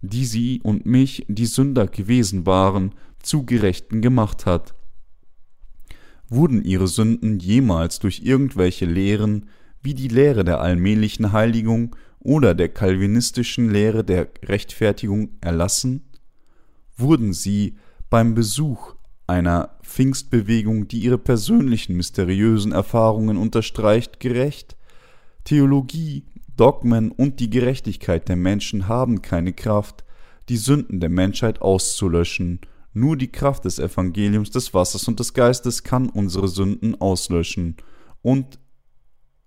die 0.02 0.24
sie 0.24 0.60
und 0.62 0.86
mich, 0.86 1.26
die 1.26 1.46
Sünder 1.46 1.88
gewesen 1.88 2.46
waren, 2.46 2.92
zu 3.20 3.44
Gerechten 3.44 4.02
gemacht 4.02 4.46
hat. 4.46 4.72
Wurden 6.28 6.62
ihre 6.62 6.86
Sünden 6.86 7.40
jemals 7.40 7.98
durch 7.98 8.20
irgendwelche 8.22 8.86
Lehren, 8.86 9.48
wie 9.82 9.94
die 9.94 10.08
Lehre 10.08 10.44
der 10.44 10.60
allmählichen 10.60 11.32
Heiligung 11.32 11.96
oder 12.20 12.54
der 12.54 12.68
kalvinistischen 12.68 13.70
Lehre 13.70 14.04
der 14.04 14.28
Rechtfertigung 14.44 15.30
erlassen? 15.40 16.04
Wurden 16.96 17.32
sie 17.32 17.76
beim 18.10 18.34
Besuch 18.34 18.94
einer 19.26 19.76
Pfingstbewegung, 19.82 20.88
die 20.88 21.00
ihre 21.00 21.18
persönlichen 21.18 21.96
mysteriösen 21.96 22.72
Erfahrungen 22.72 23.36
unterstreicht, 23.36 24.20
gerecht? 24.20 24.76
Theologie, 25.44 26.26
Dogmen 26.56 27.10
und 27.10 27.40
die 27.40 27.50
Gerechtigkeit 27.50 28.28
der 28.28 28.36
Menschen 28.36 28.88
haben 28.88 29.22
keine 29.22 29.52
Kraft, 29.52 30.04
die 30.48 30.56
Sünden 30.56 31.00
der 31.00 31.08
Menschheit 31.08 31.62
auszulöschen. 31.62 32.60
Nur 32.92 33.16
die 33.16 33.32
Kraft 33.32 33.64
des 33.64 33.78
Evangeliums 33.78 34.50
des 34.50 34.74
Wassers 34.74 35.08
und 35.08 35.18
des 35.18 35.32
Geistes 35.32 35.82
kann 35.82 36.08
unsere 36.08 36.46
Sünden 36.46 37.00
auslöschen 37.00 37.76
und 38.20 38.58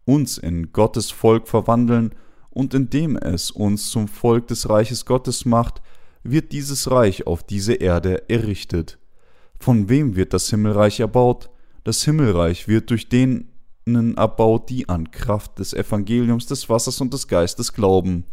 uns 0.05 0.37
in 0.37 0.71
Gottes 0.71 1.11
Volk 1.11 1.47
verwandeln, 1.47 2.13
und 2.49 2.73
indem 2.73 3.17
es 3.17 3.51
uns 3.51 3.89
zum 3.89 4.07
Volk 4.07 4.47
des 4.47 4.69
Reiches 4.69 5.05
Gottes 5.05 5.43
macht, 5.43 5.81
wird 6.23 6.53
dieses 6.53 6.89
Reich 6.89 7.27
auf 7.27 7.43
diese 7.43 7.73
Erde 7.73 8.29
errichtet. 8.29 8.97
Von 9.59 9.89
wem 9.89 10.15
wird 10.15 10.33
das 10.33 10.49
Himmelreich 10.49 11.01
erbaut? 11.01 11.49
Das 11.83 12.03
Himmelreich 12.03 12.67
wird 12.67 12.89
durch 12.89 13.09
denen 13.09 13.51
erbaut, 14.15 14.69
die 14.69 14.89
an 14.89 15.11
Kraft 15.11 15.59
des 15.59 15.73
Evangeliums 15.73 16.47
des 16.47 16.69
Wassers 16.69 17.01
und 17.01 17.13
des 17.13 17.27
Geistes 17.27 17.73
glauben. 17.73 18.25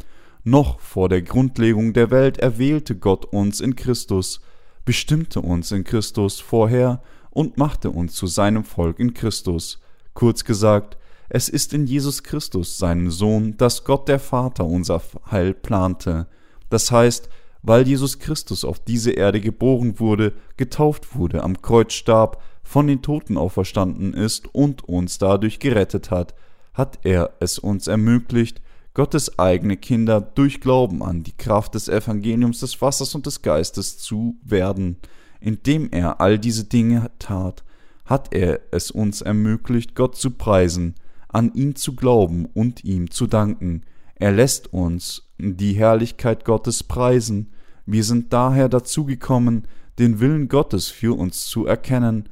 Noch 0.44 0.80
vor 0.80 1.08
der 1.08 1.22
Grundlegung 1.22 1.92
der 1.92 2.10
Welt 2.10 2.38
erwählte 2.38 2.96
Gott 2.96 3.26
uns 3.26 3.60
in 3.60 3.76
Christus, 3.76 4.40
bestimmte 4.84 5.40
uns 5.40 5.70
in 5.70 5.84
Christus 5.84 6.40
vorher 6.40 7.02
und 7.30 7.58
machte 7.58 7.90
uns 7.90 8.14
zu 8.14 8.26
seinem 8.26 8.64
Volk 8.64 8.98
in 8.98 9.14
Christus. 9.14 9.80
Kurz 10.14 10.44
gesagt, 10.44 10.96
es 11.34 11.48
ist 11.48 11.72
in 11.72 11.86
Jesus 11.86 12.22
Christus, 12.22 12.76
seinem 12.76 13.10
Sohn, 13.10 13.56
dass 13.56 13.84
Gott 13.84 14.06
der 14.06 14.18
Vater 14.18 14.66
unser 14.66 15.00
Heil 15.30 15.54
plante. 15.54 16.26
Das 16.68 16.92
heißt, 16.92 17.30
weil 17.62 17.88
Jesus 17.88 18.18
Christus 18.18 18.66
auf 18.66 18.78
diese 18.80 19.12
Erde 19.12 19.40
geboren 19.40 19.98
wurde, 19.98 20.34
getauft 20.58 21.16
wurde, 21.16 21.42
am 21.42 21.62
Kreuz 21.62 21.94
starb, 21.94 22.42
von 22.62 22.86
den 22.86 23.00
Toten 23.00 23.38
auferstanden 23.38 24.12
ist 24.12 24.54
und 24.54 24.86
uns 24.86 25.16
dadurch 25.16 25.58
gerettet 25.58 26.10
hat, 26.10 26.34
hat 26.74 26.98
er 27.02 27.30
es 27.40 27.58
uns 27.58 27.86
ermöglicht, 27.86 28.60
Gottes 28.92 29.38
eigene 29.38 29.78
Kinder 29.78 30.20
durch 30.20 30.60
Glauben 30.60 31.02
an 31.02 31.22
die 31.22 31.36
Kraft 31.38 31.74
des 31.74 31.88
Evangeliums 31.88 32.60
des 32.60 32.82
Wassers 32.82 33.14
und 33.14 33.24
des 33.24 33.40
Geistes 33.40 33.96
zu 33.96 34.36
werden. 34.42 34.98
Indem 35.40 35.88
er 35.92 36.20
all 36.20 36.38
diese 36.38 36.64
Dinge 36.64 37.10
tat, 37.18 37.64
hat 38.04 38.34
er 38.34 38.60
es 38.70 38.90
uns 38.90 39.22
ermöglicht, 39.22 39.94
Gott 39.94 40.16
zu 40.16 40.32
preisen, 40.32 40.94
an 41.32 41.52
ihn 41.54 41.74
zu 41.74 41.96
glauben 41.96 42.46
und 42.54 42.84
ihm 42.84 43.10
zu 43.10 43.26
danken. 43.26 43.82
Er 44.14 44.32
lässt 44.32 44.72
uns 44.72 45.30
die 45.38 45.72
Herrlichkeit 45.72 46.44
Gottes 46.44 46.84
preisen. 46.84 47.52
Wir 47.86 48.04
sind 48.04 48.32
daher 48.32 48.68
dazu 48.68 49.04
gekommen, 49.04 49.66
den 49.98 50.20
Willen 50.20 50.48
Gottes 50.48 50.88
für 50.88 51.18
uns 51.18 51.46
zu 51.46 51.66
erkennen, 51.66 52.28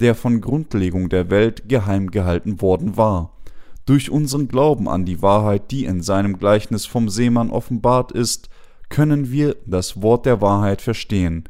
der 0.00 0.14
von 0.14 0.40
Grundlegung 0.40 1.08
der 1.08 1.30
Welt 1.30 1.68
geheim 1.68 2.10
gehalten 2.10 2.60
worden 2.60 2.96
war. 2.96 3.34
Durch 3.86 4.10
unseren 4.10 4.48
Glauben 4.48 4.88
an 4.88 5.04
die 5.04 5.20
Wahrheit, 5.20 5.70
die 5.70 5.84
in 5.84 6.00
seinem 6.00 6.38
Gleichnis 6.38 6.86
vom 6.86 7.08
Seemann 7.08 7.50
offenbart 7.50 8.12
ist, 8.12 8.48
können 8.88 9.30
wir 9.30 9.56
das 9.66 10.00
Wort 10.00 10.26
der 10.26 10.40
Wahrheit 10.40 10.80
verstehen. 10.80 11.44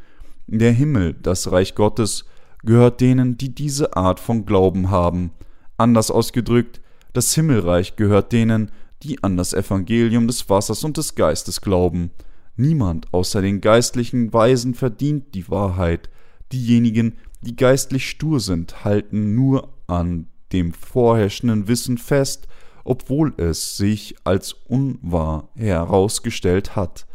Der 0.46 0.72
Himmel, 0.72 1.14
das 1.14 1.52
Reich 1.52 1.74
Gottes, 1.74 2.24
gehört 2.64 3.00
denen, 3.00 3.38
die 3.38 3.54
diese 3.54 3.96
Art 3.96 4.18
von 4.18 4.46
Glauben 4.46 4.90
haben. 4.90 5.30
Anders 5.76 6.10
ausgedrückt, 6.10 6.80
das 7.14 7.32
Himmelreich 7.34 7.96
gehört 7.96 8.32
denen, 8.32 8.70
die 9.02 9.22
an 9.22 9.36
das 9.36 9.54
Evangelium 9.54 10.26
des 10.26 10.50
Wassers 10.50 10.84
und 10.84 10.96
des 10.96 11.14
Geistes 11.14 11.60
glauben. 11.60 12.10
Niemand 12.56 13.12
außer 13.14 13.40
den 13.40 13.60
geistlichen 13.60 14.32
Weisen 14.32 14.74
verdient 14.74 15.34
die 15.34 15.48
Wahrheit. 15.48 16.10
Diejenigen, 16.52 17.14
die 17.40 17.56
geistlich 17.56 18.08
stur 18.08 18.40
sind, 18.40 18.84
halten 18.84 19.34
nur 19.34 19.74
an 19.86 20.26
dem 20.52 20.72
vorherrschenden 20.72 21.68
Wissen 21.68 21.98
fest, 21.98 22.48
obwohl 22.84 23.32
es 23.36 23.76
sich 23.76 24.16
als 24.24 24.52
unwahr 24.52 25.50
herausgestellt 25.56 26.76
hat. 26.76 27.06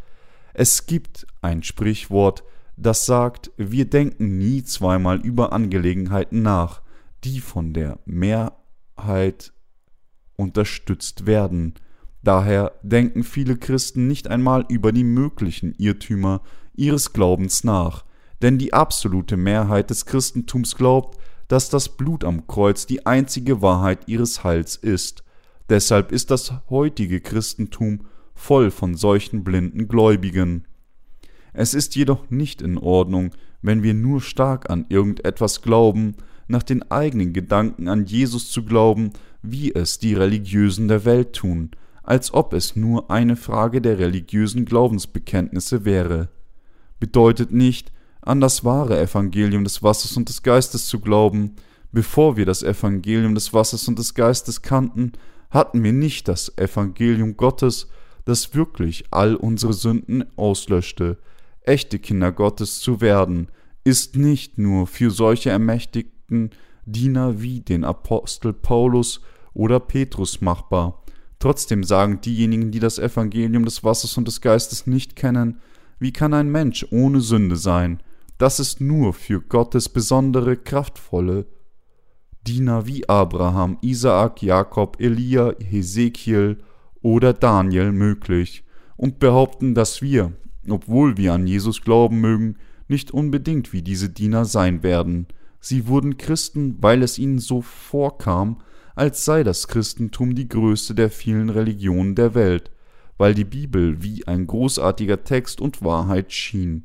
Es 0.54 0.88
gibt 0.88 1.28
ein 1.42 1.64
Sprichwort, 1.64 2.44
das 2.76 3.06
sagt, 3.06 3.52
wir 3.58 3.86
denken 3.86 4.38
nie 4.38 4.64
zweimal 4.64 5.20
über 5.20 5.52
Angelegenheiten 5.52 6.42
nach, 6.42 6.82
die 7.24 7.42
von 7.42 7.74
der 7.74 8.00
Mehrheit 8.06 9.54
unterstützt 10.40 11.26
werden. 11.26 11.76
Daher 12.24 12.74
denken 12.82 13.24
viele 13.24 13.58
Christen 13.58 14.08
nicht 14.08 14.28
einmal 14.28 14.66
über 14.70 14.92
die 14.92 15.04
möglichen 15.04 15.74
Irrtümer 15.78 16.42
ihres 16.76 17.14
Glaubens 17.14 17.64
nach, 17.64 18.06
denn 18.42 18.58
die 18.58 18.74
absolute 18.74 19.38
Mehrheit 19.38 19.90
des 19.90 20.06
Christentums 20.06 20.76
glaubt, 20.76 21.20
dass 21.48 21.70
das 21.70 21.90
Blut 21.90 22.24
am 22.24 22.48
Kreuz 22.48 22.86
die 22.86 23.06
einzige 23.06 23.62
Wahrheit 23.62 24.08
ihres 24.08 24.44
Heils 24.44 24.76
ist. 24.76 25.24
Deshalb 25.70 26.12
ist 26.12 26.32
das 26.32 26.54
heutige 26.70 27.22
Christentum 27.22 28.06
voll 28.34 28.72
von 28.72 28.96
solchen 28.96 29.44
blinden 29.44 29.88
Gläubigen. 29.88 30.66
Es 31.54 31.74
ist 31.74 31.96
jedoch 31.96 32.30
nicht 32.30 32.62
in 32.62 32.78
Ordnung, 32.78 33.32
wenn 33.62 33.84
wir 33.84 33.94
nur 33.94 34.22
stark 34.22 34.70
an 34.70 34.86
irgendetwas 34.90 35.62
glauben, 35.62 36.16
nach 36.48 36.64
den 36.64 36.90
eigenen 36.92 37.34
Gedanken 37.34 37.88
an 37.88 38.06
Jesus 38.06 38.52
zu 38.52 38.64
glauben, 38.64 39.12
wie 39.42 39.74
es 39.74 40.00
die 40.00 40.14
Religiösen 40.14 40.88
der 40.88 41.06
Welt 41.06 41.34
tun, 41.34 41.72
als 42.04 42.34
ob 42.34 42.54
es 42.54 42.76
nur 42.76 43.12
eine 43.12 43.36
Frage 43.36 43.82
der 43.82 44.00
religiösen 44.00 44.66
Glaubensbekenntnisse 44.66 45.86
wäre. 45.86 46.30
Bedeutet 47.00 47.52
nicht, 47.52 47.92
an 48.22 48.42
das 48.42 48.64
wahre 48.66 49.00
Evangelium 49.00 49.64
des 49.64 49.82
Wassers 49.82 50.18
und 50.18 50.28
des 50.28 50.44
Geistes 50.44 50.88
zu 50.88 51.00
glauben. 51.00 51.56
Bevor 51.92 52.38
wir 52.38 52.46
das 52.46 52.64
Evangelium 52.64 53.34
des 53.34 53.54
Wassers 53.54 53.88
und 53.88 53.98
des 53.98 54.14
Geistes 54.14 54.62
kannten, 54.62 55.14
hatten 55.50 55.84
wir 55.84 55.94
nicht 55.94 56.28
das 56.28 56.56
Evangelium 56.58 57.38
Gottes, 57.38 57.88
das 58.26 58.54
wirklich 58.54 59.06
all 59.12 59.36
unsere 59.36 59.74
Sünden 59.74 60.26
auslöschte. 60.38 61.18
Echte 61.62 61.98
Kinder 61.98 62.32
Gottes 62.32 62.80
zu 62.80 63.02
werden, 63.02 63.48
ist 63.84 64.16
nicht 64.16 64.58
nur 64.58 64.86
für 64.88 65.10
solche 65.10 65.50
ermächtigten 65.50 66.52
Diener 66.86 67.42
wie 67.42 67.62
den 67.62 67.84
Apostel 67.84 68.54
Paulus 68.54 69.22
oder 69.54 69.80
Petrus 69.80 70.42
machbar. 70.42 71.04
Trotzdem 71.40 71.84
sagen 71.84 72.22
diejenigen, 72.22 72.72
die 72.72 72.80
das 72.80 73.00
Evangelium 73.00 73.66
des 73.66 73.84
Wassers 73.84 74.18
und 74.18 74.28
des 74.28 74.42
Geistes 74.42 74.88
nicht 74.88 75.16
kennen, 75.16 75.60
wie 76.00 76.14
kann 76.14 76.34
ein 76.34 76.50
Mensch 76.50 76.86
ohne 76.92 77.22
Sünde 77.22 77.56
sein? 77.56 78.02
Das 78.38 78.60
ist 78.60 78.80
nur 78.80 79.14
für 79.14 79.42
Gottes 79.42 79.90
besondere, 79.90 80.56
kraftvolle 80.56 81.46
Diener 82.48 82.88
wie 82.88 83.08
Abraham, 83.08 83.78
Isaak, 83.82 84.42
Jakob, 84.42 84.98
Elia, 85.00 85.54
Hesekiel 85.60 86.58
oder 87.02 87.34
Daniel 87.34 87.92
möglich 87.92 88.64
und 88.96 89.20
behaupten, 89.20 89.76
dass 89.76 90.02
wir, 90.02 90.34
obwohl 90.70 91.18
wir 91.18 91.34
an 91.34 91.48
Jesus 91.48 91.82
glauben 91.82 92.22
mögen, 92.22 92.56
nicht 92.88 93.12
unbedingt 93.12 93.72
wie 93.72 93.82
diese 93.82 94.10
Diener 94.10 94.46
sein 94.46 94.84
werden. 94.84 95.28
Sie 95.60 95.88
wurden 95.88 96.18
Christen, 96.18 96.78
weil 96.82 97.04
es 97.04 97.20
ihnen 97.20 97.40
so 97.40 97.62
vorkam, 97.62 98.62
als 98.96 99.26
sei 99.26 99.44
das 99.44 99.68
Christentum 99.68 100.36
die 100.36 100.50
größte 100.50 100.96
der 100.96 101.10
vielen 101.10 101.50
Religionen 101.50 102.16
der 102.16 102.34
Welt, 102.36 102.72
weil 103.18 103.34
die 103.34 103.46
Bibel 103.46 104.02
wie 104.02 104.28
ein 104.28 104.48
großartiger 104.48 105.24
Text 105.24 105.62
und 105.62 105.84
Wahrheit 105.84 106.32
schien. 106.32 106.84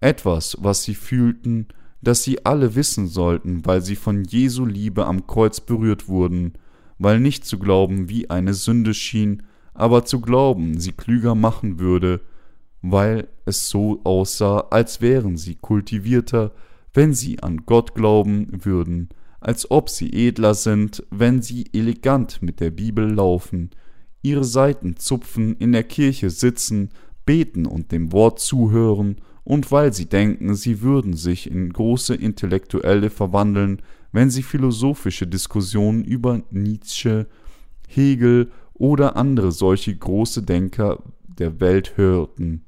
Etwas, 0.00 0.56
was 0.60 0.82
sie 0.82 0.94
fühlten, 0.94 1.68
das 2.02 2.22
sie 2.22 2.44
alle 2.44 2.74
wissen 2.74 3.06
sollten, 3.06 3.64
weil 3.64 3.82
sie 3.82 3.96
von 3.96 4.24
Jesu 4.24 4.64
Liebe 4.64 5.06
am 5.06 5.26
Kreuz 5.26 5.60
berührt 5.60 6.08
wurden, 6.08 6.52
weil 6.98 7.18
nicht 7.18 7.44
zu 7.44 7.58
glauben 7.58 8.08
wie 8.08 8.30
eine 8.30 8.54
Sünde 8.54 8.94
schien, 8.94 9.42
aber 9.72 10.04
zu 10.04 10.20
glauben 10.20 10.78
sie 10.78 10.92
klüger 10.92 11.34
machen 11.34 11.78
würde, 11.78 12.20
weil 12.82 13.28
es 13.44 13.68
so 13.68 14.00
aussah, 14.04 14.68
als 14.70 15.00
wären 15.00 15.36
sie 15.36 15.54
kultivierter, 15.54 16.52
wenn 16.94 17.12
sie 17.12 17.42
an 17.42 17.66
Gott 17.66 17.94
glauben 17.94 18.48
würden, 18.64 19.08
als 19.40 19.70
ob 19.70 19.90
sie 19.90 20.10
edler 20.10 20.54
sind, 20.54 21.04
wenn 21.10 21.42
sie 21.42 21.66
elegant 21.74 22.40
mit 22.40 22.60
der 22.60 22.70
Bibel 22.70 23.12
laufen, 23.12 23.70
ihre 24.22 24.44
Seiten 24.44 24.96
zupfen, 24.96 25.56
in 25.56 25.72
der 25.72 25.82
Kirche 25.82 26.30
sitzen, 26.30 26.88
beten 27.26 27.66
und 27.66 27.92
dem 27.92 28.12
Wort 28.12 28.40
zuhören, 28.40 29.16
und 29.42 29.70
weil 29.70 29.92
sie 29.92 30.06
denken, 30.06 30.54
sie 30.54 30.80
würden 30.80 31.12
sich 31.12 31.50
in 31.50 31.70
große 31.70 32.14
Intellektuelle 32.14 33.10
verwandeln, 33.10 33.82
wenn 34.10 34.30
sie 34.30 34.42
philosophische 34.42 35.26
Diskussionen 35.26 36.02
über 36.02 36.42
Nietzsche, 36.50 37.26
Hegel 37.86 38.50
oder 38.72 39.16
andere 39.16 39.52
solche 39.52 39.94
große 39.94 40.42
Denker 40.44 41.02
der 41.26 41.60
Welt 41.60 41.96
hörten. 41.96 42.64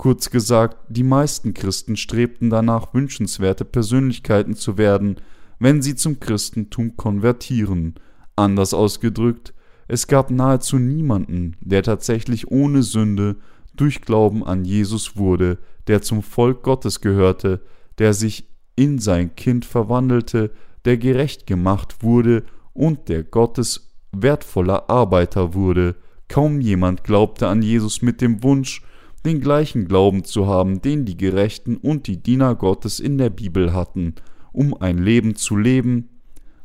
Kurz 0.00 0.30
gesagt, 0.30 0.78
die 0.88 1.02
meisten 1.02 1.52
Christen 1.52 1.94
strebten 1.94 2.48
danach, 2.48 2.94
wünschenswerte 2.94 3.66
Persönlichkeiten 3.66 4.54
zu 4.54 4.78
werden, 4.78 5.16
wenn 5.58 5.82
sie 5.82 5.94
zum 5.94 6.20
Christentum 6.20 6.96
konvertieren. 6.96 7.96
Anders 8.34 8.72
ausgedrückt, 8.72 9.52
es 9.88 10.06
gab 10.06 10.30
nahezu 10.30 10.78
niemanden, 10.78 11.54
der 11.60 11.82
tatsächlich 11.82 12.50
ohne 12.50 12.82
Sünde 12.82 13.36
durch 13.76 14.00
Glauben 14.00 14.42
an 14.42 14.64
Jesus 14.64 15.18
wurde, 15.18 15.58
der 15.86 16.00
zum 16.00 16.22
Volk 16.22 16.62
Gottes 16.62 17.02
gehörte, 17.02 17.60
der 17.98 18.14
sich 18.14 18.48
in 18.76 18.98
sein 18.98 19.36
Kind 19.36 19.66
verwandelte, 19.66 20.50
der 20.86 20.96
gerecht 20.96 21.46
gemacht 21.46 22.02
wurde 22.02 22.44
und 22.72 23.10
der 23.10 23.22
Gottes 23.22 23.92
wertvoller 24.12 24.88
Arbeiter 24.88 25.52
wurde. 25.52 25.94
Kaum 26.26 26.62
jemand 26.62 27.04
glaubte 27.04 27.48
an 27.48 27.60
Jesus 27.60 28.00
mit 28.00 28.22
dem 28.22 28.42
Wunsch, 28.42 28.80
den 29.24 29.40
gleichen 29.40 29.86
Glauben 29.86 30.24
zu 30.24 30.46
haben, 30.46 30.80
den 30.80 31.04
die 31.04 31.16
Gerechten 31.16 31.76
und 31.76 32.06
die 32.06 32.22
Diener 32.22 32.54
Gottes 32.54 33.00
in 33.00 33.18
der 33.18 33.30
Bibel 33.30 33.72
hatten, 33.72 34.14
um 34.52 34.74
ein 34.74 34.98
Leben 34.98 35.36
zu 35.36 35.56
leben, 35.56 36.08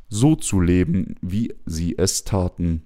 so 0.08 0.36
zu 0.36 0.62
leben, 0.62 1.16
wie 1.22 1.54
sie 1.66 1.98
es 1.98 2.24
taten. 2.24 2.84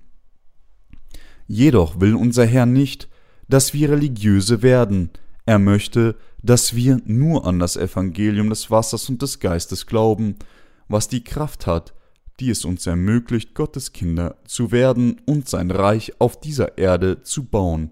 Jedoch 1.48 2.00
will 2.00 2.16
unser 2.16 2.46
Herr 2.46 2.66
nicht, 2.66 3.10
dass 3.48 3.74
wir 3.74 3.90
religiöse 3.90 4.62
werden, 4.62 5.10
er 5.46 5.58
möchte, 5.58 6.16
dass 6.44 6.76
wir 6.76 7.02
nur 7.06 7.48
an 7.48 7.58
das 7.58 7.76
Evangelium 7.76 8.50
des 8.50 8.70
Wassers 8.70 9.10
und 9.10 9.22
des 9.22 9.40
Geistes 9.40 9.88
glauben, 9.88 10.36
was 10.88 11.08
die 11.08 11.24
Kraft 11.24 11.66
hat, 11.66 11.94
die 12.40 12.50
es 12.50 12.66
uns 12.66 12.86
ermöglicht, 12.88 13.56
Gottes 13.56 13.92
Kinder 13.92 14.38
zu 14.46 14.72
werden 14.72 15.20
und 15.26 15.50
sein 15.50 15.72
Reich 15.72 16.14
auf 16.20 16.40
dieser 16.40 16.78
Erde 16.78 17.24
zu 17.24 17.46
bauen. 17.46 17.92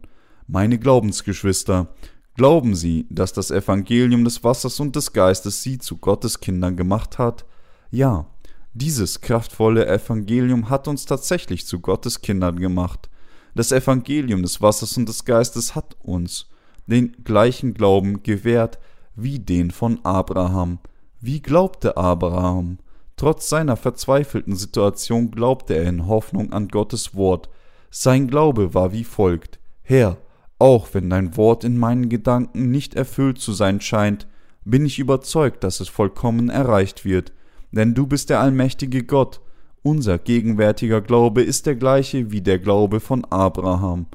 Meine 0.49 0.79
Glaubensgeschwister, 0.79 1.89
glauben 2.35 2.73
Sie, 2.73 3.05
dass 3.09 3.33
das 3.33 3.51
Evangelium 3.51 4.23
des 4.23 4.45
Wassers 4.45 4.79
und 4.79 4.95
des 4.95 5.11
Geistes 5.11 5.61
Sie 5.61 5.77
zu 5.77 5.97
Gottes 5.97 6.39
Kindern 6.39 6.77
gemacht 6.77 7.17
hat? 7.17 7.43
Ja, 7.91 8.27
dieses 8.73 9.19
kraftvolle 9.19 9.87
Evangelium 9.87 10.69
hat 10.69 10.87
uns 10.87 11.05
tatsächlich 11.05 11.67
zu 11.67 11.81
Gottes 11.81 12.21
Kindern 12.21 12.59
gemacht. 12.59 13.09
Das 13.55 13.73
Evangelium 13.73 14.41
des 14.41 14.61
Wassers 14.61 14.95
und 14.95 15.09
des 15.09 15.25
Geistes 15.25 15.75
hat 15.75 15.97
uns 16.01 16.47
den 16.85 17.25
gleichen 17.25 17.73
Glauben 17.73 18.23
gewährt 18.23 18.79
wie 19.17 19.39
den 19.39 19.69
von 19.69 19.99
Abraham. 20.05 20.79
Wie 21.19 21.41
glaubte 21.41 21.97
Abraham? 21.97 22.77
Trotz 23.17 23.49
seiner 23.49 23.75
verzweifelten 23.75 24.55
Situation 24.55 25.29
glaubte 25.29 25.73
er 25.73 25.89
in 25.89 26.07
Hoffnung 26.07 26.53
an 26.53 26.69
Gottes 26.69 27.15
Wort. 27.15 27.49
Sein 27.89 28.29
Glaube 28.29 28.73
war 28.73 28.93
wie 28.93 29.03
folgt 29.03 29.59
Herr, 29.81 30.17
auch 30.59 30.89
wenn 30.93 31.09
dein 31.09 31.37
Wort 31.37 31.63
in 31.63 31.77
meinen 31.77 32.09
Gedanken 32.09 32.71
nicht 32.71 32.95
erfüllt 32.95 33.39
zu 33.39 33.53
sein 33.53 33.81
scheint, 33.81 34.27
bin 34.65 34.85
ich 34.85 34.99
überzeugt, 34.99 35.63
dass 35.63 35.79
es 35.79 35.87
vollkommen 35.87 36.49
erreicht 36.49 37.05
wird, 37.05 37.31
denn 37.71 37.93
du 37.93 38.07
bist 38.07 38.29
der 38.29 38.39
allmächtige 38.39 39.03
Gott. 39.03 39.41
Unser 39.83 40.17
gegenwärtiger 40.17 40.99
Glaube 41.01 41.41
ist 41.41 41.65
der 41.65 41.75
gleiche 41.75 42.31
wie 42.31 42.41
der 42.41 42.59
Glaube 42.59 42.99
von 42.99 43.23
Abraham, 43.25 44.07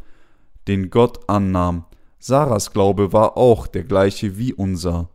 den 0.68 0.90
Gott 0.90 1.20
annahm. 1.28 1.84
Sarahs 2.18 2.72
Glaube 2.72 3.12
war 3.12 3.36
auch 3.36 3.66
der 3.66 3.84
gleiche 3.84 4.36
wie 4.36 4.52
unser. 4.52 5.08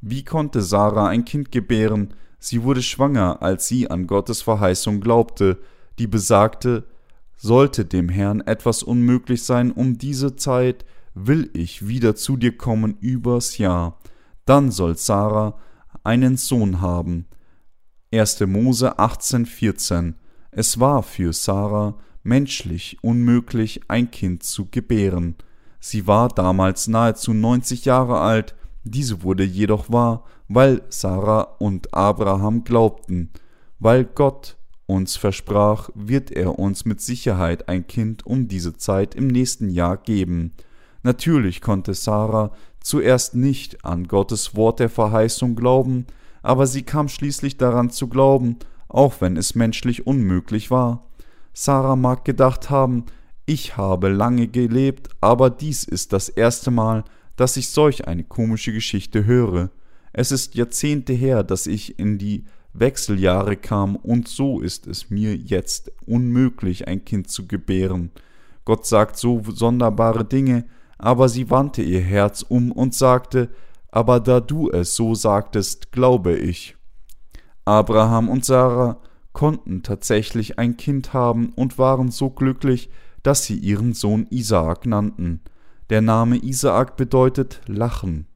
Wie 0.00 0.24
konnte 0.24 0.62
Sarah 0.62 1.08
ein 1.08 1.24
Kind 1.24 1.52
gebären? 1.52 2.14
Sie 2.38 2.64
wurde 2.64 2.82
schwanger, 2.82 3.40
als 3.40 3.68
sie 3.68 3.88
an 3.88 4.06
Gottes 4.06 4.42
Verheißung 4.42 5.00
glaubte, 5.00 5.58
die 5.98 6.08
besagte, 6.08 6.84
sollte 7.42 7.84
dem 7.84 8.08
Herrn 8.08 8.40
etwas 8.40 8.84
unmöglich 8.84 9.42
sein 9.42 9.72
um 9.72 9.98
diese 9.98 10.36
Zeit, 10.36 10.84
will 11.14 11.50
ich 11.54 11.88
wieder 11.88 12.14
zu 12.14 12.36
dir 12.36 12.56
kommen 12.56 12.96
übers 13.00 13.58
Jahr. 13.58 13.98
Dann 14.44 14.70
soll 14.70 14.96
Sarah 14.96 15.58
einen 16.04 16.36
Sohn 16.36 16.80
haben. 16.80 17.26
1. 18.12 18.46
Mose 18.46 18.96
18,14 18.96 20.14
Es 20.52 20.78
war 20.78 21.02
für 21.02 21.32
Sarah 21.32 21.98
menschlich 22.22 22.98
unmöglich, 23.02 23.80
ein 23.88 24.12
Kind 24.12 24.44
zu 24.44 24.68
gebären. 24.70 25.34
Sie 25.80 26.06
war 26.06 26.28
damals 26.28 26.86
nahezu 26.86 27.32
90 27.34 27.84
Jahre 27.84 28.20
alt, 28.20 28.54
diese 28.84 29.24
wurde 29.24 29.42
jedoch 29.42 29.90
wahr, 29.90 30.24
weil 30.46 30.82
Sarah 30.90 31.56
und 31.58 31.92
Abraham 31.92 32.62
glaubten, 32.62 33.30
weil 33.80 34.04
Gott 34.04 34.56
uns 34.92 35.16
versprach, 35.16 35.90
wird 35.94 36.30
er 36.30 36.58
uns 36.58 36.84
mit 36.84 37.00
Sicherheit 37.00 37.68
ein 37.68 37.86
Kind 37.86 38.26
um 38.26 38.46
diese 38.46 38.76
Zeit 38.76 39.14
im 39.14 39.26
nächsten 39.26 39.70
Jahr 39.70 39.96
geben. 39.96 40.52
Natürlich 41.02 41.60
konnte 41.60 41.94
Sarah 41.94 42.52
zuerst 42.80 43.34
nicht 43.34 43.84
an 43.84 44.06
Gottes 44.06 44.54
Wort 44.54 44.80
der 44.80 44.90
Verheißung 44.90 45.56
glauben, 45.56 46.06
aber 46.42 46.66
sie 46.66 46.82
kam 46.82 47.08
schließlich 47.08 47.56
daran 47.56 47.90
zu 47.90 48.08
glauben, 48.08 48.58
auch 48.88 49.20
wenn 49.20 49.36
es 49.36 49.54
menschlich 49.54 50.06
unmöglich 50.06 50.70
war. 50.70 51.08
Sarah 51.54 51.96
mag 51.96 52.24
gedacht 52.24 52.70
haben, 52.70 53.06
ich 53.46 53.76
habe 53.76 54.08
lange 54.08 54.48
gelebt, 54.48 55.08
aber 55.20 55.50
dies 55.50 55.84
ist 55.84 56.12
das 56.12 56.28
erste 56.28 56.70
Mal, 56.70 57.04
dass 57.36 57.56
ich 57.56 57.68
solch 57.70 58.06
eine 58.06 58.24
komische 58.24 58.72
Geschichte 58.72 59.24
höre. 59.24 59.70
Es 60.12 60.30
ist 60.30 60.54
Jahrzehnte 60.54 61.12
her, 61.12 61.42
dass 61.42 61.66
ich 61.66 61.98
in 61.98 62.18
die 62.18 62.44
Wechseljahre 62.74 63.56
kam, 63.56 63.96
und 63.96 64.28
so 64.28 64.60
ist 64.60 64.86
es 64.86 65.10
mir 65.10 65.36
jetzt 65.36 65.92
unmöglich, 66.06 66.88
ein 66.88 67.04
Kind 67.04 67.30
zu 67.30 67.46
gebären. 67.46 68.10
Gott 68.64 68.86
sagt 68.86 69.18
so 69.18 69.42
sonderbare 69.46 70.24
Dinge, 70.24 70.64
aber 70.98 71.28
sie 71.28 71.50
wandte 71.50 71.82
ihr 71.82 72.00
Herz 72.00 72.42
um 72.42 72.72
und 72.72 72.94
sagte, 72.94 73.50
aber 73.90 74.20
da 74.20 74.40
du 74.40 74.70
es 74.70 74.96
so 74.96 75.14
sagtest, 75.14 75.92
glaube 75.92 76.36
ich. 76.36 76.76
Abraham 77.64 78.28
und 78.28 78.44
Sarah 78.44 78.98
konnten 79.32 79.82
tatsächlich 79.82 80.58
ein 80.58 80.76
Kind 80.76 81.12
haben 81.12 81.52
und 81.54 81.78
waren 81.78 82.10
so 82.10 82.30
glücklich, 82.30 82.90
dass 83.22 83.44
sie 83.44 83.56
ihren 83.56 83.92
Sohn 83.94 84.26
Isaak 84.30 84.86
nannten. 84.86 85.40
Der 85.90 86.00
Name 86.00 86.36
Isaak 86.36 86.96
bedeutet 86.96 87.60
Lachen. 87.66 88.26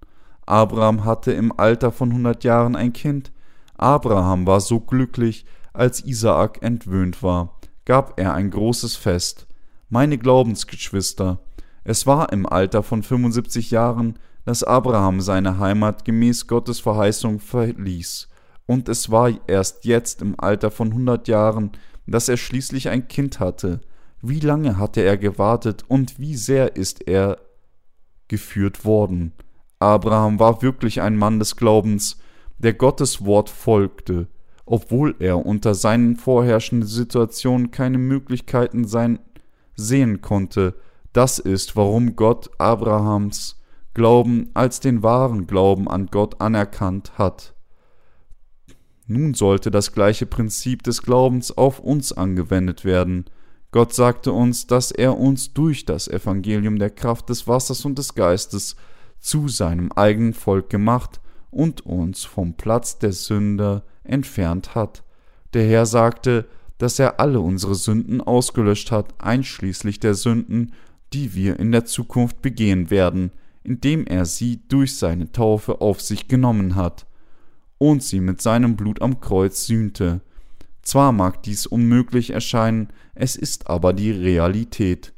Abraham 0.45 1.05
hatte 1.05 1.33
im 1.33 1.59
Alter 1.59 1.91
von 1.91 2.13
hundert 2.13 2.45
Jahren 2.45 2.77
ein 2.77 2.93
Kind, 2.93 3.33
Abraham 3.79 4.47
war 4.47 4.61
so 4.61 4.81
glücklich, 4.81 5.47
als 5.73 6.05
Isaak 6.05 6.63
entwöhnt 6.63 7.23
war, 7.23 7.59
gab 7.85 8.19
er 8.19 8.35
ein 8.35 8.51
großes 8.51 8.97
Fest. 8.97 9.47
Meine 9.89 10.19
Glaubensgeschwister, 10.19 11.41
es 11.85 12.07
war 12.07 12.33
im 12.33 12.47
Alter 12.47 12.83
von 12.83 13.03
75 13.03 13.71
Jahren, 13.71 14.19
dass 14.45 14.65
Abraham 14.65 15.21
seine 15.21 15.59
Heimat 15.59 16.05
gemäß 16.05 16.47
Gottes 16.47 16.81
Verheißung 16.81 17.41
verließ, 17.41 18.29
und 18.67 18.89
es 18.89 19.11
war 19.11 19.31
erst 19.47 19.85
jetzt 19.85 20.23
im 20.23 20.35
Alter 20.39 20.71
von 20.71 20.89
100 20.89 21.29
Jahren, 21.29 21.71
dass 22.07 22.29
er 22.29 22.37
schließlich 22.37 22.89
ein 22.89 23.07
Kind 23.09 23.39
hatte. 23.39 23.81
Wie 24.23 24.41
lange 24.41 24.79
hatte 24.79 25.03
er 25.03 25.17
gewartet 25.17 25.85
und 25.87 26.19
wie 26.19 26.35
sehr 26.35 26.75
ist 26.77 27.07
er 27.07 27.39
geführt 28.29 28.85
worden? 28.85 29.33
Abraham 29.79 30.41
war 30.41 30.63
wirklich 30.63 31.01
ein 31.01 31.17
Mann 31.17 31.39
des 31.39 31.57
Glaubens, 31.57 32.19
der 32.59 32.75
Gottes 32.75 33.25
Wort 33.25 33.51
folgte, 33.51 34.29
obwohl 34.65 35.15
er 35.19 35.45
unter 35.45 35.75
seinen 35.75 36.17
vorherrschenden 36.17 36.89
Situationen 36.89 37.71
keine 37.71 37.99
Möglichkeiten 37.99 38.87
sein 38.87 39.19
sehen 39.75 40.23
konnte. 40.23 40.75
Das 41.13 41.39
ist, 41.39 41.77
warum 41.77 42.17
Gott 42.17 42.51
Abrahams 42.59 43.63
Glauben 43.95 44.51
als 44.53 44.81
den 44.81 45.03
wahren 45.03 45.47
Glauben 45.47 45.89
an 45.89 46.09
Gott 46.09 46.41
anerkannt 46.41 47.13
hat. 47.17 47.55
Nun 49.07 49.33
sollte 49.33 49.71
das 49.71 49.93
gleiche 49.93 50.27
Prinzip 50.27 50.83
des 50.83 51.01
Glaubens 51.01 51.57
auf 51.57 51.79
uns 51.79 52.13
angewendet 52.13 52.85
werden. 52.85 53.25
Gott 53.71 53.95
sagte 53.95 54.33
uns, 54.33 54.67
dass 54.67 54.91
er 54.91 55.17
uns 55.17 55.55
durch 55.55 55.87
das 55.87 56.09
Evangelium 56.09 56.79
der 56.79 56.91
Kraft 56.91 57.31
des 57.31 57.47
Wassers 57.47 57.85
und 57.85 57.97
des 57.99 58.15
Geistes 58.15 58.77
zu 59.19 59.49
seinem 59.49 59.93
eigenen 59.93 60.35
Volk 60.35 60.69
gemacht 60.69 61.21
und 61.57 61.85
uns 61.87 62.25
vom 62.25 62.55
Platz 62.55 62.99
der 62.99 63.13
Sünder 63.13 63.85
entfernt 64.05 64.75
hat. 64.75 65.03
Der 65.55 65.67
Herr 65.67 65.87
sagte, 65.87 66.47
dass 66.79 66.99
er 66.99 67.19
alle 67.21 67.41
unsere 67.41 67.75
Sünden 67.75 68.21
ausgelöscht 68.21 68.91
hat, 68.91 69.15
einschließlich 69.19 69.99
der 69.99 70.15
Sünden, 70.15 70.73
die 71.13 71.35
wir 71.35 71.59
in 71.59 71.73
der 71.73 71.87
Zukunft 71.87 72.43
begehen 72.43 72.91
werden, 72.91 73.31
indem 73.65 74.07
er 74.07 74.27
sie 74.27 74.61
durch 74.69 74.97
seine 74.97 75.33
Taufe 75.33 75.81
auf 75.81 76.01
sich 76.01 76.29
genommen 76.29 76.75
hat 76.75 77.07
und 77.79 78.03
sie 78.03 78.21
mit 78.21 78.43
seinem 78.43 78.77
Blut 78.77 79.01
am 79.01 79.21
Kreuz 79.21 79.67
sühnte. 79.67 80.21
Zwar 80.83 81.13
mag 81.13 81.43
dies 81.43 81.67
unmöglich 81.67 82.31
erscheinen, 82.31 82.89
es 83.15 83.35
ist 83.35 83.69
aber 83.69 83.93
die 83.93 84.13
Realität. 84.13 85.13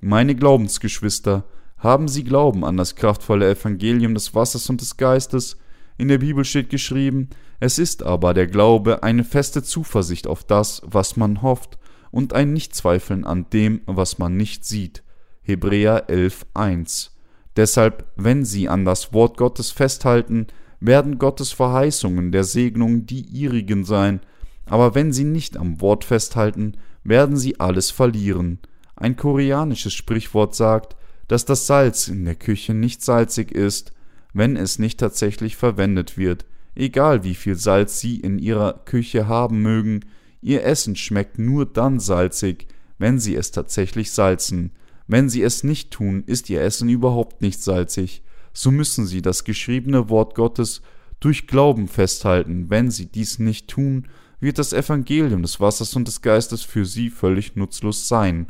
Meine 0.00 0.34
Glaubensgeschwister, 0.34 1.44
haben 1.82 2.06
sie 2.06 2.22
Glauben 2.22 2.64
an 2.64 2.76
das 2.76 2.94
kraftvolle 2.94 3.50
Evangelium 3.50 4.14
des 4.14 4.34
Wassers 4.34 4.70
und 4.70 4.80
des 4.80 4.96
Geistes. 4.96 5.56
In 5.98 6.08
der 6.08 6.18
Bibel 6.18 6.44
steht 6.44 6.70
geschrieben, 6.70 7.28
es 7.60 7.78
ist 7.78 8.02
aber 8.02 8.34
der 8.34 8.46
Glaube 8.46 9.02
eine 9.02 9.24
feste 9.24 9.62
Zuversicht 9.62 10.26
auf 10.26 10.44
das, 10.44 10.82
was 10.84 11.16
man 11.16 11.42
hofft, 11.42 11.78
und 12.10 12.34
ein 12.34 12.52
Nichtzweifeln 12.52 13.24
an 13.24 13.46
dem, 13.52 13.80
was 13.86 14.18
man 14.18 14.36
nicht 14.36 14.64
sieht. 14.64 15.02
Hebräer 15.42 16.08
11.1 16.08 17.10
Deshalb, 17.56 18.06
wenn 18.16 18.44
sie 18.44 18.68
an 18.68 18.84
das 18.84 19.12
Wort 19.12 19.36
Gottes 19.36 19.70
festhalten, 19.70 20.46
werden 20.80 21.18
Gottes 21.18 21.52
Verheißungen 21.52 22.32
der 22.32 22.44
Segnung 22.44 23.06
die 23.06 23.22
ihrigen 23.22 23.84
sein, 23.84 24.20
aber 24.66 24.94
wenn 24.94 25.12
sie 25.12 25.24
nicht 25.24 25.56
am 25.56 25.80
Wort 25.80 26.04
festhalten, 26.04 26.74
werden 27.04 27.36
sie 27.36 27.60
alles 27.60 27.90
verlieren. 27.90 28.58
Ein 28.96 29.16
koreanisches 29.16 29.92
Sprichwort 29.92 30.54
sagt, 30.54 30.96
dass 31.28 31.44
das 31.44 31.66
Salz 31.66 32.08
in 32.08 32.24
der 32.24 32.34
Küche 32.34 32.74
nicht 32.74 33.02
salzig 33.02 33.52
ist, 33.52 33.92
wenn 34.32 34.56
es 34.56 34.78
nicht 34.78 34.98
tatsächlich 34.98 35.56
verwendet 35.56 36.16
wird. 36.16 36.44
Egal 36.74 37.24
wie 37.24 37.34
viel 37.34 37.54
Salz 37.54 38.00
Sie 38.00 38.16
in 38.16 38.38
Ihrer 38.38 38.82
Küche 38.84 39.28
haben 39.28 39.62
mögen, 39.62 40.00
Ihr 40.40 40.64
Essen 40.64 40.96
schmeckt 40.96 41.38
nur 41.38 41.66
dann 41.66 42.00
salzig, 42.00 42.66
wenn 42.98 43.18
Sie 43.18 43.34
es 43.34 43.50
tatsächlich 43.50 44.10
salzen. 44.10 44.72
Wenn 45.06 45.28
Sie 45.28 45.42
es 45.42 45.64
nicht 45.64 45.90
tun, 45.90 46.24
ist 46.26 46.50
Ihr 46.50 46.62
Essen 46.62 46.88
überhaupt 46.88 47.42
nicht 47.42 47.62
salzig. 47.62 48.22
So 48.52 48.70
müssen 48.70 49.06
Sie 49.06 49.22
das 49.22 49.44
geschriebene 49.44 50.08
Wort 50.08 50.34
Gottes 50.34 50.82
durch 51.20 51.46
Glauben 51.46 51.88
festhalten. 51.88 52.70
Wenn 52.70 52.90
Sie 52.90 53.06
dies 53.06 53.38
nicht 53.38 53.68
tun, 53.68 54.08
wird 54.40 54.58
das 54.58 54.72
Evangelium 54.72 55.42
des 55.42 55.60
Wassers 55.60 55.94
und 55.94 56.08
des 56.08 56.22
Geistes 56.22 56.62
für 56.62 56.84
Sie 56.84 57.10
völlig 57.10 57.54
nutzlos 57.54 58.08
sein. 58.08 58.48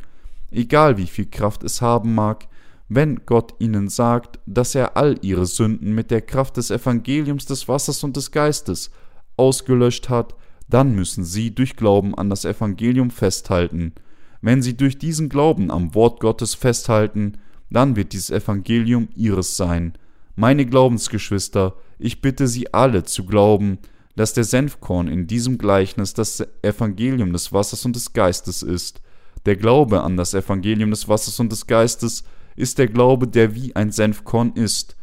Egal 0.49 0.97
wie 0.97 1.07
viel 1.07 1.27
Kraft 1.27 1.63
es 1.63 1.81
haben 1.81 2.15
mag, 2.15 2.47
wenn 2.89 3.25
Gott 3.25 3.55
ihnen 3.59 3.89
sagt, 3.89 4.39
dass 4.45 4.75
er 4.75 4.97
all 4.97 5.17
ihre 5.21 5.45
Sünden 5.45 5.93
mit 5.93 6.11
der 6.11 6.21
Kraft 6.21 6.57
des 6.57 6.69
Evangeliums 6.69 7.45
des 7.45 7.67
Wassers 7.67 8.03
und 8.03 8.17
des 8.17 8.31
Geistes 8.31 8.91
ausgelöscht 9.37 10.09
hat, 10.09 10.35
dann 10.69 10.95
müssen 10.95 11.23
sie 11.23 11.53
durch 11.53 11.75
Glauben 11.75 12.15
an 12.15 12.29
das 12.29 12.45
Evangelium 12.45 13.09
festhalten. 13.09 13.93
Wenn 14.41 14.61
sie 14.61 14.75
durch 14.75 14.97
diesen 14.97 15.29
Glauben 15.29 15.71
am 15.71 15.95
Wort 15.95 16.19
Gottes 16.19 16.55
festhalten, 16.55 17.37
dann 17.69 17.95
wird 17.95 18.13
dieses 18.13 18.29
Evangelium 18.29 19.07
ihres 19.15 19.57
sein. 19.57 19.93
Meine 20.35 20.65
Glaubensgeschwister, 20.65 21.75
ich 21.99 22.21
bitte 22.21 22.47
Sie 22.47 22.73
alle 22.73 23.03
zu 23.03 23.25
glauben, 23.25 23.77
dass 24.15 24.33
der 24.33 24.43
Senfkorn 24.43 25.07
in 25.07 25.27
diesem 25.27 25.57
Gleichnis 25.57 26.13
das 26.13 26.45
Evangelium 26.61 27.33
des 27.33 27.53
Wassers 27.53 27.85
und 27.85 27.95
des 27.95 28.13
Geistes 28.13 28.61
ist. 28.61 29.01
Der 29.45 29.55
Glaube 29.55 30.01
an 30.01 30.17
das 30.17 30.33
Evangelium 30.33 30.91
des 30.91 31.07
Wassers 31.07 31.39
und 31.39 31.51
des 31.51 31.67
Geistes 31.67 32.23
ist 32.55 32.77
der 32.77 32.87
Glaube, 32.87 33.27
der 33.27 33.55
wie 33.55 33.75
ein 33.75 33.91
Senfkorn 33.91 34.53
ist. 34.53 34.95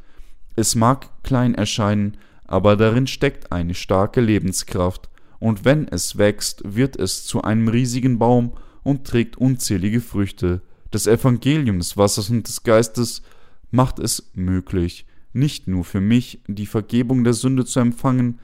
Es 0.57 0.75
mag 0.75 1.23
klein 1.23 1.55
erscheinen, 1.55 2.17
aber 2.45 2.77
darin 2.77 3.07
steckt 3.07 3.53
eine 3.53 3.75
starke 3.75 4.21
Lebenskraft, 4.21 5.09
und 5.39 5.65
wenn 5.65 5.89
es 5.89 6.19
wächst, 6.19 6.63
wird 6.65 6.97
es 6.97 7.25
zu 7.25 7.43
einem 7.43 7.69
riesigen 7.69 8.19
Baum 8.19 8.53
und 8.83 9.07
trägt 9.07 9.39
unzählige 9.39 10.01
Früchte. 10.01 10.61
Das 10.91 11.07
Evangelium 11.07 11.79
des 11.79 11.97
Wassers 11.97 12.29
und 12.29 12.47
des 12.47 12.63
Geistes 12.63 13.23
macht 13.71 13.99
es 13.99 14.31
möglich, 14.35 15.07
nicht 15.33 15.67
nur 15.67 15.85
für 15.85 16.01
mich 16.01 16.43
die 16.47 16.67
Vergebung 16.67 17.25
der 17.25 17.33
Sünde 17.33 17.65
zu 17.65 17.81
empfangen, 17.81 18.39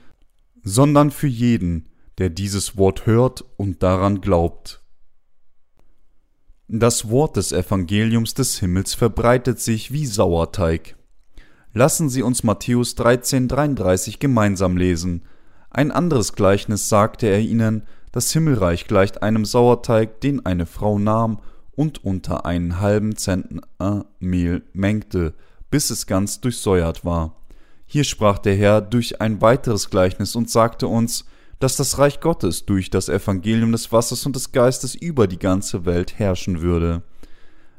sondern 0.63 1.11
für 1.11 1.27
jeden, 1.27 1.87
der 2.19 2.31
dieses 2.31 2.77
Wort 2.77 3.07
hört 3.07 3.45
und 3.57 3.83
daran 3.83 4.21
glaubt. 4.21 4.83
Das 6.69 7.09
Wort 7.11 7.37
des 7.37 7.53
Evangeliums 7.53 8.35
des 8.35 8.59
Himmels 8.59 8.95
verbreitet 8.95 9.61
sich 9.61 9.93
wie 9.93 10.05
Sauerteig. 10.05 10.97
Lassen 11.73 12.09
Sie 12.09 12.23
uns 12.23 12.43
Matthäus 12.43 12.97
13,33 12.97 14.19
gemeinsam 14.19 14.77
lesen. 14.77 15.23
Ein 15.71 15.93
anderes 15.93 16.33
Gleichnis 16.33 16.89
sagte 16.89 17.29
er 17.29 17.39
ihnen: 17.39 17.85
Das 18.11 18.33
Himmelreich 18.33 18.89
gleicht 18.89 19.23
einem 19.23 19.45
Sauerteig, 19.45 20.21
den 20.23 20.45
eine 20.45 20.67
Frau 20.67 20.99
nahm 20.99 21.39
und 21.77 22.05
unter 22.05 22.47
einen 22.47 22.81
halben 22.81 23.15
Zentner 23.15 24.07
Mehl 24.19 24.65
mengte, 24.73 25.35
bis 25.71 25.91
es 25.91 26.09
ganz 26.09 26.41
durchsäuert 26.41 27.05
war. 27.05 27.37
Hier 27.87 28.03
sprach 28.03 28.39
der 28.39 28.57
Herr 28.57 28.81
durch 28.81 29.21
ein 29.21 29.41
weiteres 29.41 29.89
Gleichnis 29.89 30.35
und 30.35 30.51
sagte 30.51 30.89
uns: 30.89 31.27
dass 31.59 31.77
das 31.77 31.99
Reich 31.99 32.21
Gottes 32.21 32.67
durch 32.67 32.91
das 32.91 33.09
Evangelium 33.09 33.73
des 33.73 33.91
Wassers 33.93 34.27
und 34.27 34.37
des 34.37 34.53
Geistes 34.53 34.95
über 34.95 35.27
die 35.27 35.39
ganze 35.39 35.87
Welt 35.87 36.19
herrschen 36.19 36.61
würde. 36.61 37.03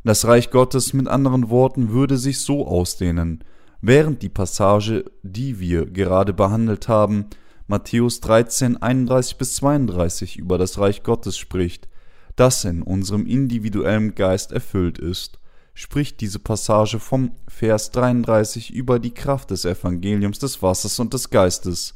Das 0.03 0.25
Reich 0.25 0.51
Gottes 0.51 0.93
mit 0.93 1.07
anderen 1.07 1.49
Worten 1.49 1.91
würde 1.91 2.17
sich 2.17 2.39
so 2.39 2.65
ausdehnen, 2.65 3.43
während 3.81 4.21
die 4.21 4.29
Passage, 4.29 5.05
die 5.21 5.59
wir 5.59 5.85
gerade 5.85 6.33
behandelt 6.33 6.87
haben, 6.87 7.25
Matthäus 7.67 8.21
13, 8.21 8.81
31 8.81 9.37
bis 9.37 9.55
32 9.55 10.37
über 10.37 10.57
das 10.57 10.79
Reich 10.79 11.03
Gottes 11.03 11.37
spricht, 11.37 11.89
das 12.37 12.63
in 12.63 12.81
unserem 12.81 13.25
individuellen 13.25 14.15
Geist 14.15 14.53
erfüllt 14.53 14.97
ist, 14.97 15.39
spricht 15.73 16.21
diese 16.21 16.39
Passage 16.39 16.99
vom 16.99 17.33
Vers 17.47 17.91
33 17.91 18.73
über 18.73 18.99
die 18.99 19.13
Kraft 19.13 19.51
des 19.51 19.65
Evangeliums 19.65 20.39
des 20.39 20.61
Wassers 20.63 20.99
und 20.99 21.13
des 21.13 21.29
Geistes, 21.29 21.93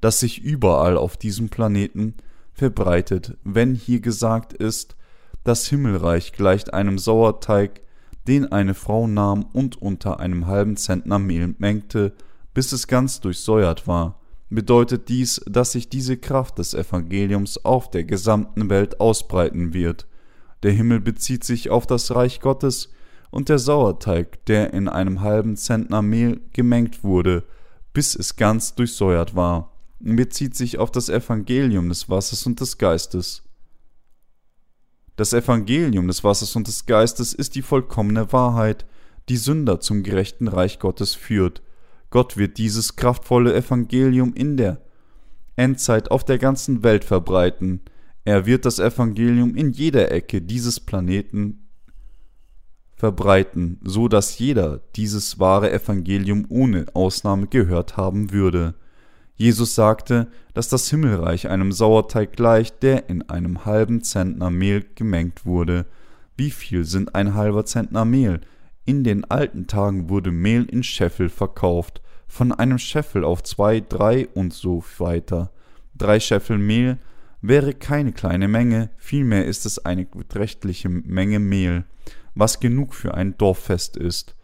das 0.00 0.20
sich 0.20 0.42
überall 0.42 0.96
auf 0.96 1.16
diesem 1.16 1.48
Planeten 1.48 2.14
verbreitet, 2.52 3.36
wenn 3.44 3.74
hier 3.74 4.00
gesagt 4.00 4.52
ist, 4.52 4.96
das 5.44 5.66
Himmelreich 5.68 6.32
gleicht 6.32 6.74
einem 6.74 6.98
Sauerteig, 6.98 7.82
den 8.26 8.50
eine 8.50 8.74
Frau 8.74 9.06
nahm 9.06 9.44
und 9.52 9.80
unter 9.80 10.18
einem 10.18 10.46
halben 10.46 10.76
Zentner 10.76 11.18
Mehl 11.18 11.54
mengte, 11.58 12.12
bis 12.54 12.72
es 12.72 12.88
ganz 12.88 13.20
durchsäuert 13.20 13.86
war, 13.86 14.20
bedeutet 14.50 15.08
dies, 15.08 15.40
dass 15.46 15.72
sich 15.72 15.88
diese 15.88 16.16
Kraft 16.16 16.58
des 16.58 16.74
Evangeliums 16.74 17.64
auf 17.64 17.90
der 17.90 18.04
gesamten 18.04 18.68
Welt 18.70 19.00
ausbreiten 19.00 19.74
wird. 19.74 20.06
Der 20.62 20.72
Himmel 20.72 21.00
bezieht 21.00 21.44
sich 21.44 21.70
auf 21.70 21.86
das 21.86 22.14
Reich 22.14 22.40
Gottes, 22.40 22.90
und 23.30 23.48
der 23.48 23.58
Sauerteig, 23.58 24.44
der 24.46 24.72
in 24.72 24.88
einem 24.88 25.20
halben 25.20 25.56
Zentner 25.56 26.00
Mehl 26.00 26.40
gemengt 26.52 27.04
wurde, 27.04 27.44
bis 27.92 28.14
es 28.14 28.36
ganz 28.36 28.74
durchsäuert 28.74 29.34
war 29.34 29.75
bezieht 29.98 30.54
sich 30.54 30.78
auf 30.78 30.90
das 30.90 31.08
Evangelium 31.08 31.88
des 31.88 32.08
Wassers 32.08 32.46
und 32.46 32.60
des 32.60 32.78
Geistes. 32.78 33.42
Das 35.16 35.32
Evangelium 35.32 36.08
des 36.08 36.22
Wassers 36.24 36.54
und 36.56 36.66
des 36.68 36.84
Geistes 36.84 37.32
ist 37.32 37.54
die 37.54 37.62
vollkommene 37.62 38.32
Wahrheit, 38.32 38.84
die 39.28 39.38
Sünder 39.38 39.80
zum 39.80 40.02
gerechten 40.02 40.48
Reich 40.48 40.78
Gottes 40.78 41.14
führt. 41.14 41.62
Gott 42.10 42.36
wird 42.36 42.58
dieses 42.58 42.96
kraftvolle 42.96 43.54
Evangelium 43.54 44.34
in 44.34 44.56
der 44.56 44.80
Endzeit 45.56 46.10
auf 46.10 46.24
der 46.24 46.38
ganzen 46.38 46.82
Welt 46.82 47.04
verbreiten. 47.04 47.80
Er 48.24 48.44
wird 48.44 48.66
das 48.66 48.78
Evangelium 48.78 49.56
in 49.56 49.72
jeder 49.72 50.12
Ecke 50.12 50.42
dieses 50.42 50.80
Planeten 50.80 51.66
verbreiten, 52.94 53.80
so 53.82 54.08
dass 54.08 54.38
jeder 54.38 54.82
dieses 54.96 55.38
wahre 55.38 55.72
Evangelium 55.72 56.46
ohne 56.48 56.86
Ausnahme 56.94 57.46
gehört 57.46 57.96
haben 57.96 58.32
würde. 58.32 58.74
Jesus 59.36 59.74
sagte, 59.74 60.28
dass 60.54 60.68
das 60.68 60.88
Himmelreich 60.88 61.48
einem 61.48 61.70
Sauerteig 61.70 62.32
gleicht, 62.32 62.82
der 62.82 63.10
in 63.10 63.28
einem 63.28 63.66
halben 63.66 64.02
Zentner 64.02 64.50
Mehl 64.50 64.84
gemengt 64.94 65.44
wurde. 65.44 65.86
Wie 66.36 66.50
viel 66.50 66.84
sind 66.84 67.14
ein 67.14 67.34
halber 67.34 67.66
Zentner 67.66 68.06
Mehl? 68.06 68.40
In 68.86 69.04
den 69.04 69.24
alten 69.24 69.66
Tagen 69.66 70.08
wurde 70.08 70.30
Mehl 70.30 70.64
in 70.64 70.82
Scheffel 70.82 71.28
verkauft, 71.28 72.00
von 72.26 72.50
einem 72.52 72.78
Scheffel 72.78 73.24
auf 73.24 73.42
zwei, 73.42 73.80
drei 73.80 74.26
und 74.28 74.52
so 74.54 74.82
weiter. 74.98 75.50
Drei 75.94 76.18
Scheffel 76.18 76.56
Mehl 76.56 76.98
wäre 77.42 77.74
keine 77.74 78.12
kleine 78.12 78.48
Menge, 78.48 78.90
vielmehr 78.96 79.44
ist 79.44 79.66
es 79.66 79.84
eine 79.84 80.06
beträchtliche 80.06 80.88
Menge 80.88 81.38
Mehl, 81.40 81.84
was 82.34 82.60
genug 82.60 82.94
für 82.94 83.14
ein 83.14 83.36
Dorffest 83.36 83.96
ist. 83.96 84.34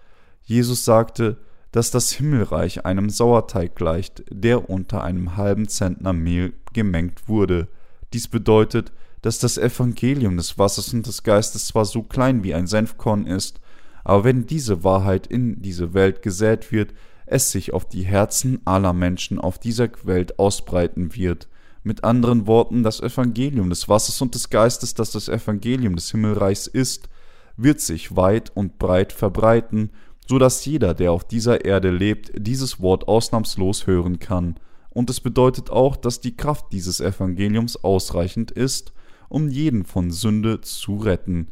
Jesus 0.42 0.84
sagte, 0.84 1.38
dass 1.72 1.90
das 1.90 2.12
Himmelreich 2.12 2.84
einem 2.84 3.10
Sauerteig 3.10 3.74
gleicht, 3.74 4.22
der 4.30 4.68
unter 4.70 5.02
einem 5.02 5.36
halben 5.36 5.68
Zentner 5.68 6.12
Mehl 6.12 6.52
gemengt 6.72 7.28
wurde. 7.28 7.68
Dies 8.12 8.28
bedeutet, 8.28 8.92
dass 9.22 9.38
das 9.38 9.56
Evangelium 9.56 10.36
des 10.36 10.58
Wassers 10.58 10.92
und 10.92 11.06
des 11.06 11.22
Geistes 11.22 11.66
zwar 11.66 11.86
so 11.86 12.02
klein 12.02 12.44
wie 12.44 12.54
ein 12.54 12.66
Senfkorn 12.66 13.26
ist, 13.26 13.60
aber 14.04 14.24
wenn 14.24 14.46
diese 14.46 14.84
Wahrheit 14.84 15.26
in 15.26 15.62
diese 15.62 15.94
Welt 15.94 16.22
gesät 16.22 16.72
wird, 16.72 16.92
es 17.24 17.50
sich 17.50 17.72
auf 17.72 17.88
die 17.88 18.02
Herzen 18.02 18.60
aller 18.64 18.92
Menschen 18.92 19.38
auf 19.38 19.58
dieser 19.58 19.88
Welt 20.02 20.38
ausbreiten 20.38 21.14
wird. 21.14 21.48
Mit 21.84 22.04
anderen 22.04 22.46
Worten, 22.46 22.82
das 22.82 23.00
Evangelium 23.00 23.70
des 23.70 23.88
Wassers 23.88 24.20
und 24.20 24.34
des 24.34 24.50
Geistes, 24.50 24.94
das 24.94 25.12
das 25.12 25.28
Evangelium 25.28 25.96
des 25.96 26.10
Himmelreichs 26.10 26.66
ist, 26.66 27.08
wird 27.56 27.80
sich 27.80 28.16
weit 28.16 28.50
und 28.54 28.78
breit 28.78 29.12
verbreiten 29.12 29.90
so 30.28 30.38
dass 30.38 30.64
jeder, 30.64 30.94
der 30.94 31.12
auf 31.12 31.24
dieser 31.24 31.64
Erde 31.64 31.90
lebt, 31.90 32.32
dieses 32.36 32.80
Wort 32.80 33.08
ausnahmslos 33.08 33.86
hören 33.86 34.18
kann. 34.18 34.56
Und 34.90 35.10
es 35.10 35.20
bedeutet 35.20 35.70
auch, 35.70 35.96
dass 35.96 36.20
die 36.20 36.36
Kraft 36.36 36.66
dieses 36.72 37.00
Evangeliums 37.00 37.82
ausreichend 37.82 38.50
ist, 38.50 38.92
um 39.28 39.48
jeden 39.48 39.84
von 39.84 40.10
Sünde 40.10 40.60
zu 40.60 40.96
retten. 40.96 41.48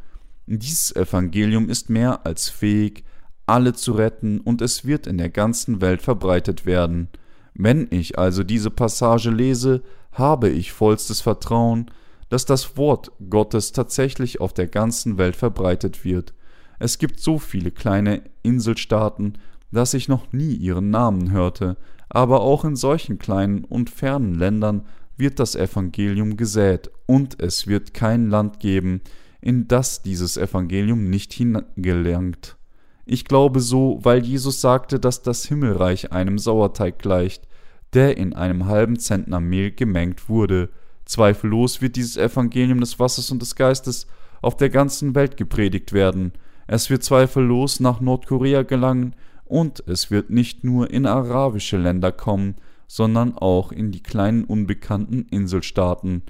Dieses 0.46 0.94
Evangelium 0.94 1.68
ist 1.68 1.90
mehr 1.90 2.26
als 2.26 2.48
fähig, 2.48 3.04
alle 3.46 3.72
zu 3.72 3.92
retten, 3.92 4.40
und 4.40 4.62
es 4.62 4.84
wird 4.84 5.06
in 5.06 5.18
der 5.18 5.30
ganzen 5.30 5.80
Welt 5.80 6.02
verbreitet 6.02 6.66
werden. 6.66 7.08
Wenn 7.54 7.88
ich 7.90 8.18
also 8.18 8.44
diese 8.44 8.70
Passage 8.70 9.30
lese, 9.30 9.82
habe 10.12 10.48
ich 10.48 10.72
vollstes 10.72 11.20
Vertrauen, 11.20 11.90
dass 12.28 12.44
das 12.44 12.76
Wort 12.76 13.10
Gottes 13.28 13.72
tatsächlich 13.72 14.40
auf 14.40 14.52
der 14.52 14.66
ganzen 14.66 15.18
Welt 15.18 15.36
verbreitet 15.36 16.04
wird. 16.04 16.32
Es 16.80 16.96
gibt 16.98 17.20
so 17.20 17.38
viele 17.38 17.70
kleine 17.70 18.22
Inselstaaten, 18.42 19.34
dass 19.70 19.94
ich 19.94 20.08
noch 20.08 20.32
nie 20.32 20.54
ihren 20.54 20.90
Namen 20.90 21.30
hörte, 21.30 21.76
aber 22.08 22.40
auch 22.40 22.64
in 22.64 22.74
solchen 22.74 23.18
kleinen 23.18 23.64
und 23.64 23.90
fernen 23.90 24.34
Ländern 24.34 24.86
wird 25.16 25.38
das 25.38 25.54
Evangelium 25.54 26.38
gesät, 26.38 26.90
und 27.04 27.40
es 27.40 27.66
wird 27.66 27.92
kein 27.92 28.30
Land 28.30 28.60
geben, 28.60 29.02
in 29.42 29.68
das 29.68 30.02
dieses 30.02 30.38
Evangelium 30.38 31.10
nicht 31.10 31.34
hingelangt. 31.34 32.56
Ich 33.04 33.26
glaube 33.26 33.60
so, 33.60 33.98
weil 34.02 34.24
Jesus 34.24 34.62
sagte, 34.62 34.98
dass 34.98 35.22
das 35.22 35.44
Himmelreich 35.44 36.12
einem 36.12 36.38
Sauerteig 36.38 36.98
gleicht, 36.98 37.46
der 37.92 38.16
in 38.16 38.32
einem 38.32 38.66
halben 38.66 38.98
Zentner 38.98 39.40
Mehl 39.40 39.70
gemengt 39.72 40.30
wurde. 40.30 40.70
Zweifellos 41.04 41.82
wird 41.82 41.96
dieses 41.96 42.16
Evangelium 42.16 42.80
des 42.80 42.98
Wassers 42.98 43.30
und 43.30 43.42
des 43.42 43.54
Geistes 43.54 44.06
auf 44.40 44.56
der 44.56 44.70
ganzen 44.70 45.14
Welt 45.14 45.36
gepredigt 45.36 45.92
werden. 45.92 46.32
Es 46.72 46.88
wird 46.88 47.02
zweifellos 47.02 47.80
nach 47.80 48.00
Nordkorea 48.00 48.62
gelangen 48.62 49.16
und 49.44 49.82
es 49.88 50.12
wird 50.12 50.30
nicht 50.30 50.62
nur 50.62 50.88
in 50.88 51.04
arabische 51.04 51.76
Länder 51.76 52.12
kommen, 52.12 52.54
sondern 52.86 53.36
auch 53.36 53.72
in 53.72 53.90
die 53.90 54.04
kleinen 54.04 54.44
unbekannten 54.44 55.26
Inselstaaten. 55.32 56.22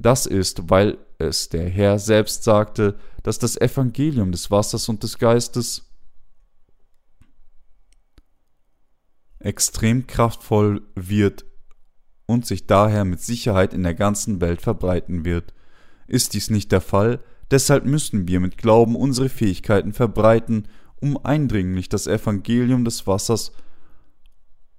Das 0.00 0.26
ist, 0.26 0.68
weil 0.68 0.98
es 1.18 1.48
der 1.48 1.68
Herr 1.68 2.00
selbst 2.00 2.42
sagte, 2.42 2.96
dass 3.22 3.38
das 3.38 3.56
Evangelium 3.56 4.32
des 4.32 4.50
Wassers 4.50 4.88
und 4.88 5.04
des 5.04 5.16
Geistes 5.16 5.88
extrem 9.38 10.08
kraftvoll 10.08 10.82
wird 10.96 11.44
und 12.26 12.46
sich 12.46 12.66
daher 12.66 13.04
mit 13.04 13.20
Sicherheit 13.20 13.72
in 13.72 13.84
der 13.84 13.94
ganzen 13.94 14.40
Welt 14.40 14.60
verbreiten 14.60 15.24
wird. 15.24 15.54
Ist 16.08 16.34
dies 16.34 16.50
nicht 16.50 16.72
der 16.72 16.80
Fall, 16.80 17.20
deshalb 17.50 17.84
müssen 17.84 18.28
wir 18.28 18.40
mit 18.40 18.58
Glauben 18.58 18.96
unsere 18.96 19.28
Fähigkeiten 19.28 19.92
verbreiten, 19.92 20.68
um 21.00 21.18
eindringlich 21.24 21.88
das 21.88 22.06
Evangelium 22.06 22.84
des 22.84 23.06
Wassers 23.06 23.52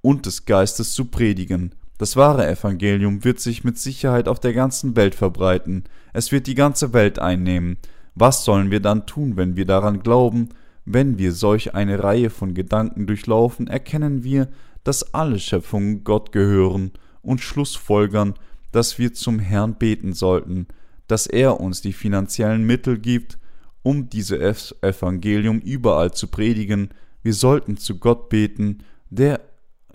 und 0.02 0.26
des 0.26 0.46
Geistes 0.46 0.94
zu 0.94 1.06
predigen. 1.06 1.76
Das 1.98 2.16
wahre 2.16 2.48
Evangelium 2.48 3.24
wird 3.24 3.40
sich 3.40 3.64
mit 3.64 3.78
Sicherheit 3.78 4.28
auf 4.28 4.40
der 4.40 4.54
ganzen 4.54 4.96
Welt 4.96 5.16
verbreiten, 5.16 5.86
es 6.14 6.32
wird 6.32 6.48
die 6.48 6.56
ganze 6.56 6.94
Welt 6.94 7.20
einnehmen. 7.20 7.78
Was 8.16 8.46
sollen 8.46 8.72
wir 8.72 8.80
dann 8.80 9.06
tun, 9.06 9.38
wenn 9.38 9.56
wir 9.56 9.66
daran 9.66 10.02
glauben, 10.02 10.50
wenn 10.86 11.18
wir 11.18 11.32
solch 11.32 11.74
eine 11.74 12.04
Reihe 12.04 12.30
von 12.30 12.54
Gedanken 12.54 13.08
durchlaufen, 13.08 13.68
erkennen 13.68 14.24
wir, 14.24 14.50
dass 14.84 15.14
alle 15.14 15.40
Schöpfungen 15.40 16.04
Gott 16.04 16.32
gehören 16.32 16.92
und 17.22 17.42
schlussfolgern, 17.42 18.36
dass 18.72 19.00
wir 19.00 19.14
zum 19.14 19.40
Herrn 19.40 19.76
beten 19.76 20.14
sollten, 20.14 20.68
dass 21.08 21.28
er 21.28 21.60
uns 21.60 21.82
die 21.82 21.94
finanziellen 21.94 22.66
Mittel 22.66 22.98
gibt, 22.98 23.38
um 23.84 24.10
dieses 24.10 24.74
Evangelium 24.82 25.60
überall 25.60 26.12
zu 26.12 26.28
predigen. 26.28 26.90
Wir 27.22 27.34
sollten 27.34 27.78
zu 27.78 28.00
Gott 28.00 28.30
beten, 28.30 28.80
der, 29.10 29.42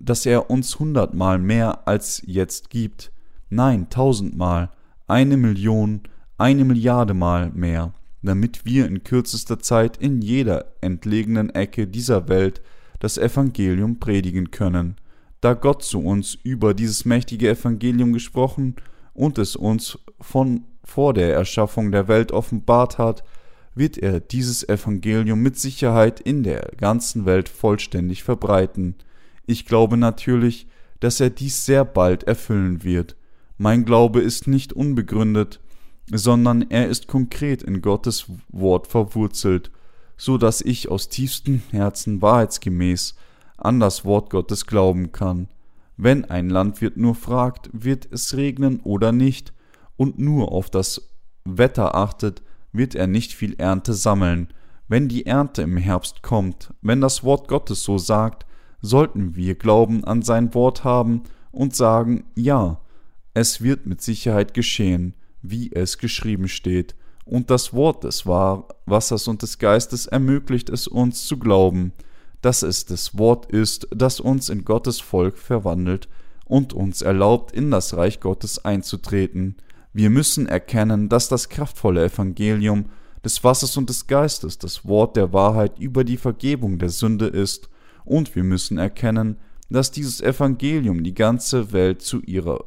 dass 0.01 0.27
er 0.27 0.51
uns 0.51 0.79
hundertmal 0.79 1.39
mehr 1.39 1.89
als 1.89 2.23
jetzt 2.25 2.71
gibt. 2.71 3.13
Nein, 3.49 3.91
tausendmal, 3.91 4.71
eine 5.09 5.37
Million, 5.37 6.03
eine 6.39 6.65
Milliarde 6.65 7.15
Mal 7.15 7.51
mehr 7.51 7.93
damit 8.23 8.65
wir 8.65 8.87
in 8.87 9.03
kürzester 9.03 9.59
Zeit 9.59 9.97
in 9.97 10.21
jeder 10.23 10.73
entlegenen 10.81 11.51
Ecke 11.51 11.87
dieser 11.87 12.29
Welt 12.29 12.61
das 12.99 13.17
Evangelium 13.17 13.99
predigen 13.99 14.51
können, 14.51 14.97
da 15.41 15.55
Gott 15.55 15.83
zu 15.83 16.01
uns 16.01 16.35
über 16.35 16.75
dieses 16.75 17.05
mächtige 17.05 17.49
Evangelium 17.49 18.13
gesprochen 18.13 18.77
und 19.15 19.39
es 19.39 19.57
uns 19.57 19.99
von 20.21 20.65
vor 20.91 21.15
der 21.15 21.33
Erschaffung 21.33 21.93
der 21.93 22.09
Welt 22.09 22.33
offenbart 22.33 22.99
hat, 22.99 23.23
wird 23.77 23.97
er 23.97 24.19
dieses 24.19 24.69
Evangelium 24.69 25.41
mit 25.41 25.57
Sicherheit 25.57 26.19
in 26.19 26.43
der 26.43 26.73
ganzen 26.77 27.27
Welt 27.27 27.49
vollständig 27.49 28.25
verbreiten. 28.25 28.97
Ich 29.47 29.67
glaube 29.67 29.97
natürlich, 29.97 30.67
dass 30.99 31.21
er 31.21 31.31
dies 31.31 31.65
sehr 31.65 31.85
bald 31.85 32.25
erfüllen 32.25 32.83
wird. 32.83 33.15
Mein 33.57 33.85
Glaube 33.85 34.21
ist 34.21 34.49
nicht 34.49 34.73
unbegründet, 34.73 35.61
sondern 36.11 36.69
er 36.71 36.89
ist 36.89 37.07
konkret 37.07 37.63
in 37.63 37.83
Gottes 37.83 38.27
Wort 38.49 38.89
verwurzelt, 38.89 39.71
so 40.17 40.39
dass 40.39 40.61
ich 40.61 40.91
aus 40.91 41.09
tiefstem 41.09 41.63
Herzen 41.71 42.21
wahrheitsgemäß 42.21 43.15
an 43.57 43.79
das 43.79 44.05
Wort 44.05 44.29
Gottes 44.31 44.67
glauben 44.67 45.13
kann. 45.13 45.47
Wenn 45.97 46.25
ein 46.25 46.51
Landwirt 46.51 46.97
nur 46.97 47.15
fragt, 47.15 47.71
wird 47.73 48.09
es 48.11 48.37
regnen 48.37 48.81
oder 48.81 49.13
nicht, 49.13 49.53
und 50.01 50.19
nur 50.19 50.53
auf 50.53 50.71
das 50.71 51.11
Wetter 51.45 51.95
achtet, 51.95 52.41
wird 52.73 52.95
er 52.95 53.07
nicht 53.07 53.35
viel 53.35 53.55
Ernte 53.59 53.93
sammeln. 53.93 54.49
Wenn 54.89 55.09
die 55.09 55.27
Ernte 55.27 55.61
im 55.61 55.77
Herbst 55.77 56.23
kommt, 56.23 56.73
wenn 56.81 57.03
das 57.03 57.23
Wort 57.23 57.49
Gottes 57.49 57.85
so 57.85 57.99
sagt, 57.99 58.47
sollten 58.81 59.37
wir 59.37 59.57
Glauben 59.57 60.05
an 60.05 60.23
sein 60.23 60.55
Wort 60.55 60.85
haben 60.85 61.25
und 61.53 61.77
sagen, 61.77 62.25
ja, 62.35 62.81
es 63.35 63.61
wird 63.61 63.85
mit 63.85 64.01
Sicherheit 64.01 64.55
geschehen 64.55 65.15
wie 65.43 65.73
es 65.73 65.99
geschrieben 65.99 66.49
steht, 66.49 66.95
und 67.25 67.51
das 67.51 67.73
Wort 67.73 68.05
des 68.05 68.27
Wassers 68.27 69.29
und 69.29 69.43
des 69.43 69.59
Geistes 69.59 70.07
ermöglicht 70.07 70.69
es 70.69 70.89
uns 70.89 71.27
zu 71.27 71.39
glauben, 71.39 71.93
dass 72.41 72.63
es 72.63 72.87
das 72.87 73.19
Wort 73.19 73.47
ist, 73.53 73.87
das 73.95 74.19
uns 74.19 74.49
in 74.49 74.65
Gottes 74.65 75.01
Volk 75.01 75.39
verwandelt 75.39 76.09
und 76.45 76.73
uns 76.73 77.03
erlaubt, 77.03 77.53
in 77.53 77.71
das 77.71 77.97
Reich 77.97 78.19
Gottes 78.21 78.65
einzutreten. 78.65 79.57
Wir 79.93 80.11
müssen 80.11 80.47
erkennen, 80.47 81.09
dass 81.09 81.29
das 81.29 81.49
kraftvolle 81.49 82.05
Evangelium 82.05 82.87
des 83.25 83.43
Wassers 83.43 83.77
und 83.77 83.89
des 83.91 84.07
Geistes 84.07 84.59
das 84.59 84.87
Wort 84.87 85.17
der 85.17 85.33
Wahrheit 85.33 85.79
über 85.79 86.05
die 86.05 86.17
Vergebung 86.17 86.79
der 86.79 86.91
Sünde 86.91 87.27
ist, 87.27 87.69
und 88.05 88.35
wir 88.35 88.45
müssen 88.45 88.79
erkennen, 88.79 89.37
dass 89.69 89.91
dieses 89.91 90.21
Evangelium 90.21 91.05
die 91.05 91.15
ganze 91.15 91.73
Welt 91.73 92.03
zu 92.03 92.21
ihrer 92.23 92.65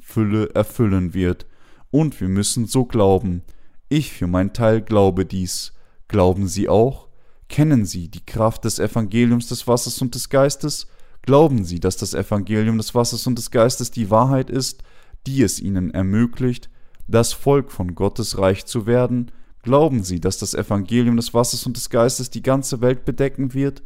Fülle 0.00 0.54
erfüllen 0.54 1.14
wird, 1.14 1.46
und 1.90 2.20
wir 2.20 2.28
müssen 2.28 2.66
so 2.66 2.84
glauben. 2.84 3.42
Ich 3.88 4.12
für 4.12 4.26
mein 4.26 4.52
Teil 4.52 4.82
glaube 4.82 5.24
dies. 5.24 5.72
Glauben 6.08 6.46
Sie 6.46 6.68
auch? 6.68 7.08
Kennen 7.48 7.86
Sie 7.86 8.08
die 8.08 8.24
Kraft 8.26 8.64
des 8.64 8.78
Evangeliums 8.78 9.48
des 9.48 9.66
Wassers 9.66 10.02
und 10.02 10.14
des 10.14 10.28
Geistes? 10.28 10.88
Glauben 11.22 11.64
Sie, 11.64 11.80
dass 11.80 11.96
das 11.96 12.14
Evangelium 12.14 12.76
des 12.76 12.94
Wassers 12.94 13.26
und 13.26 13.38
des 13.38 13.50
Geistes 13.50 13.90
die 13.90 14.10
Wahrheit 14.10 14.50
ist, 14.50 14.82
die 15.26 15.42
es 15.42 15.60
Ihnen 15.60 15.90
ermöglicht, 15.90 16.70
das 17.08 17.32
Volk 17.32 17.70
von 17.70 17.94
Gottes 17.94 18.38
Reich 18.38 18.66
zu 18.66 18.86
werden? 18.86 19.30
Glauben 19.62 20.02
Sie, 20.02 20.20
dass 20.20 20.38
das 20.38 20.54
Evangelium 20.54 21.16
des 21.16 21.34
Wassers 21.34 21.66
und 21.66 21.76
des 21.76 21.90
Geistes 21.90 22.30
die 22.30 22.42
ganze 22.42 22.80
Welt 22.80 23.04
bedecken 23.04 23.52
wird? 23.52 23.82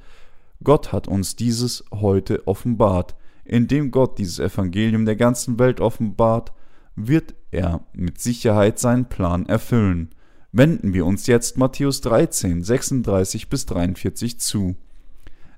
Gott 0.62 0.93
hat 0.93 1.09
uns 1.09 1.36
dieses 1.36 1.84
heute 1.91 2.47
offenbart. 2.47 3.16
Indem 3.45 3.91
Gott 3.91 4.18
dieses 4.18 4.38
Evangelium 4.38 5.07
der 5.07 5.16
ganzen 5.16 5.59
Welt 5.59 5.80
offenbart, 5.80 6.53
wird 6.97 7.34
er 7.51 7.80
mit 7.95 8.20
Sicherheit 8.20 8.78
seinen 8.78 9.07
Plan 9.07 9.47
erfüllen. 9.47 10.11
Wenden 10.53 10.93
wir 10.93 11.07
uns 11.07 11.26
jetzt 11.26 11.57
Matthäus 11.57 12.01
13, 12.03 12.62
36 12.62 13.49
bis 13.49 13.66
43 13.66 14.38
zu. 14.38 14.76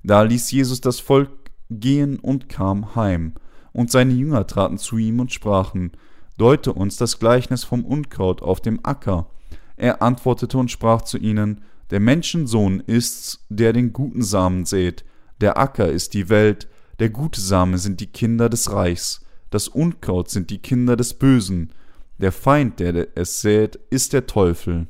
Da 0.03 0.21
ließ 0.21 0.51
Jesus 0.51 0.81
das 0.81 0.99
Volk 0.99 1.31
gehen 1.69 2.19
und 2.19 2.49
kam 2.49 2.95
heim, 2.95 3.33
und 3.73 3.91
seine 3.91 4.13
Jünger 4.13 4.47
traten 4.47 4.77
zu 4.77 4.97
ihm 4.97 5.19
und 5.19 5.33
sprachen, 5.33 5.91
Deute 6.37 6.73
uns 6.73 6.97
das 6.97 7.19
Gleichnis 7.19 7.63
vom 7.63 7.85
Unkraut 7.85 8.41
auf 8.41 8.59
dem 8.59 8.79
Acker. 8.83 9.29
Er 9.75 10.01
antwortete 10.01 10.57
und 10.57 10.71
sprach 10.71 11.03
zu 11.03 11.17
ihnen, 11.17 11.61
Der 11.91 11.99
Menschensohn 11.99 12.79
ist's, 12.79 13.45
der 13.49 13.73
den 13.73 13.93
guten 13.93 14.23
Samen 14.23 14.65
sät, 14.65 15.05
der 15.41 15.57
Acker 15.57 15.89
ist 15.89 16.13
die 16.13 16.29
Welt, 16.29 16.67
der 16.99 17.09
gute 17.09 17.41
Same 17.41 17.77
sind 17.77 17.99
die 17.99 18.07
Kinder 18.07 18.49
des 18.49 18.71
Reichs. 18.71 19.25
Das 19.49 19.67
Unkraut 19.67 20.29
sind 20.29 20.49
die 20.49 20.59
Kinder 20.59 20.95
des 20.95 21.13
Bösen. 21.15 21.73
Der 22.17 22.31
Feind, 22.31 22.79
der 22.79 23.09
es 23.15 23.41
sät, 23.41 23.77
ist 23.89 24.13
der 24.13 24.25
Teufel. 24.25 24.87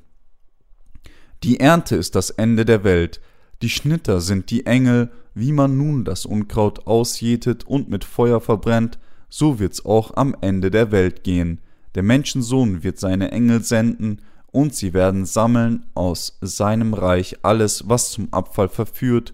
Die 1.44 1.60
Ernte 1.60 1.96
ist 1.96 2.16
das 2.16 2.30
Ende 2.30 2.66
der 2.66 2.84
Welt. 2.84 3.20
Die 3.64 3.70
Schnitter 3.70 4.20
sind 4.20 4.50
die 4.52 4.66
Engel. 4.66 5.10
Wie 5.36 5.54
man 5.54 5.78
nun 5.78 6.04
das 6.04 6.26
Unkraut 6.26 6.86
ausjätet 6.86 7.66
und 7.66 7.90
mit 7.90 8.04
Feuer 8.04 8.42
verbrennt, 8.42 9.00
so 9.30 9.58
wird's 9.58 9.86
auch 9.86 10.18
am 10.18 10.36
Ende 10.42 10.70
der 10.70 10.92
Welt 10.92 11.24
gehen. 11.24 11.60
Der 11.96 12.04
Menschensohn 12.04 12.84
wird 12.84 13.00
seine 13.00 13.32
Engel 13.32 13.64
senden, 13.64 14.20
und 14.52 14.76
sie 14.76 14.94
werden 14.94 15.26
sammeln 15.26 15.86
aus 15.96 16.38
seinem 16.42 16.94
Reich 16.94 17.38
alles, 17.42 17.88
was 17.88 18.12
zum 18.12 18.32
Abfall 18.34 18.68
verführt, 18.68 19.34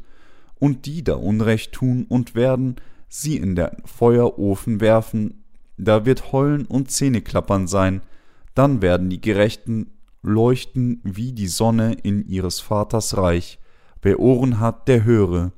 und 0.59 0.85
die 0.85 1.03
da 1.03 1.15
Unrecht 1.15 1.73
tun 1.73 2.05
und 2.07 2.35
werden 2.35 2.75
sie 3.09 3.35
in 3.35 3.55
den 3.55 3.71
Feuerofen 3.83 4.79
werfen, 4.79 5.43
da 5.77 6.05
wird 6.05 6.31
Heulen 6.31 6.65
und 6.65 6.91
Zähneklappern 6.91 7.67
sein, 7.67 8.01
dann 8.53 8.81
werden 8.83 9.09
die 9.09 9.21
Gerechten 9.21 9.89
leuchten 10.21 11.01
wie 11.03 11.33
die 11.33 11.47
Sonne 11.47 11.93
in 12.03 12.27
ihres 12.27 12.59
Vaters 12.59 13.17
Reich. 13.17 13.58
Wer 14.01 14.19
Ohren 14.19 14.59
hat, 14.59 14.87
der 14.87 15.03
höre. 15.03 15.51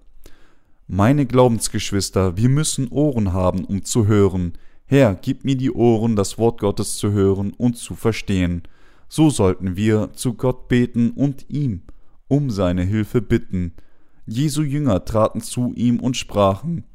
Meine 0.88 1.26
Glaubensgeschwister, 1.26 2.38
wir 2.38 2.50
müssen 2.50 2.88
Ohren 2.90 3.34
haben, 3.34 3.66
um 3.66 3.84
zu 3.84 4.08
hören. 4.08 4.54
Herr, 4.86 5.16
gib 5.16 5.46
mir 5.46 5.56
die 5.56 5.72
Ohren, 5.72 6.16
das 6.16 6.38
Wort 6.38 6.60
Gottes 6.60 6.98
zu 6.98 7.12
hören 7.12 7.54
und 7.54 7.78
zu 7.78 7.96
verstehen. 7.96 8.64
So 9.08 9.30
sollten 9.30 9.76
wir 9.76 10.14
zu 10.14 10.34
Gott 10.34 10.68
beten 10.68 11.12
und 11.12 11.50
ihm 11.50 11.84
um 12.32 12.50
seine 12.50 12.84
Hilfe 12.84 13.22
bitten. 13.22 13.74
Jesu 14.26 14.62
Jünger 14.62 15.04
traten 15.04 15.42
zu 15.42 15.74
ihm 15.76 16.00
und 16.00 16.16
sprachen, 16.16 16.86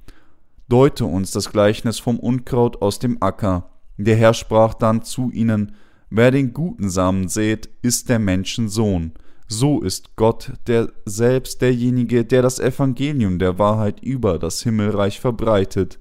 Deute 0.68 1.04
uns 1.04 1.30
das 1.30 1.52
Gleichnis 1.52 1.98
vom 1.98 2.18
Unkraut 2.18 2.80
aus 2.80 2.98
dem 2.98 3.22
Acker. 3.22 3.70
Der 3.98 4.16
Herr 4.16 4.34
sprach 4.34 4.74
dann 4.74 5.02
zu 5.02 5.30
ihnen, 5.30 5.76
Wer 6.08 6.30
den 6.30 6.54
guten 6.54 6.88
Samen 6.88 7.28
sät, 7.28 7.68
ist 7.82 8.08
der 8.08 8.18
Menschensohn. 8.18 9.12
So 9.48 9.80
ist 9.80 10.16
Gott 10.16 10.52
der 10.66 10.92
selbst 11.04 11.62
derjenige, 11.62 12.24
der 12.24 12.42
das 12.42 12.58
Evangelium 12.58 13.38
der 13.38 13.58
Wahrheit 13.58 14.02
über 14.02 14.38
das 14.38 14.62
Himmelreich 14.62 15.20
verbreitet. 15.20 15.98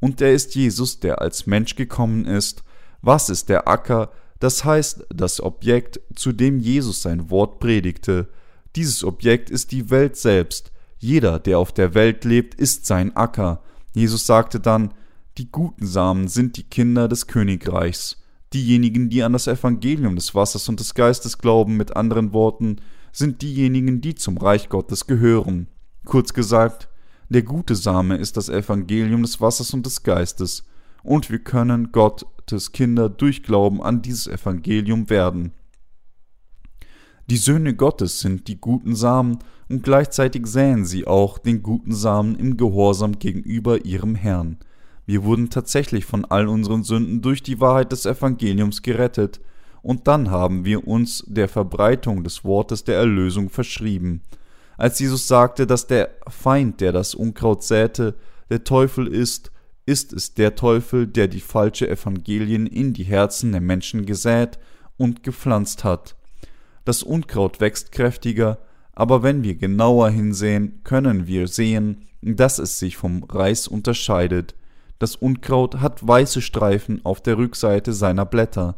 Und 0.00 0.20
er 0.20 0.32
ist 0.32 0.54
Jesus, 0.54 1.00
der 1.00 1.20
als 1.20 1.46
Mensch 1.46 1.76
gekommen 1.76 2.24
ist. 2.24 2.64
Was 3.00 3.28
ist 3.28 3.48
der 3.48 3.68
Acker? 3.68 4.10
Das 4.40 4.64
heißt, 4.64 5.06
das 5.10 5.40
Objekt, 5.40 6.00
zu 6.14 6.32
dem 6.32 6.58
Jesus 6.60 7.02
sein 7.02 7.30
Wort 7.30 7.60
predigte. 7.60 8.28
Dieses 8.76 9.04
Objekt 9.04 9.50
ist 9.50 9.72
die 9.72 9.90
Welt 9.90 10.16
selbst. 10.16 10.72
Jeder, 10.98 11.38
der 11.38 11.58
auf 11.58 11.72
der 11.72 11.94
Welt 11.94 12.24
lebt, 12.24 12.54
ist 12.54 12.86
sein 12.86 13.14
Acker. 13.16 13.62
Jesus 13.94 14.26
sagte 14.26 14.60
dann, 14.60 14.94
die 15.38 15.50
guten 15.50 15.86
Samen 15.86 16.28
sind 16.28 16.56
die 16.56 16.64
Kinder 16.64 17.08
des 17.08 17.28
Königreichs. 17.28 18.20
Diejenigen, 18.54 19.10
die 19.10 19.22
an 19.22 19.34
das 19.34 19.46
Evangelium 19.46 20.14
des 20.14 20.34
Wassers 20.34 20.68
und 20.68 20.80
des 20.80 20.94
Geistes 20.94 21.38
glauben, 21.38 21.76
mit 21.76 21.96
anderen 21.96 22.32
Worten, 22.32 22.76
sind 23.12 23.42
diejenigen, 23.42 24.00
die 24.00 24.14
zum 24.14 24.38
Reich 24.38 24.68
Gottes 24.68 25.06
gehören. 25.06 25.68
Kurz 26.04 26.32
gesagt, 26.32 26.88
der 27.28 27.42
gute 27.42 27.74
Same 27.74 28.16
ist 28.16 28.38
das 28.38 28.48
Evangelium 28.48 29.22
des 29.22 29.40
Wassers 29.40 29.74
und 29.74 29.84
des 29.84 30.02
Geistes, 30.02 30.64
und 31.02 31.30
wir 31.30 31.38
können 31.38 31.92
Gottes 31.92 32.72
Kinder 32.72 33.08
durch 33.10 33.42
Glauben 33.42 33.82
an 33.82 34.00
dieses 34.00 34.26
Evangelium 34.26 35.10
werden. 35.10 35.52
Die 37.28 37.36
Söhne 37.36 37.74
Gottes 37.74 38.20
sind 38.20 38.48
die 38.48 38.58
guten 38.58 38.96
Samen, 38.96 39.38
und 39.68 39.82
gleichzeitig 39.82 40.46
säen 40.46 40.86
sie 40.86 41.06
auch 41.06 41.36
den 41.36 41.62
guten 41.62 41.92
Samen 41.92 42.36
im 42.36 42.56
Gehorsam 42.56 43.18
gegenüber 43.18 43.84
ihrem 43.84 44.14
Herrn. 44.14 44.56
Wir 45.08 45.24
wurden 45.24 45.48
tatsächlich 45.48 46.04
von 46.04 46.26
all 46.26 46.48
unseren 46.48 46.82
Sünden 46.82 47.22
durch 47.22 47.42
die 47.42 47.60
Wahrheit 47.60 47.92
des 47.92 48.04
Evangeliums 48.04 48.82
gerettet, 48.82 49.40
und 49.80 50.06
dann 50.06 50.30
haben 50.30 50.66
wir 50.66 50.86
uns 50.86 51.24
der 51.26 51.48
Verbreitung 51.48 52.24
des 52.24 52.44
Wortes 52.44 52.84
der 52.84 52.96
Erlösung 52.96 53.48
verschrieben. 53.48 54.20
Als 54.76 54.98
Jesus 54.98 55.26
sagte, 55.26 55.66
dass 55.66 55.86
der 55.86 56.10
Feind, 56.28 56.82
der 56.82 56.92
das 56.92 57.14
Unkraut 57.14 57.62
säte, 57.62 58.16
der 58.50 58.64
Teufel 58.64 59.06
ist, 59.06 59.50
ist 59.86 60.12
es 60.12 60.34
der 60.34 60.56
Teufel, 60.56 61.06
der 61.06 61.26
die 61.26 61.40
falsche 61.40 61.88
Evangelien 61.88 62.66
in 62.66 62.92
die 62.92 63.04
Herzen 63.04 63.52
der 63.52 63.62
Menschen 63.62 64.04
gesät 64.04 64.58
und 64.98 65.22
gepflanzt 65.22 65.84
hat. 65.84 66.16
Das 66.84 67.02
Unkraut 67.02 67.62
wächst 67.62 67.92
kräftiger, 67.92 68.58
aber 68.92 69.22
wenn 69.22 69.42
wir 69.42 69.54
genauer 69.54 70.10
hinsehen, 70.10 70.82
können 70.84 71.26
wir 71.26 71.48
sehen, 71.48 72.04
dass 72.20 72.58
es 72.58 72.78
sich 72.78 72.98
vom 72.98 73.24
Reis 73.24 73.68
unterscheidet. 73.68 74.54
Das 74.98 75.16
Unkraut 75.16 75.76
hat 75.80 76.06
weiße 76.06 76.42
Streifen 76.42 77.04
auf 77.04 77.20
der 77.20 77.38
Rückseite 77.38 77.92
seiner 77.92 78.24
Blätter. 78.24 78.76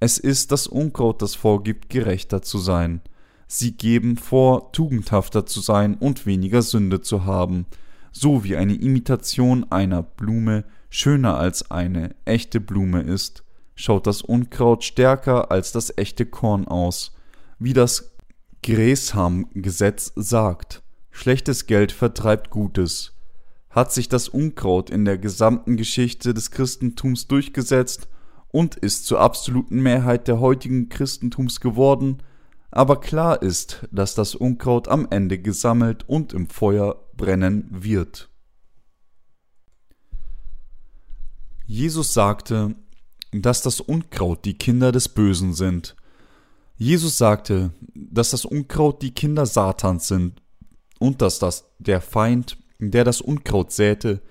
Es 0.00 0.18
ist 0.18 0.52
das 0.52 0.66
Unkraut, 0.66 1.22
das 1.22 1.34
vorgibt, 1.34 1.90
gerechter 1.90 2.42
zu 2.42 2.58
sein. 2.58 3.02
Sie 3.46 3.76
geben 3.76 4.16
vor, 4.16 4.72
tugendhafter 4.72 5.46
zu 5.46 5.60
sein 5.60 5.96
und 5.96 6.26
weniger 6.26 6.62
Sünde 6.62 7.00
zu 7.00 7.24
haben, 7.24 7.66
so 8.12 8.44
wie 8.44 8.56
eine 8.56 8.74
Imitation 8.74 9.66
einer 9.70 10.02
Blume 10.02 10.64
schöner 10.88 11.38
als 11.38 11.70
eine 11.70 12.14
echte 12.24 12.60
Blume 12.60 13.02
ist, 13.02 13.44
schaut 13.74 14.06
das 14.06 14.22
Unkraut 14.22 14.84
stärker 14.84 15.50
als 15.50 15.72
das 15.72 15.96
echte 15.96 16.26
Korn 16.26 16.66
aus 16.66 17.12
wie 17.60 17.74
das 17.74 18.10
Gresham-Gesetz 18.64 20.12
sagt. 20.16 20.82
Schlechtes 21.10 21.66
Geld 21.66 21.92
vertreibt 21.92 22.50
Gutes. 22.50 23.12
Hat 23.70 23.92
sich 23.92 24.08
das 24.08 24.28
Unkraut 24.28 24.90
in 24.90 25.04
der 25.04 25.16
gesamten 25.16 25.76
Geschichte 25.76 26.34
des 26.34 26.50
Christentums 26.50 27.28
durchgesetzt 27.28 28.08
und 28.48 28.76
ist 28.76 29.06
zur 29.06 29.20
absoluten 29.20 29.80
Mehrheit 29.80 30.28
der 30.28 30.40
heutigen 30.40 30.88
Christentums 30.88 31.60
geworden, 31.60 32.22
aber 32.72 33.00
klar 33.00 33.42
ist, 33.42 33.88
dass 33.90 34.14
das 34.14 34.34
Unkraut 34.34 34.88
am 34.88 35.06
Ende 35.10 35.38
gesammelt 35.38 36.08
und 36.08 36.32
im 36.32 36.48
Feuer 36.48 37.00
brennen 37.16 37.68
wird. 37.70 38.28
Jesus 41.66 42.12
sagte, 42.12 42.74
dass 43.32 43.62
das 43.62 43.80
Unkraut 43.80 44.44
die 44.44 44.54
Kinder 44.54 44.90
des 44.92 45.08
Bösen 45.08 45.54
sind 45.54 45.94
Jesus 46.80 47.18
sagte, 47.18 47.74
dass 47.94 48.30
das 48.30 48.46
Unkraut 48.46 49.02
die 49.02 49.10
Kinder 49.10 49.44
Satans 49.44 50.08
sind 50.08 50.40
und 50.98 51.20
dass 51.20 51.38
das 51.38 51.70
der 51.78 52.00
Feind, 52.00 52.56
der 52.80 53.04
das 53.04 53.20
Unkraut 53.20 53.72
säte, 53.72 54.22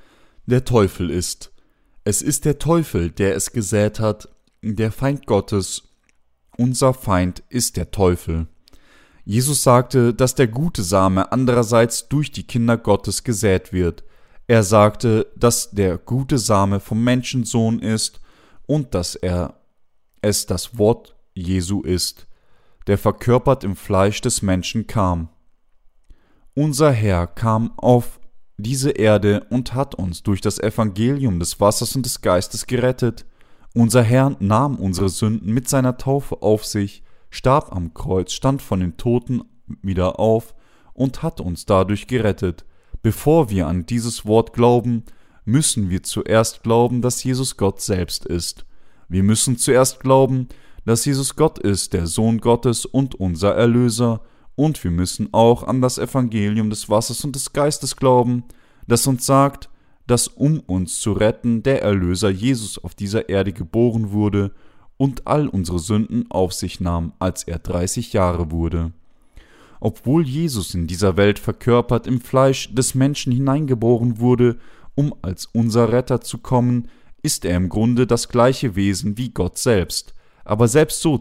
der 0.46 0.66
Teufel 0.66 1.10
ist. 1.10 1.52
Es 2.04 2.22
ist 2.22 2.46
der 2.46 2.58
Teufel, 2.58 3.12
der 3.12 3.36
es 3.36 3.52
gesät 3.52 4.00
hat, 4.00 4.30
der 4.62 4.92
Feind 4.92 5.28
Gottes. 5.28 5.84
Unser 6.58 6.94
Feind 6.94 7.44
ist 7.50 7.78
der 7.78 7.92
Teufel. 7.92 8.48
Jesus 9.26 9.62
sagte, 9.62 10.14
dass 10.14 10.34
der 10.34 10.48
gute 10.48 10.82
Same 10.82 11.32
andererseits 11.32 12.10
durch 12.10 12.32
die 12.32 12.44
Kinder 12.44 12.78
Gottes 12.78 13.24
gesät 13.24 13.72
wird. 13.72 14.04
Er 14.48 14.64
sagte, 14.64 15.28
dass 15.36 15.70
der 15.70 16.00
gute 16.00 16.40
Same 16.40 16.80
vom 16.80 17.04
Menschensohn 17.04 17.80
ist 17.80 18.20
und 18.66 18.96
dass 18.96 19.16
er 19.16 19.60
es 20.22 20.48
das 20.48 20.78
Wort 20.78 21.16
Jesu 21.36 21.82
ist 21.82 22.26
der 22.90 22.98
verkörpert 22.98 23.64
im 23.64 23.76
Fleisch 23.76 24.20
des 24.20 24.42
Menschen 24.42 24.88
kam. 24.88 25.30
Unser 26.56 26.92
Herr 26.92 27.28
kam 27.28 27.72
auf 27.78 28.19
diese 28.60 28.92
Erde 28.92 29.46
und 29.50 29.74
hat 29.74 29.96
uns 29.96 30.24
durch 30.24 30.42
das 30.42 30.60
Evangelium 30.60 31.40
des 31.40 31.60
Wassers 31.60 31.96
und 31.96 32.06
des 32.06 32.22
Geistes 32.22 32.68
gerettet. 32.68 33.26
Unser 33.74 34.04
Herr 34.04 34.36
nahm 34.40 34.76
unsere 34.76 35.10
Sünden 35.10 35.54
mit 35.54 35.70
seiner 35.70 35.98
Taufe 35.98 36.42
auf 36.42 36.66
sich, 36.66 37.04
starb 37.30 37.72
am 37.74 37.94
Kreuz, 37.94 38.34
stand 38.34 38.62
von 38.62 38.80
den 38.80 38.98
Toten 38.98 39.42
wieder 39.82 40.20
auf 40.20 40.56
und 40.94 41.24
hat 41.24 41.40
uns 41.40 41.66
dadurch 41.66 42.08
gerettet. 42.08 42.66
Bevor 43.02 43.50
wir 43.50 43.68
an 43.68 43.86
dieses 43.86 44.26
Wort 44.26 44.54
glauben, 44.54 45.04
müssen 45.46 45.90
wir 45.90 46.04
zuerst 46.04 46.64
glauben, 46.64 47.02
dass 47.02 47.24
Jesus 47.24 47.58
Gott 47.58 47.82
selbst 47.82 48.26
ist. 48.26 48.66
Wir 49.08 49.24
müssen 49.24 49.58
zuerst 49.58 50.00
glauben, 50.00 50.48
dass 50.86 51.06
Jesus 51.06 51.36
Gott 51.36 51.60
ist, 51.60 51.94
der 51.94 52.08
Sohn 52.08 52.40
Gottes 52.40 52.86
und 52.86 53.16
unser 53.16 53.56
Erlöser, 53.56 54.22
und 54.60 54.84
wir 54.84 54.92
müssen 54.92 55.30
auch 55.32 55.64
an 55.64 55.82
das 55.82 55.98
Evangelium 55.98 56.70
des 56.70 56.90
Wassers 56.90 57.24
und 57.24 57.34
des 57.34 57.54
Geistes 57.54 57.96
glauben, 57.96 58.44
das 58.88 59.08
uns 59.08 59.26
sagt, 59.26 59.70
dass 60.06 60.28
um 60.28 60.60
uns 60.60 61.00
zu 61.00 61.14
retten 61.14 61.64
der 61.64 61.82
Erlöser 61.82 62.30
Jesus 62.30 62.78
auf 62.78 62.94
dieser 62.94 63.30
Erde 63.30 63.54
geboren 63.54 64.12
wurde 64.12 64.52
und 64.98 65.28
all 65.28 65.48
unsere 65.48 65.80
Sünden 65.80 66.30
auf 66.30 66.52
sich 66.52 66.82
nahm, 66.82 67.14
als 67.20 67.44
er 67.44 67.60
30 67.60 68.12
Jahre 68.12 68.52
wurde. 68.52 68.92
Obwohl 69.80 70.28
Jesus 70.28 70.76
in 70.76 70.88
dieser 70.88 71.16
Welt 71.16 71.40
verkörpert 71.40 72.06
im 72.06 72.20
Fleisch 72.20 72.76
des 72.76 72.96
Menschen 72.96 73.32
hineingeboren 73.32 74.20
wurde, 74.20 74.58
um 74.94 75.16
als 75.22 75.46
unser 75.46 75.94
Retter 75.94 76.20
zu 76.20 76.40
kommen, 76.40 76.90
ist 77.24 77.46
er 77.46 77.56
im 77.56 77.70
Grunde 77.70 78.06
das 78.06 78.28
gleiche 78.28 78.76
Wesen 78.76 79.18
wie 79.18 79.30
Gott 79.30 79.58
selbst, 79.58 80.14
aber 80.44 80.68
selbst 80.68 81.02
so 81.02 81.18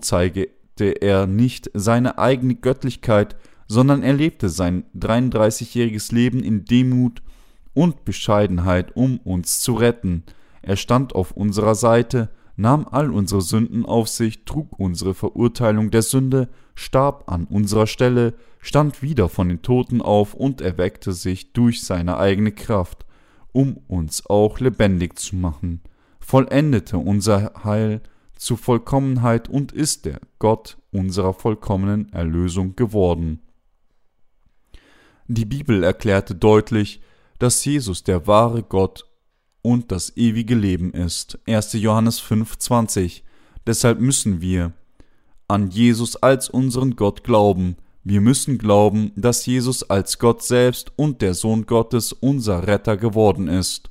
zeigte 0.79 1.03
er 1.03 1.27
nicht 1.27 1.71
seine 1.75 2.19
eigene 2.19 2.55
Göttlichkeit, 2.55 3.37
sondern 3.67 4.03
er 4.03 4.13
lebte 4.13 4.49
sein 4.49 4.85
33-jähriges 4.97 6.15
Leben 6.15 6.43
in 6.43 6.65
Demut 6.65 7.23
und 7.75 8.05
Bescheidenheit, 8.05 8.95
um 8.95 9.19
uns 9.19 9.61
zu 9.61 9.75
retten. 9.75 10.23
Er 10.63 10.77
stand 10.77 11.15
auf 11.15 11.33
unserer 11.33 11.75
Seite, 11.75 12.31
nahm 12.57 12.87
all 12.91 13.11
unsere 13.11 13.43
Sünden 13.43 13.85
auf 13.85 14.09
sich, 14.09 14.45
trug 14.45 14.79
unsere 14.79 15.15
Verurteilung 15.15 15.91
der 15.91 16.03
Sünde, 16.03 16.49
starb 16.75 17.31
an 17.31 17.45
unserer 17.45 17.87
Stelle, 17.87 18.35
stand 18.61 19.03
wieder 19.03 19.29
von 19.29 19.49
den 19.49 19.63
Toten 19.63 20.01
auf 20.01 20.35
und 20.35 20.61
erweckte 20.61 21.13
sich 21.13 21.53
durch 21.53 21.83
seine 21.83 22.19
eigene 22.19 22.53
Kraft, 22.53 23.05
um 23.53 23.79
uns 23.89 24.27
auch 24.27 24.61
lebendig 24.61 25.19
zu 25.19 25.37
machen, 25.37 25.81
vollendete 26.21 26.99
unser 26.99 27.53
Heil, 27.65 28.01
zu 28.39 28.57
Vollkommenheit 28.57 29.49
und 29.49 29.73
ist 29.73 30.07
der 30.07 30.21
Gott 30.39 30.79
unserer 30.93 31.35
vollkommenen 31.35 32.11
Erlösung 32.13 32.77
geworden. 32.77 33.41
Die 35.27 35.45
Bibel 35.45 35.83
erklärte 35.85 36.35
deutlich, 36.35 37.03
dass 37.39 37.65
Jesus 37.65 38.03
der 38.03 38.27
wahre 38.27 38.63
Gott 38.63 39.05
und 39.61 39.93
das 39.93 40.17
ewige 40.17 40.55
Leben 40.55 40.93
ist. 40.93 41.39
1. 41.47 41.75
Johannes 41.75 42.23
5,20. 42.23 43.23
Deshalb 43.67 44.01
müssen 44.01 44.41
wir 44.41 44.73
an 45.47 45.71
Jesus 45.71 46.17
als 46.17 46.49
unseren 46.49 46.97
Gott 46.97 47.25
glauben. 47.25 47.77
Wir 48.05 48.21
müssen 48.21 48.57
glauben, 48.57 49.13
dass 49.17 49.45
Jesus 49.45 49.83
als 49.83 50.19
Gott 50.19 50.43
selbst 50.43 50.93
und 50.97 51.21
der 51.21 51.35
Sohn 51.35 51.67
Gottes 51.67 52.13
unser 52.13 52.67
Retter 52.67 52.97
geworden 52.97 53.49
ist. 53.49 53.91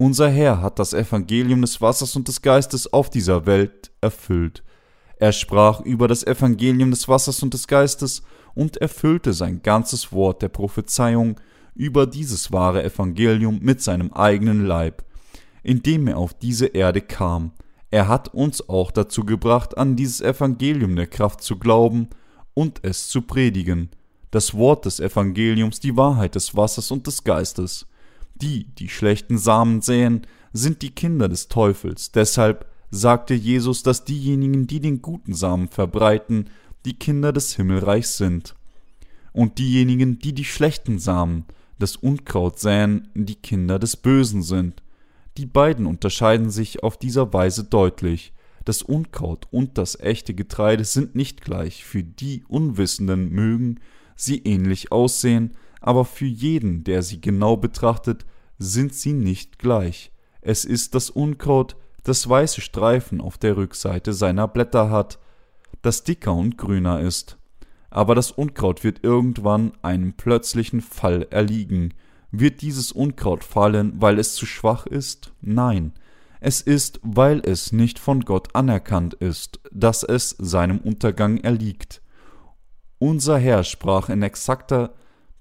Unser 0.00 0.30
Herr 0.30 0.62
hat 0.62 0.78
das 0.78 0.92
Evangelium 0.92 1.60
des 1.60 1.80
Wassers 1.80 2.14
und 2.14 2.28
des 2.28 2.40
Geistes 2.40 2.92
auf 2.92 3.10
dieser 3.10 3.46
Welt 3.46 3.90
erfüllt. 4.00 4.62
Er 5.16 5.32
sprach 5.32 5.80
über 5.80 6.06
das 6.06 6.24
Evangelium 6.24 6.92
des 6.92 7.08
Wassers 7.08 7.42
und 7.42 7.52
des 7.52 7.66
Geistes 7.66 8.22
und 8.54 8.76
erfüllte 8.76 9.32
sein 9.32 9.60
ganzes 9.60 10.12
Wort 10.12 10.40
der 10.40 10.50
Prophezeiung 10.50 11.40
über 11.74 12.06
dieses 12.06 12.52
wahre 12.52 12.84
Evangelium 12.84 13.58
mit 13.60 13.82
seinem 13.82 14.12
eigenen 14.12 14.64
Leib, 14.64 15.02
indem 15.64 16.06
er 16.06 16.18
auf 16.18 16.32
diese 16.32 16.66
Erde 16.66 17.00
kam. 17.00 17.50
Er 17.90 18.06
hat 18.06 18.32
uns 18.32 18.68
auch 18.68 18.92
dazu 18.92 19.24
gebracht, 19.24 19.76
an 19.76 19.96
dieses 19.96 20.20
Evangelium 20.20 20.94
der 20.94 21.08
Kraft 21.08 21.42
zu 21.42 21.58
glauben 21.58 22.08
und 22.54 22.84
es 22.84 23.08
zu 23.08 23.22
predigen. 23.22 23.90
Das 24.30 24.54
Wort 24.54 24.84
des 24.84 25.00
Evangeliums, 25.00 25.80
die 25.80 25.96
Wahrheit 25.96 26.36
des 26.36 26.54
Wassers 26.54 26.92
und 26.92 27.08
des 27.08 27.24
Geistes. 27.24 27.86
Die, 28.40 28.64
die 28.74 28.88
schlechten 28.88 29.38
Samen 29.38 29.80
säen, 29.80 30.22
sind 30.52 30.82
die 30.82 30.94
Kinder 30.94 31.28
des 31.28 31.48
Teufels. 31.48 32.12
Deshalb 32.12 32.66
sagte 32.90 33.34
Jesus, 33.34 33.82
dass 33.82 34.04
diejenigen, 34.04 34.66
die 34.66 34.80
den 34.80 35.02
guten 35.02 35.34
Samen 35.34 35.68
verbreiten, 35.68 36.50
die 36.84 36.94
Kinder 36.94 37.32
des 37.32 37.56
Himmelreichs 37.56 38.16
sind. 38.16 38.54
Und 39.32 39.58
diejenigen, 39.58 40.18
die 40.18 40.32
die 40.32 40.44
schlechten 40.44 40.98
Samen, 40.98 41.44
das 41.78 41.96
Unkraut 41.96 42.58
säen, 42.58 43.08
die 43.14 43.36
Kinder 43.36 43.78
des 43.78 43.96
Bösen 43.96 44.42
sind. 44.42 44.82
Die 45.36 45.46
beiden 45.46 45.86
unterscheiden 45.86 46.50
sich 46.50 46.82
auf 46.82 46.96
dieser 46.96 47.32
Weise 47.32 47.64
deutlich. 47.64 48.32
Das 48.64 48.82
Unkraut 48.82 49.46
und 49.50 49.78
das 49.78 49.98
echte 50.00 50.34
Getreide 50.34 50.84
sind 50.84 51.14
nicht 51.14 51.42
gleich. 51.42 51.84
Für 51.84 52.02
die 52.02 52.44
Unwissenden 52.48 53.30
mögen 53.30 53.80
sie 54.16 54.38
ähnlich 54.38 54.90
aussehen, 54.90 55.54
aber 55.80 56.04
für 56.04 56.26
jeden, 56.26 56.84
der 56.84 57.02
sie 57.02 57.20
genau 57.20 57.56
betrachtet, 57.56 58.26
sind 58.58 58.94
sie 58.94 59.12
nicht 59.12 59.58
gleich. 59.58 60.12
Es 60.40 60.64
ist 60.64 60.94
das 60.94 61.10
Unkraut, 61.10 61.76
das 62.02 62.28
weiße 62.28 62.60
Streifen 62.60 63.20
auf 63.20 63.38
der 63.38 63.56
Rückseite 63.56 64.12
seiner 64.12 64.48
Blätter 64.48 64.90
hat, 64.90 65.18
das 65.82 66.04
dicker 66.04 66.34
und 66.34 66.58
grüner 66.58 67.00
ist. 67.00 67.38
Aber 67.90 68.14
das 68.14 68.30
Unkraut 68.30 68.84
wird 68.84 69.04
irgendwann 69.04 69.72
einem 69.82 70.12
plötzlichen 70.12 70.80
Fall 70.80 71.26
erliegen. 71.30 71.94
Wird 72.30 72.60
dieses 72.60 72.92
Unkraut 72.92 73.44
fallen, 73.44 73.94
weil 74.00 74.18
es 74.18 74.34
zu 74.34 74.44
schwach 74.44 74.86
ist? 74.86 75.32
Nein, 75.40 75.92
es 76.40 76.60
ist, 76.60 77.00
weil 77.02 77.40
es 77.40 77.72
nicht 77.72 77.98
von 77.98 78.20
Gott 78.20 78.54
anerkannt 78.54 79.14
ist, 79.14 79.60
dass 79.72 80.02
es 80.02 80.30
seinem 80.38 80.78
Untergang 80.78 81.38
erliegt. 81.38 82.02
Unser 82.98 83.38
Herr 83.38 83.64
sprach 83.64 84.08
in 84.08 84.22
exakter 84.22 84.94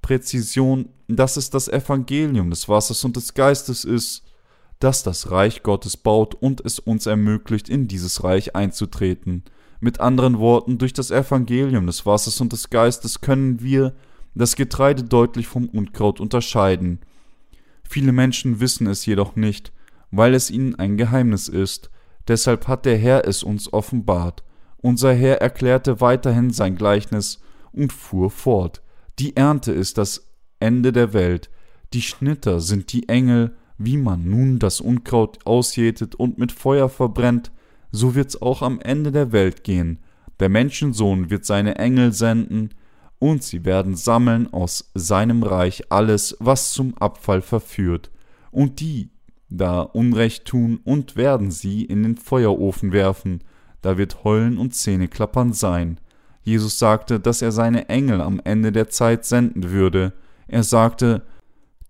Präzision, 0.07 0.87
dass 1.09 1.35
es 1.35 1.49
das 1.49 1.67
Evangelium 1.67 2.49
des 2.49 2.69
Wassers 2.69 3.03
und 3.03 3.17
des 3.17 3.33
Geistes 3.33 3.83
ist, 3.83 4.23
das 4.79 5.03
das 5.03 5.31
Reich 5.31 5.63
Gottes 5.63 5.97
baut 5.97 6.33
und 6.33 6.63
es 6.63 6.79
uns 6.79 7.07
ermöglicht, 7.07 7.67
in 7.67 7.89
dieses 7.89 8.23
Reich 8.23 8.55
einzutreten. 8.55 9.43
Mit 9.81 9.99
anderen 9.99 10.39
Worten, 10.39 10.77
durch 10.77 10.93
das 10.93 11.11
Evangelium 11.11 11.87
des 11.87 12.05
Wassers 12.05 12.39
und 12.39 12.53
des 12.53 12.69
Geistes 12.69 13.19
können 13.19 13.61
wir 13.61 13.95
das 14.33 14.55
Getreide 14.55 15.03
deutlich 15.03 15.47
vom 15.47 15.67
Unkraut 15.67 16.21
unterscheiden. 16.21 16.99
Viele 17.83 18.13
Menschen 18.13 18.61
wissen 18.61 18.87
es 18.87 19.05
jedoch 19.05 19.35
nicht, 19.35 19.73
weil 20.09 20.35
es 20.35 20.49
ihnen 20.49 20.75
ein 20.75 20.95
Geheimnis 20.95 21.49
ist, 21.49 21.89
deshalb 22.29 22.69
hat 22.69 22.85
der 22.85 22.97
Herr 22.97 23.27
es 23.27 23.43
uns 23.43 23.73
offenbart. 23.73 24.45
Unser 24.77 25.13
Herr 25.13 25.41
erklärte 25.41 25.99
weiterhin 25.99 26.51
sein 26.51 26.77
Gleichnis 26.77 27.41
und 27.73 27.91
fuhr 27.91 28.31
fort. 28.31 28.81
Die 29.19 29.35
Ernte 29.35 29.71
ist 29.71 29.97
das 29.97 30.27
Ende 30.59 30.91
der 30.91 31.13
Welt, 31.13 31.49
die 31.93 32.01
Schnitter 32.01 32.59
sind 32.59 32.91
die 32.93 33.09
Engel, 33.09 33.55
wie 33.77 33.97
man 33.97 34.29
nun 34.29 34.59
das 34.59 34.81
Unkraut 34.81 35.39
ausjätet 35.45 36.15
und 36.15 36.37
mit 36.37 36.51
Feuer 36.51 36.89
verbrennt, 36.89 37.51
so 37.91 38.15
wird's 38.15 38.41
auch 38.41 38.61
am 38.61 38.79
Ende 38.79 39.11
der 39.11 39.31
Welt 39.31 39.63
gehen. 39.63 39.99
Der 40.39 40.49
Menschensohn 40.49 41.29
wird 41.29 41.45
seine 41.45 41.75
Engel 41.77 42.13
senden, 42.13 42.71
und 43.19 43.41
sie 43.41 43.65
werden 43.65 43.95
sammeln 43.95 44.53
aus 44.53 44.91
seinem 44.93 45.41
Reich 45.41 45.91
alles, 45.91 46.37
was 46.39 46.73
zum 46.73 46.95
Abfall 46.97 47.41
verführt, 47.41 48.11
und 48.51 48.79
die 48.79 49.09
da 49.49 49.81
Unrecht 49.81 50.45
tun, 50.45 50.79
und 50.83 51.15
werden 51.15 51.49
sie 51.49 51.83
in 51.83 52.03
den 52.03 52.17
Feuerofen 52.17 52.91
werfen, 52.91 53.43
da 53.81 53.97
wird 53.97 54.23
Heulen 54.23 54.57
und 54.57 54.75
Zähneklappern 54.75 55.53
sein. 55.53 55.99
Jesus 56.47 56.79
sagte, 56.79 57.19
dass 57.19 57.41
er 57.41 57.51
seine 57.51 57.89
Engel 57.89 58.21
am 58.21 58.39
Ende 58.41 58.71
der 58.71 58.87
Zeit 58.87 59.25
senden 59.25 59.69
würde. 59.69 60.13
Er 60.47 60.63
sagte, 60.63 61.23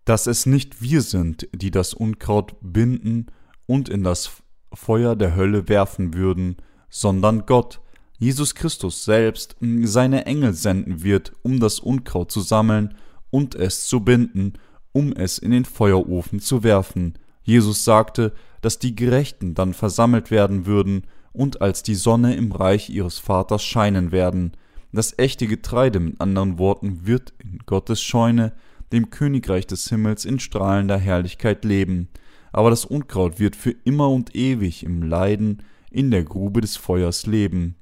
dass 0.03 0.25
es 0.25 0.47
nicht 0.47 0.81
wir 0.81 1.03
sind, 1.03 1.47
die 1.53 1.69
das 1.69 1.93
Unkraut 1.93 2.55
binden 2.61 3.27
und 3.67 3.87
in 3.87 4.03
das 4.03 4.41
Feuer 4.73 5.15
der 5.15 5.35
Hölle 5.35 5.69
werfen 5.69 6.15
würden, 6.15 6.57
sondern 6.89 7.45
Gott, 7.45 7.81
Jesus 8.17 8.55
Christus 8.55 9.05
selbst, 9.05 9.55
seine 9.83 10.25
Engel 10.25 10.53
senden 10.53 11.03
wird, 11.03 11.33
um 11.43 11.59
das 11.59 11.79
Unkraut 11.79 12.31
zu 12.31 12.41
sammeln 12.41 12.95
und 13.29 13.53
es 13.53 13.87
zu 13.87 13.99
binden, 13.99 14.53
um 14.91 15.13
es 15.13 15.37
in 15.37 15.51
den 15.51 15.65
Feuerofen 15.65 16.39
zu 16.39 16.63
werfen. 16.63 17.19
Jesus 17.43 17.85
sagte, 17.85 18.33
dass 18.61 18.79
die 18.79 18.95
Gerechten 18.95 19.53
dann 19.53 19.75
versammelt 19.75 20.31
werden 20.31 20.65
würden 20.65 21.03
und 21.37 21.61
als 21.61 21.83
die 21.83 21.95
Sonne 21.95 22.35
im 22.35 22.51
Reich 22.51 22.89
ihres 22.89 23.19
Vaters 23.19 23.63
scheinen 23.63 24.11
werden. 24.11 24.53
Das 24.91 25.17
echte 25.19 25.47
Getreide, 25.47 25.99
mit 25.99 26.19
anderen 26.19 26.57
Worten, 26.57 27.05
wird 27.05 27.33
in 27.39 27.59
Gottes 27.65 28.01
Scheune, 28.01 28.53
dem 28.91 29.09
Königreich 29.09 29.67
des 29.67 29.87
Himmels, 29.89 30.25
in 30.25 30.39
strahlender 30.39 30.97
Herrlichkeit 30.97 31.63
leben. 31.63 32.09
Aber 32.51 32.69
das 32.69 32.85
Unkraut 32.85 33.39
wird 33.39 33.55
für 33.55 33.75
immer 33.83 34.09
und 34.09 34.35
ewig 34.35 34.83
im 34.83 35.03
Leiden 35.03 35.61
in 35.91 36.09
der 36.09 36.23
Grube 36.23 36.61
des 36.61 36.77
Feuers 36.77 37.27
leben. 37.27 37.75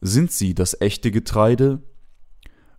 Sind 0.00 0.30
sie 0.30 0.54
das 0.54 0.80
echte 0.80 1.10
Getreide? 1.10 1.82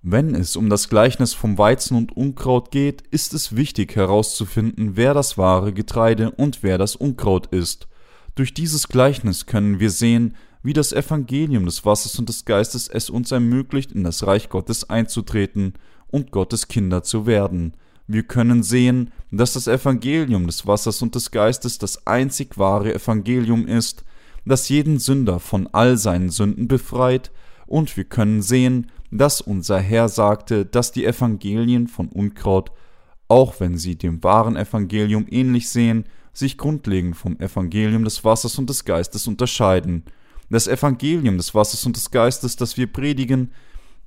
Wenn 0.03 0.35
es 0.35 0.55
um 0.55 0.69
das 0.69 0.89
Gleichnis 0.89 1.33
vom 1.33 1.57
Weizen 1.57 1.97
und 1.97 2.15
Unkraut 2.15 2.69
geht, 2.69 3.01
ist 3.09 3.33
es 3.33 3.55
wichtig 3.55 3.95
herauszufinden, 3.95 4.95
wer 4.95 5.15
das 5.15 5.35
wahre 5.35 5.73
Getreide 5.73 6.29
und 6.29 6.61
wer 6.61 6.77
das 6.77 6.95
Unkraut 6.95 7.47
ist. 7.47 7.87
Durch 8.35 8.53
dieses 8.53 8.89
Gleichnis 8.89 9.45
können 9.45 9.79
wir 9.79 9.89
sehen, 9.89 10.35
wie 10.61 10.73
das 10.73 10.91
Evangelium 10.91 11.65
des 11.65 11.85
Wassers 11.85 12.19
und 12.19 12.27
des 12.27 12.43
Geistes 12.43 12.89
es 12.89 13.09
uns 13.09 13.31
ermöglicht, 13.31 13.93
in 13.93 14.03
das 14.03 14.27
Reich 14.27 14.49
Gottes 14.49 14.89
einzutreten 14.89 15.73
und 16.07 16.31
Gottes 16.31 16.67
Kinder 16.67 17.01
zu 17.01 17.25
werden. 17.25 17.75
Wir 18.07 18.23
können 18.23 18.61
sehen, 18.61 19.11
dass 19.31 19.53
das 19.53 19.67
Evangelium 19.67 20.47
des 20.47 20.67
Wassers 20.67 21.01
und 21.01 21.15
des 21.15 21.31
Geistes 21.31 21.77
das 21.77 22.05
einzig 22.05 22.57
wahre 22.57 22.93
Evangelium 22.93 23.67
ist, 23.67 24.03
das 24.45 24.69
jeden 24.69 24.99
Sünder 24.99 25.39
von 25.39 25.67
all 25.71 25.97
seinen 25.97 26.29
Sünden 26.29 26.67
befreit, 26.67 27.31
und 27.67 27.97
wir 27.97 28.03
können 28.03 28.43
sehen, 28.43 28.91
dass 29.11 29.41
unser 29.41 29.79
Herr 29.79 30.07
sagte, 30.07 30.65
dass 30.65 30.91
die 30.91 31.05
Evangelien 31.05 31.87
von 31.87 32.09
Unkraut, 32.09 32.71
auch 33.27 33.59
wenn 33.59 33.77
sie 33.77 33.95
dem 33.95 34.23
wahren 34.23 34.55
Evangelium 34.55 35.25
ähnlich 35.29 35.69
sehen, 35.69 36.05
sich 36.37 36.57
grundlegend 36.57 37.15
vom 37.15 37.39
Evangelium 37.39 38.03
des 38.03 38.23
Wassers 38.23 38.57
und 38.57 38.69
des 38.69 38.85
Geistes 38.85 39.27
unterscheiden. 39.27 40.03
Das 40.49 40.67
Evangelium 40.67 41.37
des 41.37 41.55
Wassers 41.55 41.85
und 41.85 41.95
des 41.95 42.11
Geistes, 42.11 42.55
das 42.55 42.77
wir 42.77 42.91
predigen, 42.91 43.51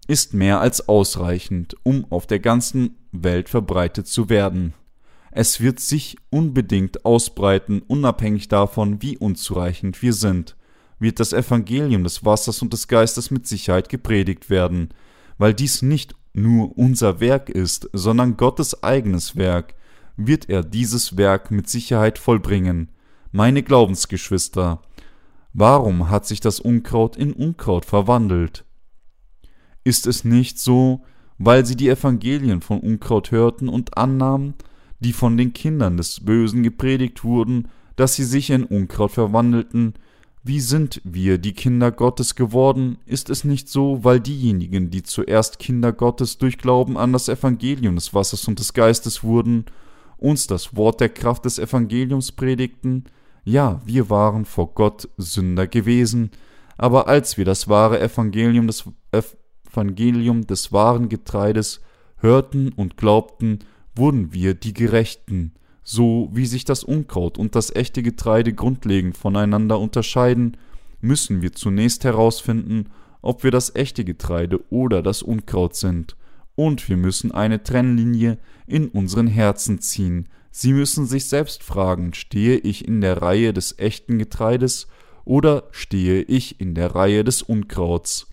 ist 0.07 0.35
mehr 0.35 0.61
als 0.61 0.89
ausreichend, 0.89 1.77
um 1.83 2.07
auf 2.11 2.27
der 2.27 2.41
ganzen 2.41 2.97
Welt 3.13 3.49
verbreitet 3.49 4.07
zu 4.07 4.29
werden. 4.29 4.75
Es 5.31 5.61
wird 5.61 5.81
sich 5.81 6.17
unbedingt 6.31 7.05
ausbreiten, 7.05 7.83
unabhängig 7.87 8.49
davon, 8.49 9.03
wie 9.03 9.19
unzureichend 9.19 10.01
wir 10.03 10.15
sind, 10.15 10.57
wird 10.99 11.21
das 11.21 11.33
Evangelium 11.33 12.05
des 12.05 12.25
Wassers 12.25 12.63
und 12.63 12.73
des 12.73 12.89
Geistes 12.89 13.31
mit 13.31 13.47
Sicherheit 13.47 13.89
gepredigt 13.89 14.51
werden, 14.51 14.89
weil 15.37 15.55
dies 15.55 15.83
nicht 15.83 16.15
nur 16.33 16.77
unser 16.77 17.21
Werk 17.21 17.51
ist, 17.51 17.89
sondern 17.93 18.37
Gottes 18.37 18.83
eigenes 18.83 19.37
Werk, 19.37 19.75
wird 20.19 20.51
er 20.51 20.63
dieses 20.63 21.17
Werk 21.17 21.51
mit 21.51 21.69
Sicherheit 21.69 22.19
vollbringen. 22.19 22.91
Meine 23.31 23.63
Glaubensgeschwister, 23.63 24.83
warum 25.55 26.11
hat 26.11 26.27
sich 26.27 26.41
das 26.41 26.61
Unkraut 26.61 27.17
in 27.17 27.33
Unkraut 27.33 27.85
verwandelt? 27.85 28.65
Ist 29.85 30.07
es 30.07 30.25
nicht 30.25 30.59
so, 30.59 31.03
weil 31.39 31.65
sie 31.65 31.77
die 31.77 31.89
Evangelien 31.89 32.61
von 32.61 32.81
Unkraut 32.81 33.31
hörten 33.31 33.69
und 33.69 33.97
annahmen, 33.97 34.55
die 34.99 35.13
von 35.13 35.37
den 35.37 35.53
Kindern 35.53 35.97
des 35.97 36.25
Bösen 36.25 36.65
gepredigt 36.65 37.23
wurden, 37.23 37.69
dass 37.95 38.17
sie 38.17 38.25
sich 38.25 38.51
in 38.51 38.65
Unkraut 38.65 39.13
verwandelten, 39.13 39.95
wie 40.43 40.61
sind 40.61 41.01
wir 41.05 41.39
die 41.39 41.53
Kinder 41.53 41.93
Gottes 41.93 42.35
geworden? 42.35 42.99
Ist 43.07 43.31
es 43.31 43.45
nicht 43.45 43.69
so, 43.69 44.03
weil 44.03 44.19
diejenigen, 44.19 44.91
die 44.91 45.03
zuerst 45.03 45.59
Kinder 45.59 45.93
Gottes 45.93 46.39
durch 46.39 46.59
Glauben 46.59 46.97
an 46.97 47.13
das 47.13 47.29
Evangelium 47.29 47.97
des 47.97 48.15
Wassers 48.15 48.49
und 48.49 48.59
des 48.59 48.73
Geistes 48.73 49.23
wurden, 49.23 49.67
uns 50.19 50.47
das 50.47 50.77
Wort 50.77 51.01
der 51.01 51.09
Kraft 51.09 51.45
des 51.45 51.59
Evangeliums 51.59 52.33
predigten? 52.33 53.05
Ja, 53.45 53.81
wir 53.85 54.11
waren 54.11 54.45
vor 54.45 54.75
Gott 54.75 55.09
Sünder 55.17 55.67
gewesen, 55.67 56.31
aber 56.77 57.09
als 57.09 57.39
wir 57.39 57.45
das 57.45 57.69
wahre 57.69 58.01
Evangelium 58.01 58.67
des 58.67 58.85
Evangelium 59.71 60.47
des 60.47 60.73
wahren 60.73 61.09
Getreides 61.09 61.81
hörten 62.17 62.71
und 62.73 62.97
glaubten, 62.97 63.61
wurden 63.95 64.33
wir 64.33 64.55
die 64.55 64.75
Gerechten. 64.75 65.55
So 65.83 66.29
wie 66.33 66.47
sich 66.47 66.65
das 66.65 66.85
Unkraut 66.85 67.39
und 67.39 67.55
das 67.55 67.75
echte 67.75 68.03
Getreide 68.03 68.53
grundlegend 68.53 69.17
voneinander 69.17 69.79
unterscheiden, 69.79 70.57
müssen 71.01 71.41
wir 71.41 71.53
zunächst 71.53 72.05
herausfinden, 72.05 72.91
ob 73.23 73.45
wir 73.45 73.51
das 73.51 73.75
echte 73.75 74.05
Getreide 74.05 74.61
oder 74.71 75.03
das 75.03 75.23
Unkraut 75.23 75.75
sind. 75.75 76.17
Und 76.59 76.89
wir 76.89 76.97
müssen 76.97 77.31
eine 77.31 77.63
Trennlinie 77.63 78.37
in 78.67 78.89
unseren 78.89 79.29
Herzen 79.29 79.81
ziehen. 79.81 80.29
Sie 80.51 80.73
müssen 80.73 81.07
sich 81.07 81.27
selbst 81.27 81.63
fragen, 81.63 82.15
stehe 82.15 82.57
ich 82.57 82.89
in 82.89 83.01
der 83.01 83.23
Reihe 83.23 83.53
des 83.53 83.79
echten 83.79 84.19
Getreides 84.19 84.89
oder 85.25 85.69
stehe 85.71 86.21
ich 86.23 86.61
in 86.61 86.75
der 86.75 86.97
Reihe 86.97 87.23
des 87.23 87.43
Unkrauts? 87.43 88.27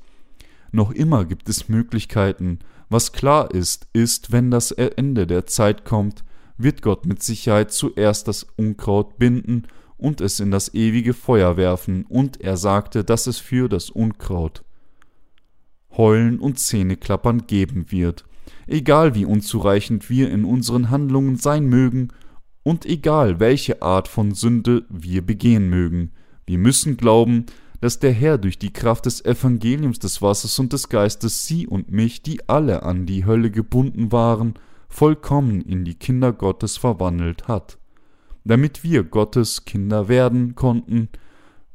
Noch 0.72 0.92
immer 0.92 1.26
gibt 1.26 1.48
es 1.50 1.70
Möglichkeiten. 1.70 2.58
Was 2.90 3.12
klar 3.12 3.54
ist, 3.54 3.86
ist, 3.94 4.32
wenn 4.32 4.50
das 4.50 4.72
Ende 4.72 5.28
der 5.28 5.46
Zeit 5.46 5.86
kommt, 5.86 6.24
wird 6.58 6.82
Gott 6.82 7.06
mit 7.06 7.22
Sicherheit 7.22 7.72
zuerst 7.72 8.28
das 8.28 8.42
Unkraut 8.56 9.20
binden 9.20 9.68
und 9.98 10.20
es 10.20 10.40
in 10.40 10.50
das 10.50 10.74
ewige 10.74 11.14
Feuer 11.14 11.58
werfen, 11.58 12.08
und 12.10 12.42
er 12.42 12.58
sagte, 12.58 13.04
dass 13.04 13.28
es 13.28 13.38
für 13.38 13.70
das 13.70 13.92
Unkraut 13.92 14.64
Heulen 15.98 16.40
und 16.40 16.60
Zähneklappern 16.60 17.48
geben 17.48 17.92
wird, 17.92 18.26
egal 18.68 19.16
wie 19.16 19.26
unzureichend 19.26 20.10
wir 20.10 20.30
in 20.30 20.46
unseren 20.46 20.90
Handlungen 20.90 21.36
sein 21.38 21.66
mögen 21.66 22.10
und 22.64 22.86
egal 22.86 23.40
welche 23.40 23.82
Art 23.82 24.08
von 24.08 24.34
Sünde 24.34 24.86
wir 24.90 25.26
begehen 25.26 25.70
mögen. 25.70 26.12
Wir 26.46 26.58
müssen 26.58 26.98
glauben, 26.98 27.46
dass 27.82 28.00
der 28.00 28.12
Herr 28.12 28.38
durch 28.38 28.58
die 28.58 28.74
Kraft 28.74 29.06
des 29.06 29.24
Evangeliums 29.24 30.00
des 30.00 30.22
Wassers 30.22 30.58
und 30.60 30.74
des 30.74 30.90
Geistes 30.90 31.46
sie 31.46 31.68
und 31.68 31.92
mich, 31.92 32.24
die 32.24 32.48
alle 32.50 32.84
an 32.84 33.06
die 33.06 33.26
Hölle 33.26 33.52
gebunden 33.52 34.12
waren, 34.12 34.56
vollkommen 34.88 35.62
in 35.62 35.86
die 35.86 35.96
Kinder 35.96 36.34
Gottes 36.34 36.78
verwandelt 36.78 37.48
hat. 37.48 37.78
Damit 38.44 38.84
wir 38.84 39.04
Gottes 39.04 39.66
Kinder 39.66 40.08
werden 40.08 40.56
konnten, 40.56 41.10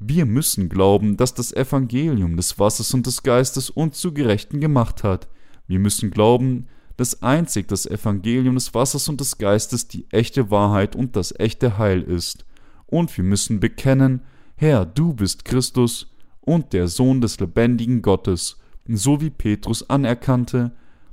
wir 0.01 0.25
müssen 0.25 0.71
glauben, 0.71 1.19
dass 1.19 1.35
das 1.35 1.53
Evangelium 1.53 2.37
des 2.37 2.59
Wassers 2.59 2.95
und 2.95 3.07
des 3.07 3.23
Geistes 3.23 3.69
uns 3.69 4.01
zu 4.01 4.15
Gerechten 4.15 4.59
gemacht 4.59 5.05
hat. 5.05 5.29
Wir 5.67 5.79
müssen 5.79 6.11
glauben, 6.11 6.67
dass 6.97 7.23
einzig 7.23 7.69
das 7.69 7.85
Evangelium 7.85 8.55
des 8.55 8.73
Wassers 8.75 9.11
und 9.11 9.21
des 9.21 9.37
Geistes 9.37 9.89
die 9.89 10.07
echte 10.11 10.51
Wahrheit 10.51 10.97
und 10.97 11.17
das 11.17 11.39
echte 11.39 11.77
Heil 11.77 12.01
ist. 12.03 12.47
Und 12.87 13.15
wir 13.15 13.25
müssen 13.25 13.61
bekennen, 13.61 14.23
Herr, 14.57 14.87
du 14.87 15.13
bist 15.13 15.45
Christus 15.45 16.15
und 16.41 16.73
der 16.73 16.89
Sohn 16.89 17.21
des 17.21 17.39
lebendigen 17.39 18.01
Gottes, 18.01 18.57
so 18.89 19.21
wie 19.21 19.31
Petrus 19.31 19.89
anerkannte, 19.89 20.73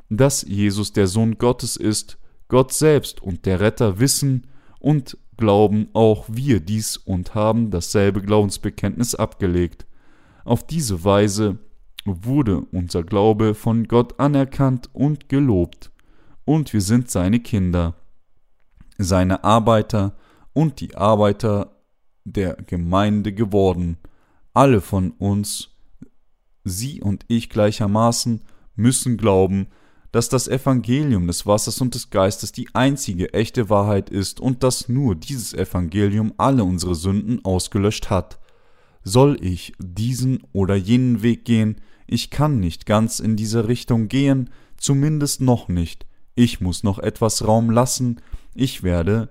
dass 0.09 0.43
Jesus 0.43 0.93
der 0.93 1.07
Sohn 1.07 1.37
Gottes 1.37 1.75
ist, 1.75 2.17
Gott 2.47 2.71
selbst 2.73 3.21
und 3.21 3.45
der 3.45 3.59
Retter 3.59 3.99
wissen 3.99 4.47
und 4.79 5.17
glauben 5.37 5.89
auch 5.93 6.25
wir 6.27 6.59
dies 6.59 6.97
und 6.97 7.35
haben 7.35 7.71
dasselbe 7.71 8.21
Glaubensbekenntnis 8.21 9.15
abgelegt. 9.15 9.85
Auf 10.43 10.65
diese 10.65 11.03
Weise 11.03 11.59
wurde 12.05 12.61
unser 12.71 13.03
Glaube 13.03 13.53
von 13.53 13.87
Gott 13.87 14.19
anerkannt 14.19 14.89
und 14.93 15.29
gelobt, 15.29 15.91
und 16.45 16.71
wir 16.71 16.81
sind 16.81 17.11
seine 17.11 17.41
Kinder, 17.41 17.95
seine 18.97 19.43
Arbeiter 19.43 20.15
und 20.53 20.79
die 20.79 20.95
Arbeiter 20.95 21.75
der 22.23 22.55
Gemeinde 22.55 23.33
geworden. 23.33 23.97
Alle 24.53 24.79
von 24.79 25.11
uns, 25.11 25.69
Sie 26.63 27.01
und 27.01 27.25
ich 27.27 27.49
gleichermaßen, 27.49 28.41
müssen 28.75 29.17
glauben, 29.17 29.67
dass 30.11 30.29
das 30.29 30.47
Evangelium 30.47 31.27
des 31.27 31.45
Wassers 31.45 31.81
und 31.81 31.95
des 31.95 32.09
Geistes 32.09 32.51
die 32.51 32.69
einzige 32.73 33.33
echte 33.33 33.69
Wahrheit 33.69 34.09
ist 34.09 34.39
und 34.39 34.63
dass 34.63 34.89
nur 34.89 35.15
dieses 35.15 35.53
Evangelium 35.53 36.33
alle 36.37 36.63
unsere 36.63 36.95
Sünden 36.95 37.43
ausgelöscht 37.43 38.09
hat. 38.09 38.39
Soll 39.03 39.37
ich 39.41 39.73
diesen 39.79 40.43
oder 40.53 40.75
jenen 40.75 41.23
Weg 41.23 41.45
gehen, 41.45 41.81
ich 42.07 42.29
kann 42.29 42.59
nicht 42.59 42.85
ganz 42.85 43.19
in 43.19 43.35
diese 43.35 43.67
Richtung 43.67 44.07
gehen, 44.07 44.49
zumindest 44.77 45.41
noch 45.41 45.67
nicht. 45.67 46.05
Ich 46.35 46.61
muss 46.61 46.83
noch 46.83 46.99
etwas 46.99 47.45
Raum 47.45 47.69
lassen, 47.69 48.21
ich 48.53 48.83
werde 48.83 49.29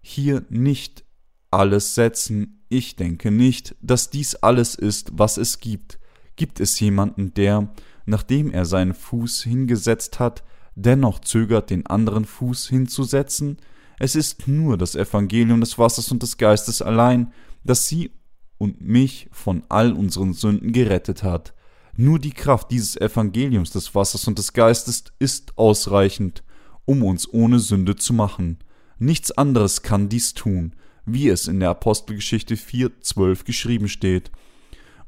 hier 0.00 0.44
nicht 0.48 1.04
alles 1.50 1.94
setzen. 1.94 2.64
Ich 2.68 2.96
denke 2.96 3.30
nicht, 3.30 3.76
dass 3.80 4.10
dies 4.10 4.34
alles 4.36 4.74
ist, 4.74 5.10
was 5.14 5.36
es 5.36 5.60
gibt. 5.60 5.98
Gibt 6.36 6.60
es 6.60 6.78
jemanden, 6.80 7.32
der, 7.34 7.72
nachdem 8.06 8.50
er 8.50 8.64
seinen 8.64 8.94
Fuß 8.94 9.42
hingesetzt 9.42 10.18
hat, 10.18 10.42
dennoch 10.74 11.20
zögert, 11.20 11.70
den 11.70 11.86
anderen 11.86 12.24
Fuß 12.24 12.68
hinzusetzen? 12.68 13.58
Es 13.98 14.14
ist 14.14 14.48
nur 14.48 14.76
das 14.76 14.94
Evangelium 14.94 15.60
des 15.60 15.78
Wassers 15.78 16.10
und 16.10 16.22
des 16.22 16.36
Geistes 16.36 16.82
allein, 16.82 17.32
das 17.64 17.86
sie 17.86 18.12
und 18.58 18.80
mich 18.80 19.28
von 19.32 19.62
all 19.68 19.92
unseren 19.92 20.32
Sünden 20.32 20.72
gerettet 20.72 21.22
hat. 21.22 21.54
Nur 21.96 22.18
die 22.18 22.32
Kraft 22.32 22.70
dieses 22.70 22.96
Evangeliums 22.96 23.70
des 23.70 23.94
Wassers 23.94 24.28
und 24.28 24.38
des 24.38 24.52
Geistes 24.52 25.04
ist 25.18 25.56
ausreichend, 25.58 26.42
um 26.84 27.02
uns 27.02 27.30
ohne 27.32 27.58
Sünde 27.58 27.96
zu 27.96 28.12
machen. 28.12 28.58
Nichts 28.98 29.30
anderes 29.32 29.82
kann 29.82 30.08
dies 30.08 30.34
tun 30.34 30.74
wie 31.06 31.28
es 31.28 31.46
in 31.46 31.60
der 31.60 31.70
Apostelgeschichte 31.70 32.56
4.12 32.56 33.44
geschrieben 33.44 33.88
steht. 33.88 34.30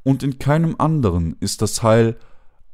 Und 0.05 0.23
in 0.23 0.39
keinem 0.39 0.77
anderen 0.79 1.37
ist 1.41 1.61
das 1.61 1.83
Heil, 1.83 2.17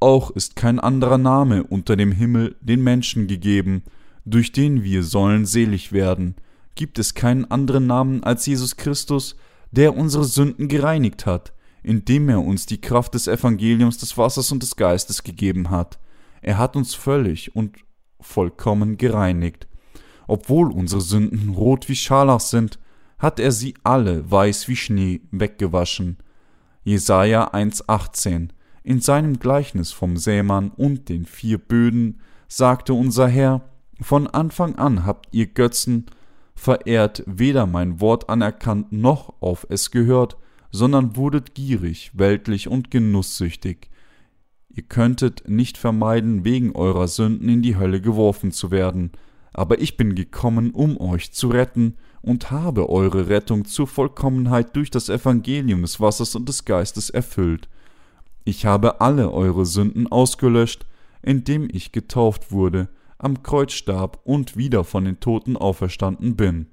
auch 0.00 0.30
ist 0.30 0.56
kein 0.56 0.78
anderer 0.80 1.18
Name 1.18 1.64
unter 1.64 1.96
dem 1.96 2.12
Himmel 2.12 2.56
den 2.60 2.82
Menschen 2.82 3.26
gegeben, 3.26 3.82
durch 4.24 4.52
den 4.52 4.82
wir 4.82 5.02
sollen 5.02 5.46
selig 5.46 5.92
werden. 5.92 6.36
Gibt 6.74 6.98
es 6.98 7.14
keinen 7.14 7.50
anderen 7.50 7.86
Namen 7.86 8.24
als 8.24 8.46
Jesus 8.46 8.76
Christus, 8.76 9.36
der 9.70 9.96
unsere 9.96 10.24
Sünden 10.24 10.68
gereinigt 10.68 11.26
hat, 11.26 11.52
indem 11.82 12.28
er 12.28 12.40
uns 12.40 12.66
die 12.66 12.80
Kraft 12.80 13.14
des 13.14 13.26
Evangeliums 13.26 13.98
des 13.98 14.16
Wassers 14.16 14.50
und 14.52 14.62
des 14.62 14.76
Geistes 14.76 15.22
gegeben 15.22 15.70
hat. 15.70 15.98
Er 16.42 16.58
hat 16.58 16.76
uns 16.76 16.94
völlig 16.94 17.54
und 17.54 17.76
vollkommen 18.20 18.96
gereinigt. 18.96 19.66
Obwohl 20.26 20.70
unsere 20.70 21.00
Sünden 21.00 21.50
rot 21.50 21.88
wie 21.88 21.96
Scharlach 21.96 22.40
sind, 22.40 22.78
hat 23.18 23.38
er 23.38 23.52
sie 23.52 23.74
alle 23.84 24.30
weiß 24.30 24.68
wie 24.68 24.76
Schnee 24.76 25.20
weggewaschen. 25.30 26.18
Jesaja 26.82 27.52
1,18 27.52 28.50
In 28.86 29.00
seinem 29.00 29.38
Gleichnis 29.38 29.92
vom 29.92 30.18
Sämann 30.18 30.70
und 30.70 31.08
den 31.08 31.24
vier 31.24 31.56
Böden 31.56 32.20
sagte 32.48 32.92
unser 32.92 33.26
Herr: 33.26 33.62
Von 34.02 34.26
Anfang 34.26 34.76
an 34.76 35.06
habt 35.06 35.28
ihr 35.32 35.46
Götzen 35.46 36.04
verehrt, 36.54 37.22
weder 37.26 37.64
mein 37.66 38.02
Wort 38.02 38.28
anerkannt 38.28 38.92
noch 38.92 39.40
auf 39.40 39.66
es 39.70 39.90
gehört, 39.90 40.36
sondern 40.70 41.16
wurdet 41.16 41.54
gierig, 41.54 42.10
weltlich 42.12 42.68
und 42.68 42.90
genusssüchtig. 42.90 43.88
Ihr 44.68 44.82
könntet 44.82 45.48
nicht 45.48 45.78
vermeiden, 45.78 46.44
wegen 46.44 46.72
eurer 46.72 47.08
Sünden 47.08 47.48
in 47.48 47.62
die 47.62 47.76
Hölle 47.76 48.02
geworfen 48.02 48.52
zu 48.52 48.70
werden, 48.70 49.12
aber 49.54 49.80
ich 49.80 49.96
bin 49.96 50.14
gekommen, 50.14 50.72
um 50.72 51.00
euch 51.00 51.32
zu 51.32 51.48
retten, 51.48 51.94
und 52.20 52.50
habe 52.50 52.90
eure 52.90 53.28
Rettung 53.28 53.64
zur 53.64 53.86
Vollkommenheit 53.86 54.76
durch 54.76 54.90
das 54.90 55.08
Evangelium 55.08 55.80
des 55.80 56.00
Wassers 56.00 56.34
und 56.34 56.50
des 56.50 56.66
Geistes 56.66 57.08
erfüllt. 57.08 57.68
Ich 58.44 58.66
habe 58.66 59.00
alle 59.00 59.32
eure 59.32 59.66
Sünden 59.66 60.06
ausgelöscht, 60.06 60.86
indem 61.22 61.68
ich 61.72 61.92
getauft 61.92 62.52
wurde, 62.52 62.88
am 63.18 63.42
Kreuz 63.42 63.72
starb 63.72 64.20
und 64.24 64.56
wieder 64.56 64.84
von 64.84 65.04
den 65.04 65.20
Toten 65.20 65.56
auferstanden 65.56 66.36
bin. 66.36 66.66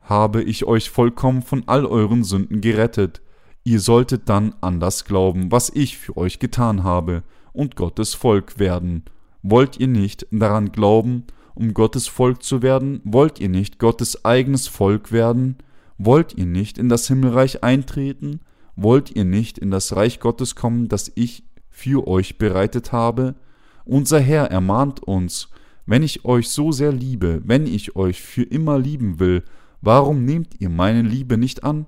Habe 0.00 0.42
ich 0.42 0.64
euch 0.64 0.90
vollkommen 0.90 1.42
von 1.42 1.62
all 1.66 1.86
euren 1.86 2.24
Sünden 2.24 2.60
gerettet, 2.60 3.22
ihr 3.62 3.80
solltet 3.80 4.28
dann 4.28 4.54
an 4.60 4.80
das 4.80 5.04
glauben, 5.04 5.50
was 5.50 5.70
ich 5.70 5.96
für 5.96 6.16
euch 6.16 6.38
getan 6.38 6.82
habe, 6.82 7.22
und 7.52 7.76
Gottes 7.76 8.14
Volk 8.14 8.58
werden, 8.58 9.04
Wollt 9.46 9.78
ihr 9.78 9.88
nicht 9.88 10.26
daran 10.30 10.72
glauben, 10.72 11.24
um 11.54 11.74
Gottes 11.74 12.08
Volk 12.08 12.42
zu 12.42 12.62
werden? 12.62 13.02
Wollt 13.04 13.40
ihr 13.40 13.50
nicht 13.50 13.78
Gottes 13.78 14.24
eigenes 14.24 14.68
Volk 14.68 15.12
werden? 15.12 15.58
Wollt 15.98 16.34
ihr 16.34 16.46
nicht 16.46 16.78
in 16.78 16.88
das 16.88 17.06
Himmelreich 17.08 17.62
eintreten? 17.62 18.40
Wollt 18.76 19.14
ihr 19.14 19.24
nicht 19.24 19.58
in 19.58 19.70
das 19.70 19.94
Reich 19.94 20.20
Gottes 20.20 20.54
kommen, 20.54 20.88
das 20.88 21.12
ich 21.14 21.44
für 21.70 22.06
euch 22.08 22.38
bereitet 22.38 22.92
habe? 22.92 23.36
Unser 23.84 24.20
Herr 24.20 24.50
ermahnt 24.50 25.02
uns, 25.02 25.48
wenn 25.86 26.02
ich 26.02 26.24
euch 26.24 26.48
so 26.48 26.72
sehr 26.72 26.92
liebe, 26.92 27.42
wenn 27.44 27.66
ich 27.66 27.94
euch 27.96 28.22
für 28.22 28.42
immer 28.42 28.78
lieben 28.78 29.20
will, 29.20 29.44
warum 29.80 30.24
nehmt 30.24 30.60
ihr 30.60 30.70
meine 30.70 31.02
Liebe 31.02 31.36
nicht 31.36 31.62
an? 31.62 31.86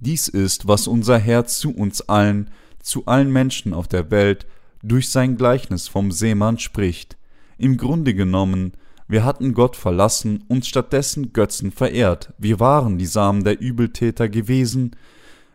Dies 0.00 0.28
ist, 0.28 0.68
was 0.68 0.86
unser 0.86 1.18
Herr 1.18 1.46
zu 1.46 1.74
uns 1.74 2.02
allen, 2.02 2.50
zu 2.80 3.06
allen 3.06 3.32
Menschen 3.32 3.74
auf 3.74 3.88
der 3.88 4.10
Welt 4.10 4.46
durch 4.82 5.08
sein 5.08 5.36
Gleichnis 5.36 5.88
vom 5.88 6.12
Seemann 6.12 6.58
spricht. 6.58 7.18
Im 7.58 7.76
Grunde 7.76 8.14
genommen, 8.14 8.72
wir 9.08 9.24
hatten 9.24 9.54
Gott 9.54 9.74
verlassen 9.74 10.44
und 10.48 10.66
stattdessen 10.66 11.32
Götzen 11.32 11.72
verehrt. 11.72 12.34
Wir 12.38 12.60
waren 12.60 12.98
die 12.98 13.06
Samen 13.06 13.42
der 13.42 13.60
Übeltäter 13.60 14.28
gewesen, 14.28 14.94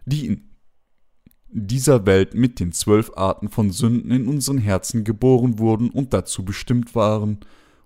die 0.05 0.25
in 0.25 0.49
dieser 1.49 2.07
Welt 2.07 2.33
mit 2.33 2.59
den 2.59 2.71
zwölf 2.71 3.11
Arten 3.15 3.49
von 3.49 3.69
Sünden 3.69 4.09
in 4.09 4.27
unseren 4.27 4.57
Herzen 4.57 5.03
geboren 5.03 5.59
wurden 5.59 5.91
und 5.91 6.13
dazu 6.13 6.43
bestimmt 6.43 6.95
waren, 6.95 7.39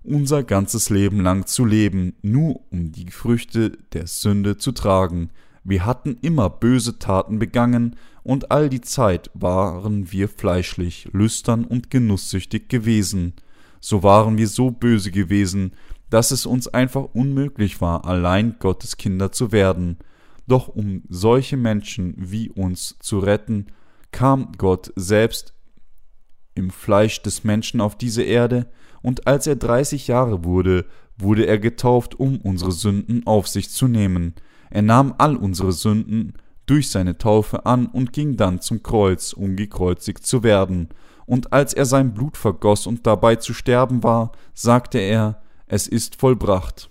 unser 0.04 0.42
ganzes 0.44 0.90
Leben 0.90 1.20
lang 1.20 1.46
zu 1.48 1.66
leben, 1.66 2.16
nur 2.22 2.62
um 2.72 2.94
die 2.94 3.12
Früchte 3.12 3.72
der 3.92 4.08
Sünde 4.08 4.56
zu 4.56 4.72
tragen. 4.72 5.32
Wir 5.66 5.86
hatten 5.86 6.18
immer 6.22 6.50
böse 6.50 6.98
Taten 6.98 7.40
begangen, 7.40 7.98
und 8.24 8.52
all 8.52 8.68
die 8.68 8.82
Zeit 8.82 9.32
waren 9.34 10.12
wir 10.12 10.28
fleischlich, 10.28 11.08
lüstern 11.14 11.64
und 11.64 11.90
genusssüchtig 11.90 12.68
gewesen. 12.68 13.34
So 13.80 14.04
waren 14.04 14.38
wir 14.38 14.48
so 14.48 14.72
böse 14.72 15.12
gewesen, 15.12 15.74
dass 16.10 16.32
es 16.32 16.46
uns 16.46 16.68
einfach 16.68 17.04
unmöglich 17.14 17.82
war, 17.82 18.06
allein 18.06 18.56
Gottes 18.60 18.98
Kinder 18.98 19.32
zu 19.32 19.52
werden. 19.52 19.98
Doch 20.48 20.70
um 20.70 21.04
solche 21.10 21.58
Menschen 21.58 22.14
wie 22.18 22.50
uns 22.50 22.98
zu 23.00 23.20
retten, 23.20 23.68
kam 24.12 24.54
Gott 24.58 24.94
selbst 24.96 25.54
im 26.56 26.70
Fleisch 26.70 27.22
des 27.22 27.44
Menschen 27.44 27.82
auf 27.82 27.98
diese 27.98 28.24
Erde, 28.24 28.68
und 29.04 29.28
als 29.28 29.46
er 29.46 29.56
dreißig 29.56 30.08
Jahre 30.08 30.44
wurde, 30.44 30.86
wurde 31.18 31.46
er 31.46 31.60
getauft, 31.60 32.20
um 32.20 32.38
unsere 32.42 32.72
Sünden 32.72 33.28
auf 33.28 33.48
sich 33.48 33.70
zu 33.70 33.88
nehmen. 33.88 34.34
Er 34.70 34.82
nahm 34.82 35.14
all 35.18 35.36
unsere 35.36 35.72
Sünden 35.72 36.34
durch 36.66 36.90
seine 36.90 37.18
Taufe 37.18 37.66
an 37.66 37.86
und 37.86 38.12
ging 38.12 38.38
dann 38.38 38.60
zum 38.60 38.82
Kreuz, 38.84 39.34
um 39.34 39.56
gekreuzigt 39.56 40.26
zu 40.26 40.44
werden. 40.44 40.90
Und 41.28 41.54
als 41.54 41.74
er 41.74 41.86
sein 41.86 42.16
Blut 42.16 42.38
vergoss 42.38 42.88
und 42.88 43.06
dabei 43.06 43.36
zu 43.36 43.54
sterben 43.54 44.02
war, 44.02 44.32
sagte 44.56 44.98
er, 44.98 45.44
es 45.68 45.88
ist 45.88 46.16
vollbracht. 46.16 46.90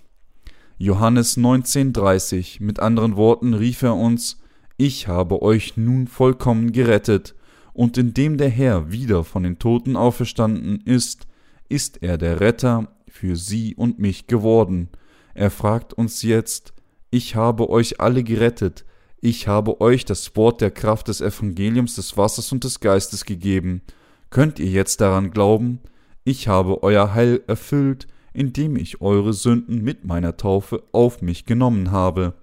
Johannes 0.77 1.37
19,30 1.37 2.63
mit 2.63 2.79
anderen 2.79 3.15
Worten 3.17 3.55
rief 3.55 3.81
er 3.81 3.95
uns, 3.95 4.39
ich 4.77 5.07
habe 5.07 5.41
euch 5.41 5.75
nun 5.75 6.07
vollkommen 6.07 6.71
gerettet, 6.71 7.33
und 7.73 7.97
indem 7.97 8.37
der 8.37 8.49
Herr 8.49 8.91
wieder 8.91 9.23
von 9.23 9.43
den 9.43 9.59
Toten 9.59 9.95
auferstanden 9.95 10.81
ist, 10.85 11.27
ist 11.67 12.01
er 12.03 12.17
der 12.17 12.39
Retter 12.39 12.95
für 13.07 13.35
sie 13.35 13.75
und 13.75 13.99
mich 13.99 14.27
geworden. 14.27 14.89
Er 15.33 15.49
fragt 15.49 15.93
uns 15.93 16.21
jetzt, 16.21 16.73
ich 17.09 17.35
habe 17.35 17.69
euch 17.69 17.99
alle 17.99 18.23
gerettet, 18.23 18.85
ich 19.19 19.47
habe 19.47 19.81
euch 19.81 20.05
das 20.05 20.35
Wort 20.35 20.61
der 20.61 20.71
Kraft 20.71 21.07
des 21.07 21.21
Evangeliums 21.21 21.95
des 21.95 22.17
Wassers 22.17 22.51
und 22.51 22.63
des 22.63 22.79
Geistes 22.79 23.25
gegeben. 23.25 23.81
Könnt 24.29 24.59
ihr 24.59 24.67
jetzt 24.67 25.01
daran 25.01 25.31
glauben? 25.31 25.79
Ich 26.23 26.47
habe 26.47 26.83
euer 26.83 27.13
Heil 27.13 27.41
erfüllt, 27.47 28.07
indem 28.33 28.75
ich 28.75 29.01
eure 29.01 29.33
Sünden 29.33 29.83
mit 29.83 30.05
meiner 30.05 30.37
Taufe 30.37 30.83
auf 30.91 31.21
mich 31.21 31.45
genommen 31.45 31.91
habe, 31.91 32.33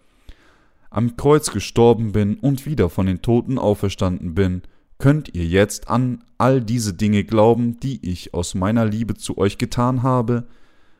am 0.90 1.16
Kreuz 1.16 1.50
gestorben 1.50 2.12
bin 2.12 2.36
und 2.36 2.66
wieder 2.66 2.88
von 2.88 3.06
den 3.06 3.20
Toten 3.20 3.58
auferstanden 3.58 4.34
bin, 4.34 4.62
könnt 4.98 5.34
ihr 5.34 5.44
jetzt 5.44 5.88
an 5.88 6.24
all 6.38 6.60
diese 6.60 6.94
Dinge 6.94 7.24
glauben, 7.24 7.78
die 7.80 8.08
ich 8.08 8.32
aus 8.32 8.54
meiner 8.54 8.84
Liebe 8.84 9.14
zu 9.14 9.36
euch 9.36 9.58
getan 9.58 10.02
habe? 10.02 10.46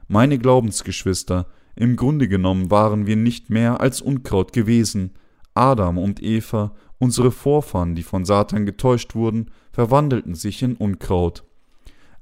Meine 0.09 0.39
Glaubensgeschwister, 0.39 1.47
im 1.76 1.97
Grunde 1.97 2.28
genommen 2.28 2.70
waren 2.70 3.07
wir 3.07 3.16
nicht 3.16 3.51
mehr 3.51 3.80
als 3.80 4.01
Unkraut 4.01 4.53
gewesen. 4.53 5.12
Adam 5.55 5.99
und 5.99 6.23
Eva, 6.23 6.73
unsere 6.99 7.31
Vorfahren, 7.31 7.95
die 7.95 8.03
von 8.03 8.25
Satan 8.25 8.67
getäuscht 8.67 9.15
wurden, 9.15 9.51
verwandelten 9.73 10.35
sich 10.35 10.63
in 10.63 10.77
Unkraut 10.77 11.45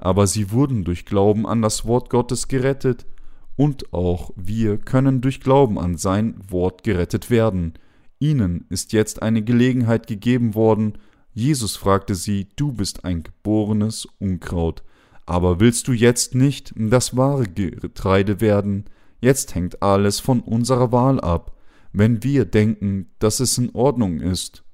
aber 0.02 0.26
sie 0.26 0.50
wurden 0.50 0.82
durch 0.82 1.06
Glauben 1.06 1.46
an 1.46 1.62
das 1.62 1.86
Wort 1.86 2.10
Gottes 2.10 2.48
gerettet, 2.48 3.06
und 3.54 3.92
auch 3.92 4.32
wir 4.34 4.78
können 4.78 5.20
durch 5.20 5.40
Glauben 5.40 5.78
an 5.78 5.96
sein 5.96 6.34
Wort 6.48 6.82
gerettet 6.82 7.30
werden. 7.30 7.74
Ihnen 8.18 8.64
ist 8.68 8.92
jetzt 8.92 9.22
eine 9.22 9.42
Gelegenheit 9.42 10.08
gegeben 10.08 10.56
worden. 10.56 10.94
Jesus 11.34 11.76
fragte 11.76 12.16
sie, 12.16 12.48
du 12.56 12.72
bist 12.72 13.04
ein 13.04 13.22
geborenes 13.22 14.08
Unkraut. 14.18 14.82
Aber 15.24 15.60
willst 15.60 15.86
du 15.86 15.92
jetzt 15.92 16.34
nicht 16.34 16.72
das 16.74 17.16
wahre 17.16 17.44
Getreide 17.44 18.40
werden? 18.40 18.86
Jetzt 19.20 19.54
hängt 19.54 19.82
alles 19.82 20.18
von 20.18 20.40
unserer 20.40 20.90
Wahl 20.90 21.20
ab. 21.20 21.54
Wenn 21.92 22.22
wir 22.22 22.44
denken, 22.44 23.10
dass 23.18 23.40
es 23.40 23.58
in 23.58 23.74
Ordnung 23.74 24.20
ist, 24.20 24.64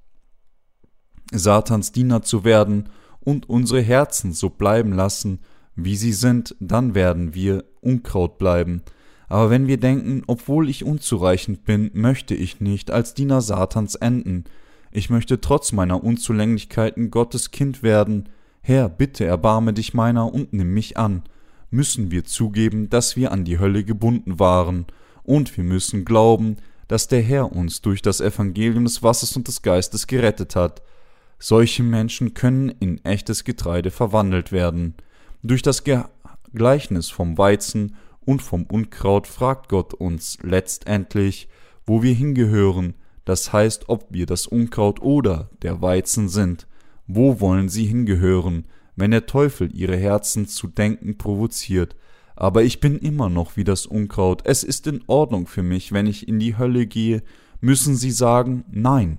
Satans 1.32 1.92
Diener 1.92 2.22
zu 2.22 2.44
werden 2.44 2.88
und 3.20 3.48
unsere 3.48 3.82
Herzen 3.82 4.32
so 4.32 4.50
bleiben 4.50 4.92
lassen, 4.92 5.40
wie 5.74 5.96
sie 5.96 6.12
sind, 6.12 6.56
dann 6.60 6.94
werden 6.94 7.34
wir 7.34 7.64
Unkraut 7.80 8.38
bleiben. 8.38 8.82
Aber 9.28 9.50
wenn 9.50 9.66
wir 9.66 9.78
denken, 9.78 10.22
obwohl 10.26 10.68
ich 10.68 10.84
unzureichend 10.84 11.64
bin, 11.64 11.90
möchte 11.92 12.34
ich 12.34 12.60
nicht 12.60 12.90
als 12.90 13.14
Diener 13.14 13.42
Satans 13.42 13.94
enden. 13.94 14.44
Ich 14.90 15.10
möchte 15.10 15.40
trotz 15.40 15.72
meiner 15.72 16.02
Unzulänglichkeiten 16.02 17.10
Gottes 17.10 17.50
Kind 17.50 17.82
werden. 17.82 18.30
Herr, 18.62 18.88
bitte 18.88 19.24
erbarme 19.24 19.74
dich 19.74 19.92
meiner 19.92 20.32
und 20.32 20.52
nimm 20.52 20.72
mich 20.72 20.96
an. 20.96 21.22
Müssen 21.70 22.10
wir 22.10 22.24
zugeben, 22.24 22.88
dass 22.88 23.16
wir 23.16 23.30
an 23.32 23.44
die 23.44 23.58
Hölle 23.58 23.84
gebunden 23.84 24.38
waren. 24.38 24.86
Und 25.22 25.56
wir 25.58 25.64
müssen 25.64 26.06
glauben, 26.06 26.56
dass 26.88 27.06
der 27.06 27.22
Herr 27.22 27.52
uns 27.52 27.82
durch 27.82 28.02
das 28.02 28.20
Evangelium 28.20 28.84
des 28.84 29.02
Wassers 29.02 29.36
und 29.36 29.46
des 29.46 29.62
Geistes 29.62 30.06
gerettet 30.06 30.56
hat. 30.56 30.82
Solche 31.38 31.82
Menschen 31.82 32.34
können 32.34 32.70
in 32.80 33.04
echtes 33.04 33.44
Getreide 33.44 33.90
verwandelt 33.90 34.50
werden. 34.50 34.94
Durch 35.42 35.62
das 35.62 35.84
Gleichnis 36.52 37.10
vom 37.10 37.38
Weizen 37.38 37.94
und 38.24 38.42
vom 38.42 38.64
Unkraut 38.64 39.26
fragt 39.26 39.68
Gott 39.68 39.94
uns 39.94 40.38
letztendlich, 40.42 41.48
wo 41.86 42.02
wir 42.02 42.14
hingehören, 42.14 42.94
das 43.24 43.52
heißt, 43.52 43.88
ob 43.88 44.06
wir 44.10 44.26
das 44.26 44.46
Unkraut 44.46 45.00
oder 45.00 45.50
der 45.62 45.80
Weizen 45.82 46.28
sind. 46.28 46.66
Wo 47.06 47.40
wollen 47.40 47.68
sie 47.68 47.84
hingehören, 47.84 48.66
wenn 48.96 49.10
der 49.10 49.26
Teufel 49.26 49.74
ihre 49.74 49.96
Herzen 49.96 50.46
zu 50.46 50.66
denken 50.66 51.18
provoziert? 51.18 51.94
Aber 52.40 52.62
ich 52.62 52.78
bin 52.78 52.98
immer 52.98 53.28
noch 53.28 53.56
wie 53.56 53.64
das 53.64 53.84
Unkraut. 53.84 54.42
Es 54.44 54.62
ist 54.62 54.86
in 54.86 55.02
Ordnung 55.08 55.48
für 55.48 55.64
mich, 55.64 55.90
wenn 55.90 56.06
ich 56.06 56.28
in 56.28 56.38
die 56.38 56.56
Hölle 56.56 56.86
gehe. 56.86 57.24
Müssen 57.60 57.96
sie 57.96 58.12
sagen, 58.12 58.64
nein, 58.70 59.18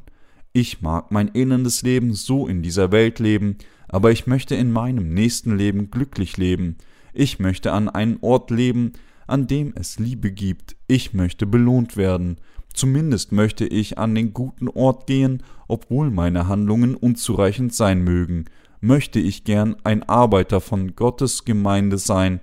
ich 0.53 0.82
mag 0.82 1.11
mein 1.11 1.36
ellendes 1.36 1.82
Leben 1.82 2.13
so 2.13 2.47
in 2.47 2.61
dieser 2.61 2.93
Welt 2.93 3.20
leben, 3.20 3.57
aber 3.89 4.11
ich 4.11 4.26
möchte 4.26 4.55
in 4.55 4.72
meinem 4.72 5.13
nächsten 5.13 5.57
Leben 5.57 5.91
glücklich 5.91 6.38
leben. 6.38 6.78
Ich 7.11 7.39
möchte 7.39 7.74
an 7.74 7.89
einen 7.89 8.20
Ort 8.22 8.51
leben, 8.51 8.93
an 9.28 9.47
dem 9.47 9.74
es 9.76 9.99
Liebe 9.99 10.32
gibt. 10.32 10.78
Ich 10.88 11.13
möchte 11.13 11.45
belohnt 11.45 11.97
werden. 11.97 12.38
Zumindest 12.74 13.34
möchte 13.34 13.67
ich 13.67 13.97
an 13.97 14.15
den 14.15 14.34
guten 14.34 14.70
Ort 14.70 15.07
gehen, 15.07 15.43
obwohl 15.67 16.09
meine 16.09 16.47
Handlungen 16.47 16.95
unzureichend 16.95 17.74
sein 17.74 18.01
mögen. 18.01 18.45
Möchte 18.80 19.20
ich 19.20 19.43
gern 19.43 19.76
ein 19.84 20.03
Arbeiter 20.03 20.61
von 20.61 20.95
Gottes 20.95 21.43
Gemeinde 21.43 21.97
sein 21.97 22.39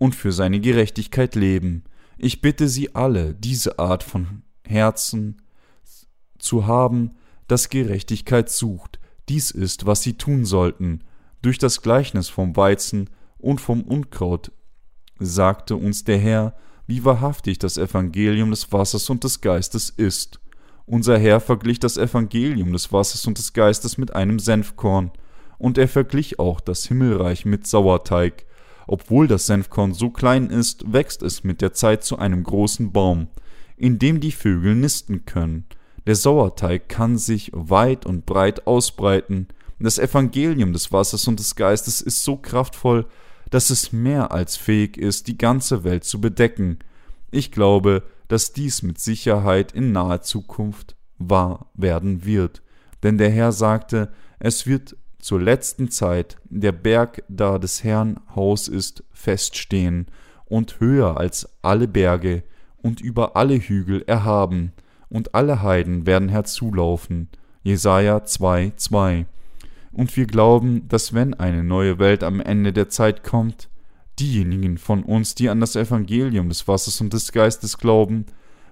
und 0.00 0.14
für 0.14 0.32
seine 0.32 0.60
Gerechtigkeit 0.60 1.34
leben. 1.34 1.84
Ich 2.16 2.40
bitte 2.40 2.68
Sie 2.68 2.94
alle, 2.94 3.34
diese 3.34 3.78
Art 3.78 4.02
von 4.02 4.42
Herzen 4.66 5.42
zu 6.38 6.66
haben, 6.66 7.12
das 7.48 7.68
Gerechtigkeit 7.68 8.48
sucht. 8.48 8.98
Dies 9.28 9.50
ist, 9.50 9.84
was 9.84 10.02
sie 10.02 10.14
tun 10.14 10.46
sollten. 10.46 11.04
Durch 11.42 11.58
das 11.58 11.82
Gleichnis 11.82 12.30
vom 12.30 12.56
Weizen 12.56 13.10
und 13.36 13.60
vom 13.60 13.82
Unkraut 13.82 14.52
sagte 15.18 15.76
uns 15.76 16.02
der 16.04 16.18
Herr, 16.18 16.56
wie 16.86 17.04
wahrhaftig 17.04 17.58
das 17.58 17.76
Evangelium 17.76 18.50
des 18.50 18.72
Wassers 18.72 19.10
und 19.10 19.22
des 19.22 19.42
Geistes 19.42 19.90
ist. 19.90 20.40
Unser 20.86 21.18
Herr 21.18 21.40
verglich 21.40 21.78
das 21.78 21.98
Evangelium 21.98 22.72
des 22.72 22.90
Wassers 22.90 23.26
und 23.26 23.36
des 23.36 23.52
Geistes 23.52 23.98
mit 23.98 24.14
einem 24.14 24.38
Senfkorn, 24.38 25.12
und 25.58 25.76
er 25.76 25.88
verglich 25.88 26.38
auch 26.38 26.58
das 26.58 26.86
Himmelreich 26.86 27.44
mit 27.44 27.66
Sauerteig. 27.66 28.46
Obwohl 28.92 29.28
das 29.28 29.46
Senfkorn 29.46 29.94
so 29.94 30.10
klein 30.10 30.50
ist, 30.50 30.92
wächst 30.92 31.22
es 31.22 31.44
mit 31.44 31.62
der 31.62 31.72
Zeit 31.72 32.02
zu 32.02 32.18
einem 32.18 32.42
großen 32.42 32.90
Baum, 32.90 33.28
in 33.76 34.00
dem 34.00 34.18
die 34.18 34.32
Vögel 34.32 34.74
nisten 34.74 35.26
können. 35.26 35.66
Der 36.08 36.16
Sauerteig 36.16 36.88
kann 36.88 37.16
sich 37.16 37.52
weit 37.54 38.04
und 38.04 38.26
breit 38.26 38.66
ausbreiten. 38.66 39.46
Das 39.78 40.00
Evangelium 40.00 40.72
des 40.72 40.90
Wassers 40.90 41.28
und 41.28 41.38
des 41.38 41.54
Geistes 41.54 42.00
ist 42.00 42.24
so 42.24 42.36
kraftvoll, 42.36 43.06
dass 43.50 43.70
es 43.70 43.92
mehr 43.92 44.32
als 44.32 44.56
fähig 44.56 44.96
ist, 44.96 45.28
die 45.28 45.38
ganze 45.38 45.84
Welt 45.84 46.02
zu 46.02 46.20
bedecken. 46.20 46.80
Ich 47.30 47.52
glaube, 47.52 48.02
dass 48.26 48.52
dies 48.54 48.82
mit 48.82 48.98
Sicherheit 48.98 49.70
in 49.70 49.92
naher 49.92 50.22
Zukunft 50.22 50.96
wahr 51.16 51.70
werden 51.74 52.24
wird. 52.24 52.60
Denn 53.04 53.18
der 53.18 53.30
Herr 53.30 53.52
sagte, 53.52 54.12
es 54.40 54.66
wird 54.66 54.96
zur 55.20 55.40
letzten 55.40 55.90
Zeit 55.90 56.38
der 56.44 56.72
Berg, 56.72 57.22
da 57.28 57.58
des 57.58 57.84
Herrn 57.84 58.20
Haus 58.34 58.68
ist, 58.68 59.04
feststehen 59.12 60.06
und 60.46 60.80
höher 60.80 61.16
als 61.16 61.48
alle 61.62 61.88
Berge 61.88 62.42
und 62.78 63.00
über 63.00 63.36
alle 63.36 63.56
Hügel 63.56 64.02
erhaben 64.06 64.72
und 65.08 65.34
alle 65.34 65.62
Heiden 65.62 66.06
werden 66.06 66.28
herzulaufen. 66.28 67.28
Jesaja 67.62 68.24
2, 68.24 68.72
2. 68.76 69.26
Und 69.92 70.16
wir 70.16 70.26
glauben, 70.26 70.88
dass 70.88 71.12
wenn 71.12 71.34
eine 71.34 71.64
neue 71.64 71.98
Welt 71.98 72.22
am 72.22 72.40
Ende 72.40 72.72
der 72.72 72.88
Zeit 72.88 73.22
kommt, 73.22 73.68
diejenigen 74.18 74.78
von 74.78 75.02
uns, 75.02 75.34
die 75.34 75.48
an 75.48 75.60
das 75.60 75.76
Evangelium 75.76 76.48
des 76.48 76.68
Wassers 76.68 77.00
und 77.00 77.12
des 77.12 77.32
Geistes 77.32 77.78
glauben, 77.78 78.26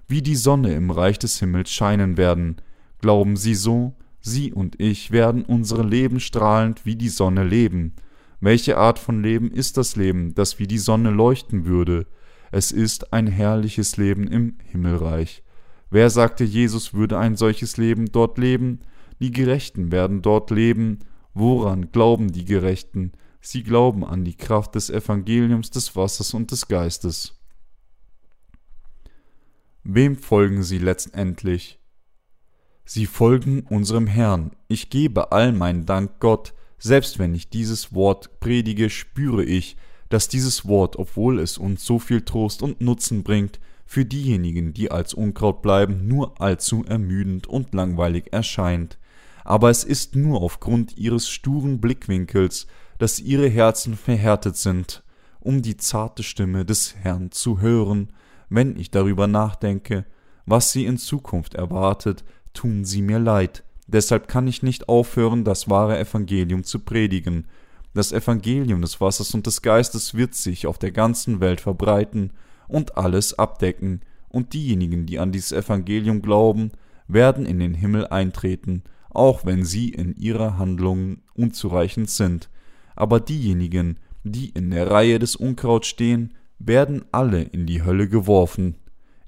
wie 0.07 0.23
die 0.23 0.37
Sonne 0.37 0.75
im 0.75 0.91
Reich 0.91 1.19
des 1.19 1.39
Himmels 1.39 1.71
scheinen 1.71 2.17
werden. 2.17 2.57
Glauben 3.01 3.37
Sie 3.37 3.55
so? 3.55 3.95
Sie 4.21 4.53
und 4.53 4.81
ich 4.81 5.11
werden 5.11 5.45
unsere 5.45 5.83
Leben 5.83 6.21
strahlend 6.21 6.85
wie 6.85 6.97
die 6.97 7.09
Sonne 7.09 7.45
leben. 7.45 7.95
Welche 8.41 8.77
Art 8.77 8.99
von 8.99 9.23
Leben 9.23 9.51
ist 9.51 9.77
das 9.77 9.97
Leben, 9.97 10.35
das 10.35 10.59
wie 10.59 10.67
die 10.67 10.79
Sonne 10.79 11.11
leuchten 11.11 11.67
würde? 11.67 12.07
Es 12.51 12.73
ist 12.73 13.13
ein 13.13 13.27
herrliches 13.27 13.97
Leben 13.97 14.27
im 14.27 14.57
Himmelreich. 14.65 15.43
Wer 15.91 16.11
sagte, 16.11 16.45
Jesus 16.45 16.95
würde 16.95 17.19
ein 17.19 17.37
solches 17.37 17.77
Leben 17.77 18.07
dort 18.07 18.39
leben? 18.39 18.81
Die 19.21 19.31
Gerechten 19.31 19.91
werden 19.91 20.23
dort 20.23 20.51
leben. 20.51 21.01
Woran 21.35 21.91
glauben 21.91 22.33
die 22.33 22.45
Gerechten? 22.45 23.13
Sie 23.41 23.63
glauben 23.63 24.05
an 24.05 24.25
die 24.25 24.37
Kraft 24.37 24.75
des 24.75 24.91
Evangeliums 24.91 25.71
des 25.71 25.95
Wassers 25.97 26.35
und 26.35 26.51
des 26.51 26.69
Geistes. 26.69 27.41
Wem 29.85 30.17
folgen 30.17 30.63
sie 30.63 30.79
letztendlich? 30.79 31.78
Sie 32.91 33.05
folgen 33.05 33.65
unserem 33.69 34.07
Herrn. 34.07 34.53
Ich 34.67 34.89
gebe 34.89 35.31
all 35.31 35.53
meinen 35.53 35.85
Dank 35.85 36.21
Gott, 36.21 36.55
selbst 36.79 37.19
wenn 37.19 37.35
ich 37.35 37.51
dieses 37.51 37.93
Wort 37.93 38.41
predige, 38.41 38.89
spüre 38.89 39.45
ich, 39.45 39.77
dass 40.09 40.29
dieses 40.29 40.67
Wort, 40.67 40.97
obwohl 40.97 41.39
es 41.39 41.59
uns 41.59 41.85
so 41.85 41.99
viel 41.99 42.23
Trost 42.23 42.63
und 42.63 42.81
Nutzen 42.81 43.25
bringt, 43.25 43.61
für 43.85 44.07
diejenigen, 44.07 44.73
die 44.73 44.91
als 44.91 45.13
Unkraut 45.13 45.61
bleiben, 45.61 46.09
nur 46.09 46.41
allzu 46.41 46.83
ermüdend 46.89 47.47
und 47.47 47.75
langweilig 47.75 48.33
erscheint. 48.33 48.97
Aber 49.45 49.69
es 49.69 49.85
ist 49.85 50.17
nur 50.17 50.41
aufgrund 50.41 50.97
ihres 50.97 51.29
sturen 51.29 51.83
Blickwinkels, 51.83 52.67
dass 52.97 53.21
ihre 53.21 53.51
Herzen 53.51 53.99
verhärtet 53.99 54.57
sind, 54.57 55.03
um 55.41 55.61
die 55.61 55.77
zarte 55.77 56.23
Stimme 56.23 56.65
des 56.65 56.97
Herrn 56.97 57.33
zu 57.33 57.61
hören, 57.61 58.15
wenn 58.49 58.79
ich 58.79 58.91
darüber 58.91 59.27
nachdenke, 59.27 60.07
was 60.47 60.73
sie 60.73 60.87
in 60.87 60.97
Zukunft 60.97 61.53
erwartet, 61.53 62.25
tun 62.59 62.85
sie 62.85 63.03
mir 63.03 63.21
leid. 63.21 63.63
Deshalb 63.87 64.27
kann 64.27 64.49
ich 64.49 64.65
nicht 64.65 64.89
aufhören, 64.89 65.45
das 65.45 65.71
wahre 65.71 65.97
Evangelium 65.97 66.65
zu 66.65 66.81
predigen. 66.81 67.47
Das 67.95 68.11
Evangelium 68.11 68.83
des 68.83 69.01
Wassers 69.01 69.33
und 69.33 69.47
des 69.47 69.63
Geistes 69.63 70.15
wird 70.15 70.35
sich 70.35 70.67
auf 70.67 70.77
der 70.77 70.91
ganzen 70.91 71.39
Welt 71.39 71.61
verbreiten 71.61 72.33
und 72.67 72.99
alles 72.99 73.39
abdecken, 73.39 74.03
und 74.29 74.55
diejenigen, 74.55 75.07
die 75.07 75.21
an 75.21 75.31
dieses 75.31 75.53
Evangelium 75.53 76.21
glauben, 76.21 76.73
werden 77.07 77.47
in 77.47 77.61
den 77.61 77.75
Himmel 77.75 78.09
eintreten, 78.09 78.83
auch 79.09 79.47
wenn 79.47 79.65
sie 79.65 79.89
in 79.91 80.17
ihrer 80.17 80.59
Handlungen 80.59 81.23
unzureichend 81.35 82.11
sind. 82.11 82.51
Aber 82.97 83.21
diejenigen, 83.21 83.99
die 84.25 84.49
in 84.49 84.71
der 84.71 84.91
Reihe 84.91 85.21
des 85.21 85.37
Unkrauts 85.37 85.87
stehen, 85.87 86.35
werden 86.59 87.05
alle 87.13 87.41
in 87.41 87.67
die 87.67 87.85
Hölle 87.85 88.09
geworfen. 88.09 88.75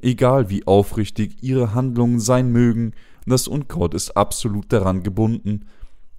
Egal 0.01 0.51
wie 0.51 0.67
aufrichtig 0.67 1.43
ihre 1.43 1.75
Handlungen 1.75 2.19
sein 2.19 2.51
mögen, 2.51 2.93
das 3.31 3.49
Unkraut 3.49 3.95
ist 3.95 4.17
absolut 4.17 4.73
daran 4.73 5.03
gebunden, 5.03 5.67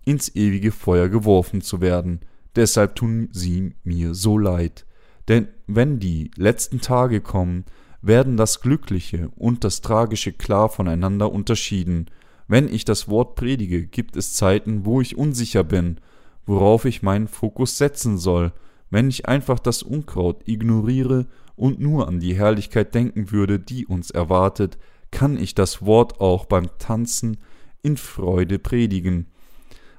ins 0.06 0.36
ewige 0.36 0.72
Feuer 0.72 1.10
geworfen 1.10 1.62
zu 1.62 1.82
werden. 1.82 2.22
Deshalb 2.56 2.96
tun 2.96 3.30
sie 3.32 3.76
mir 3.84 4.14
so 4.14 4.38
leid. 4.38 4.86
Denn 5.28 5.48
wenn 5.68 6.00
die 6.00 6.32
letzten 6.36 6.82
Tage 6.82 7.22
kommen, 7.22 7.66
werden 8.02 8.36
das 8.36 8.62
Glückliche 8.62 9.30
und 9.36 9.64
das 9.64 9.82
Tragische 9.82 10.34
klar 10.34 10.70
voneinander 10.70 11.32
unterschieden. 11.32 12.08
Wenn 12.48 12.68
ich 12.68 12.84
das 12.84 13.08
Wort 13.08 13.36
predige, 13.36 13.86
gibt 13.86 14.18
es 14.18 14.34
Zeiten, 14.34 14.86
wo 14.86 15.02
ich 15.02 15.16
unsicher 15.16 15.64
bin, 15.64 15.98
worauf 16.46 16.86
ich 16.86 17.04
meinen 17.04 17.28
Fokus 17.28 17.78
setzen 17.78 18.18
soll, 18.18 18.52
wenn 18.90 19.08
ich 19.08 19.28
einfach 19.28 19.60
das 19.60 19.84
Unkraut 19.84 20.42
ignoriere 20.48 21.28
und 21.56 21.80
nur 21.80 22.08
an 22.08 22.20
die 22.20 22.36
Herrlichkeit 22.36 22.94
denken 22.96 23.32
würde, 23.32 23.60
die 23.60 23.86
uns 23.86 24.12
erwartet, 24.12 24.78
kann 25.12 25.38
ich 25.38 25.56
das 25.56 25.86
Wort 25.86 26.20
auch 26.22 26.46
beim 26.46 26.70
Tanzen 26.80 27.38
in 27.84 27.98
Freude 27.98 28.60
predigen. 28.60 29.28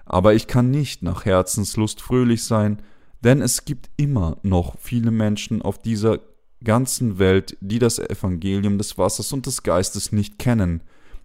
Aber 0.04 0.34
ich 0.34 0.46
kann 0.46 0.70
nicht 0.70 1.02
nach 1.02 1.24
Herzenslust 1.24 2.00
fröhlich 2.00 2.44
sein, 2.44 2.82
denn 3.22 3.40
es 3.40 3.64
gibt 3.64 3.90
immer 3.96 4.38
noch 4.42 4.76
viele 4.78 5.10
Menschen 5.10 5.62
auf 5.62 5.78
dieser 5.78 6.18
ganzen 6.64 7.18
Welt, 7.18 7.56
die 7.60 7.78
das 7.78 7.98
Evangelium 7.98 8.78
des 8.78 8.98
Wassers 8.98 9.32
und 9.32 9.46
des 9.46 9.62
Geistes 9.62 10.12
nicht 10.12 10.38
kennen, 10.38 10.82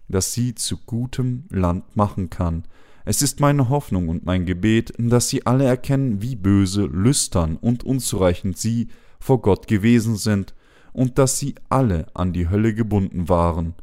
das 0.08 0.32
sie 0.32 0.54
zu 0.54 0.78
gutem 0.78 1.44
Land 1.50 1.96
machen 1.96 2.30
kann, 2.30 2.64
es 3.10 3.22
ist 3.22 3.40
meine 3.40 3.70
Hoffnung 3.70 4.10
und 4.10 4.26
mein 4.26 4.44
Gebet, 4.44 4.92
dass 4.98 5.30
sie 5.30 5.46
alle 5.46 5.64
erkennen, 5.64 6.20
wie 6.20 6.36
böse, 6.36 6.84
lüstern 6.84 7.56
und 7.56 7.82
unzureichend 7.82 8.58
sie 8.58 8.88
vor 9.18 9.40
Gott 9.40 9.66
gewesen 9.66 10.18
sind 10.18 10.54
und 10.98 11.18
dass 11.18 11.38
sie 11.38 11.54
alle 11.68 12.06
an 12.14 12.32
die 12.32 12.48
Hölle 12.48 12.74
gebunden 12.74 13.28
waren, 13.28 13.74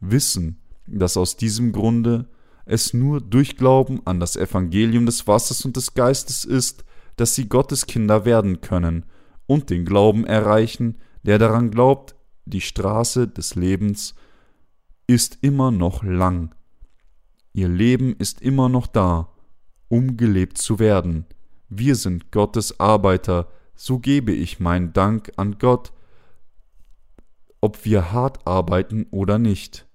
wissen, 0.00 0.60
dass 0.86 1.16
aus 1.16 1.36
diesem 1.36 1.72
Grunde 1.72 2.28
es 2.66 2.94
nur 2.94 3.20
durch 3.20 3.56
Glauben 3.56 4.00
an 4.04 4.20
das 4.20 4.36
Evangelium 4.36 5.06
des 5.06 5.26
Wassers 5.26 5.64
und 5.64 5.76
des 5.76 5.94
Geistes 5.94 6.44
ist, 6.44 6.84
dass 7.16 7.34
sie 7.34 7.48
Gottes 7.48 7.86
Kinder 7.86 8.24
werden 8.24 8.60
können 8.60 9.04
und 9.46 9.70
den 9.70 9.84
Glauben 9.84 10.24
erreichen, 10.24 10.98
der 11.22 11.38
daran 11.38 11.70
glaubt, 11.70 12.14
die 12.44 12.60
Straße 12.60 13.26
des 13.26 13.54
Lebens 13.54 14.14
ist 15.06 15.38
immer 15.40 15.70
noch 15.70 16.02
lang 16.02 16.54
Ihr 17.52 17.68
Leben 17.68 18.14
ist 18.16 18.42
immer 18.42 18.68
noch 18.68 18.86
da, 18.86 19.28
um 19.88 20.16
gelebt 20.16 20.58
zu 20.58 20.78
werden. 20.78 21.26
Wir 21.68 21.96
sind 21.96 22.30
Gottes 22.30 22.78
Arbeiter, 22.78 23.48
so 23.74 23.98
gebe 23.98 24.32
ich 24.32 24.60
meinen 24.60 24.92
Dank 24.92 25.32
an 25.36 25.58
Gott, 25.58 25.92
ob 27.60 27.84
wir 27.84 28.12
hart 28.12 28.46
arbeiten 28.46 29.06
oder 29.10 29.38
nicht. 29.38 29.86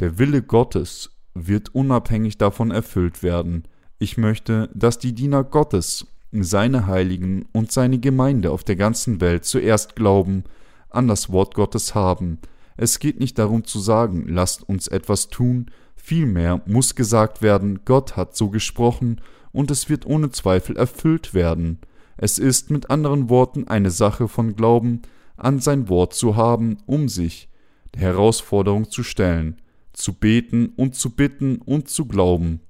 Der 0.00 0.18
Wille 0.18 0.42
Gottes 0.42 1.16
wird 1.34 1.74
unabhängig 1.74 2.38
davon 2.38 2.70
erfüllt 2.70 3.22
werden. 3.22 3.68
Ich 3.98 4.16
möchte, 4.16 4.70
dass 4.74 4.98
die 4.98 5.14
Diener 5.14 5.44
Gottes, 5.44 6.06
seine 6.32 6.86
Heiligen 6.86 7.46
und 7.52 7.72
seine 7.72 7.98
Gemeinde 7.98 8.50
auf 8.50 8.64
der 8.64 8.76
ganzen 8.76 9.20
Welt 9.20 9.44
zuerst 9.44 9.96
glauben, 9.96 10.44
an 10.88 11.08
das 11.08 11.30
Wort 11.30 11.54
Gottes 11.54 11.94
haben. 11.94 12.38
Es 12.76 12.98
geht 12.98 13.20
nicht 13.20 13.38
darum 13.38 13.64
zu 13.64 13.80
sagen, 13.80 14.26
lasst 14.28 14.66
uns 14.68 14.88
etwas 14.88 15.28
tun, 15.28 15.70
Vielmehr 16.04 16.62
muss 16.66 16.96
gesagt 16.96 17.42
werden, 17.42 17.84
Gott 17.84 18.16
hat 18.16 18.36
so 18.36 18.50
gesprochen 18.50 19.20
und 19.52 19.70
es 19.70 19.88
wird 19.88 20.04
ohne 20.04 20.30
Zweifel 20.30 20.76
erfüllt 20.76 21.32
werden. 21.32 21.78
Es 22.16 22.38
ist 22.38 22.72
mit 22.72 22.90
anderen 22.90 23.30
Worten 23.30 23.68
eine 23.68 23.92
Sache 23.92 24.26
von 24.26 24.56
Glauben, 24.56 25.02
an 25.36 25.60
sein 25.60 25.88
Wort 25.88 26.14
zu 26.14 26.36
haben, 26.36 26.78
um 26.86 27.08
sich 27.08 27.48
der 27.94 28.02
Herausforderung 28.02 28.90
zu 28.90 29.02
stellen, 29.02 29.60
zu 29.92 30.14
beten 30.14 30.72
und 30.76 30.94
zu 30.94 31.10
bitten 31.10 31.56
und 31.58 31.88
zu 31.88 32.06
glauben, 32.06 32.60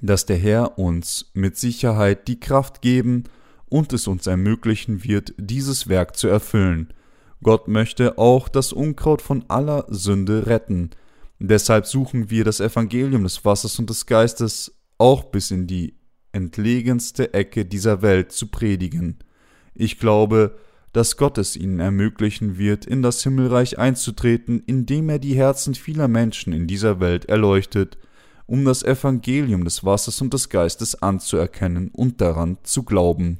dass 0.00 0.26
der 0.26 0.36
Herr 0.36 0.78
uns 0.78 1.30
mit 1.34 1.56
Sicherheit 1.56 2.28
die 2.28 2.38
Kraft 2.38 2.82
geben 2.82 3.24
und 3.66 3.92
es 3.92 4.06
uns 4.06 4.26
ermöglichen 4.26 5.04
wird, 5.04 5.34
dieses 5.36 5.88
Werk 5.88 6.16
zu 6.16 6.28
erfüllen. 6.28 6.92
Gott 7.42 7.68
möchte 7.68 8.18
auch 8.18 8.48
das 8.48 8.72
Unkraut 8.72 9.22
von 9.22 9.44
aller 9.48 9.86
Sünde 9.88 10.46
retten, 10.46 10.90
Deshalb 11.38 11.86
suchen 11.86 12.30
wir 12.30 12.44
das 12.44 12.60
Evangelium 12.60 13.22
des 13.22 13.44
Wassers 13.44 13.78
und 13.78 13.88
des 13.90 14.06
Geistes 14.06 14.76
auch 14.98 15.24
bis 15.24 15.50
in 15.50 15.66
die 15.66 15.94
entlegenste 16.32 17.32
Ecke 17.32 17.64
dieser 17.64 18.02
Welt 18.02 18.32
zu 18.32 18.48
predigen. 18.48 19.18
Ich 19.74 19.98
glaube, 19.98 20.58
dass 20.98 21.16
Gott 21.16 21.38
es 21.38 21.54
ihnen 21.54 21.78
ermöglichen 21.78 22.58
wird, 22.58 22.84
in 22.84 23.02
das 23.02 23.22
Himmelreich 23.22 23.78
einzutreten, 23.78 24.64
indem 24.66 25.08
er 25.10 25.20
die 25.20 25.36
Herzen 25.36 25.76
vieler 25.76 26.08
Menschen 26.08 26.52
in 26.52 26.66
dieser 26.66 26.98
Welt 26.98 27.26
erleuchtet, 27.26 27.98
um 28.46 28.64
das 28.64 28.82
Evangelium 28.82 29.62
des 29.62 29.84
Wassers 29.84 30.20
und 30.20 30.34
des 30.34 30.48
Geistes 30.48 31.00
anzuerkennen 31.00 31.92
und 31.92 32.20
daran 32.20 32.58
zu 32.64 32.82
glauben. 32.82 33.38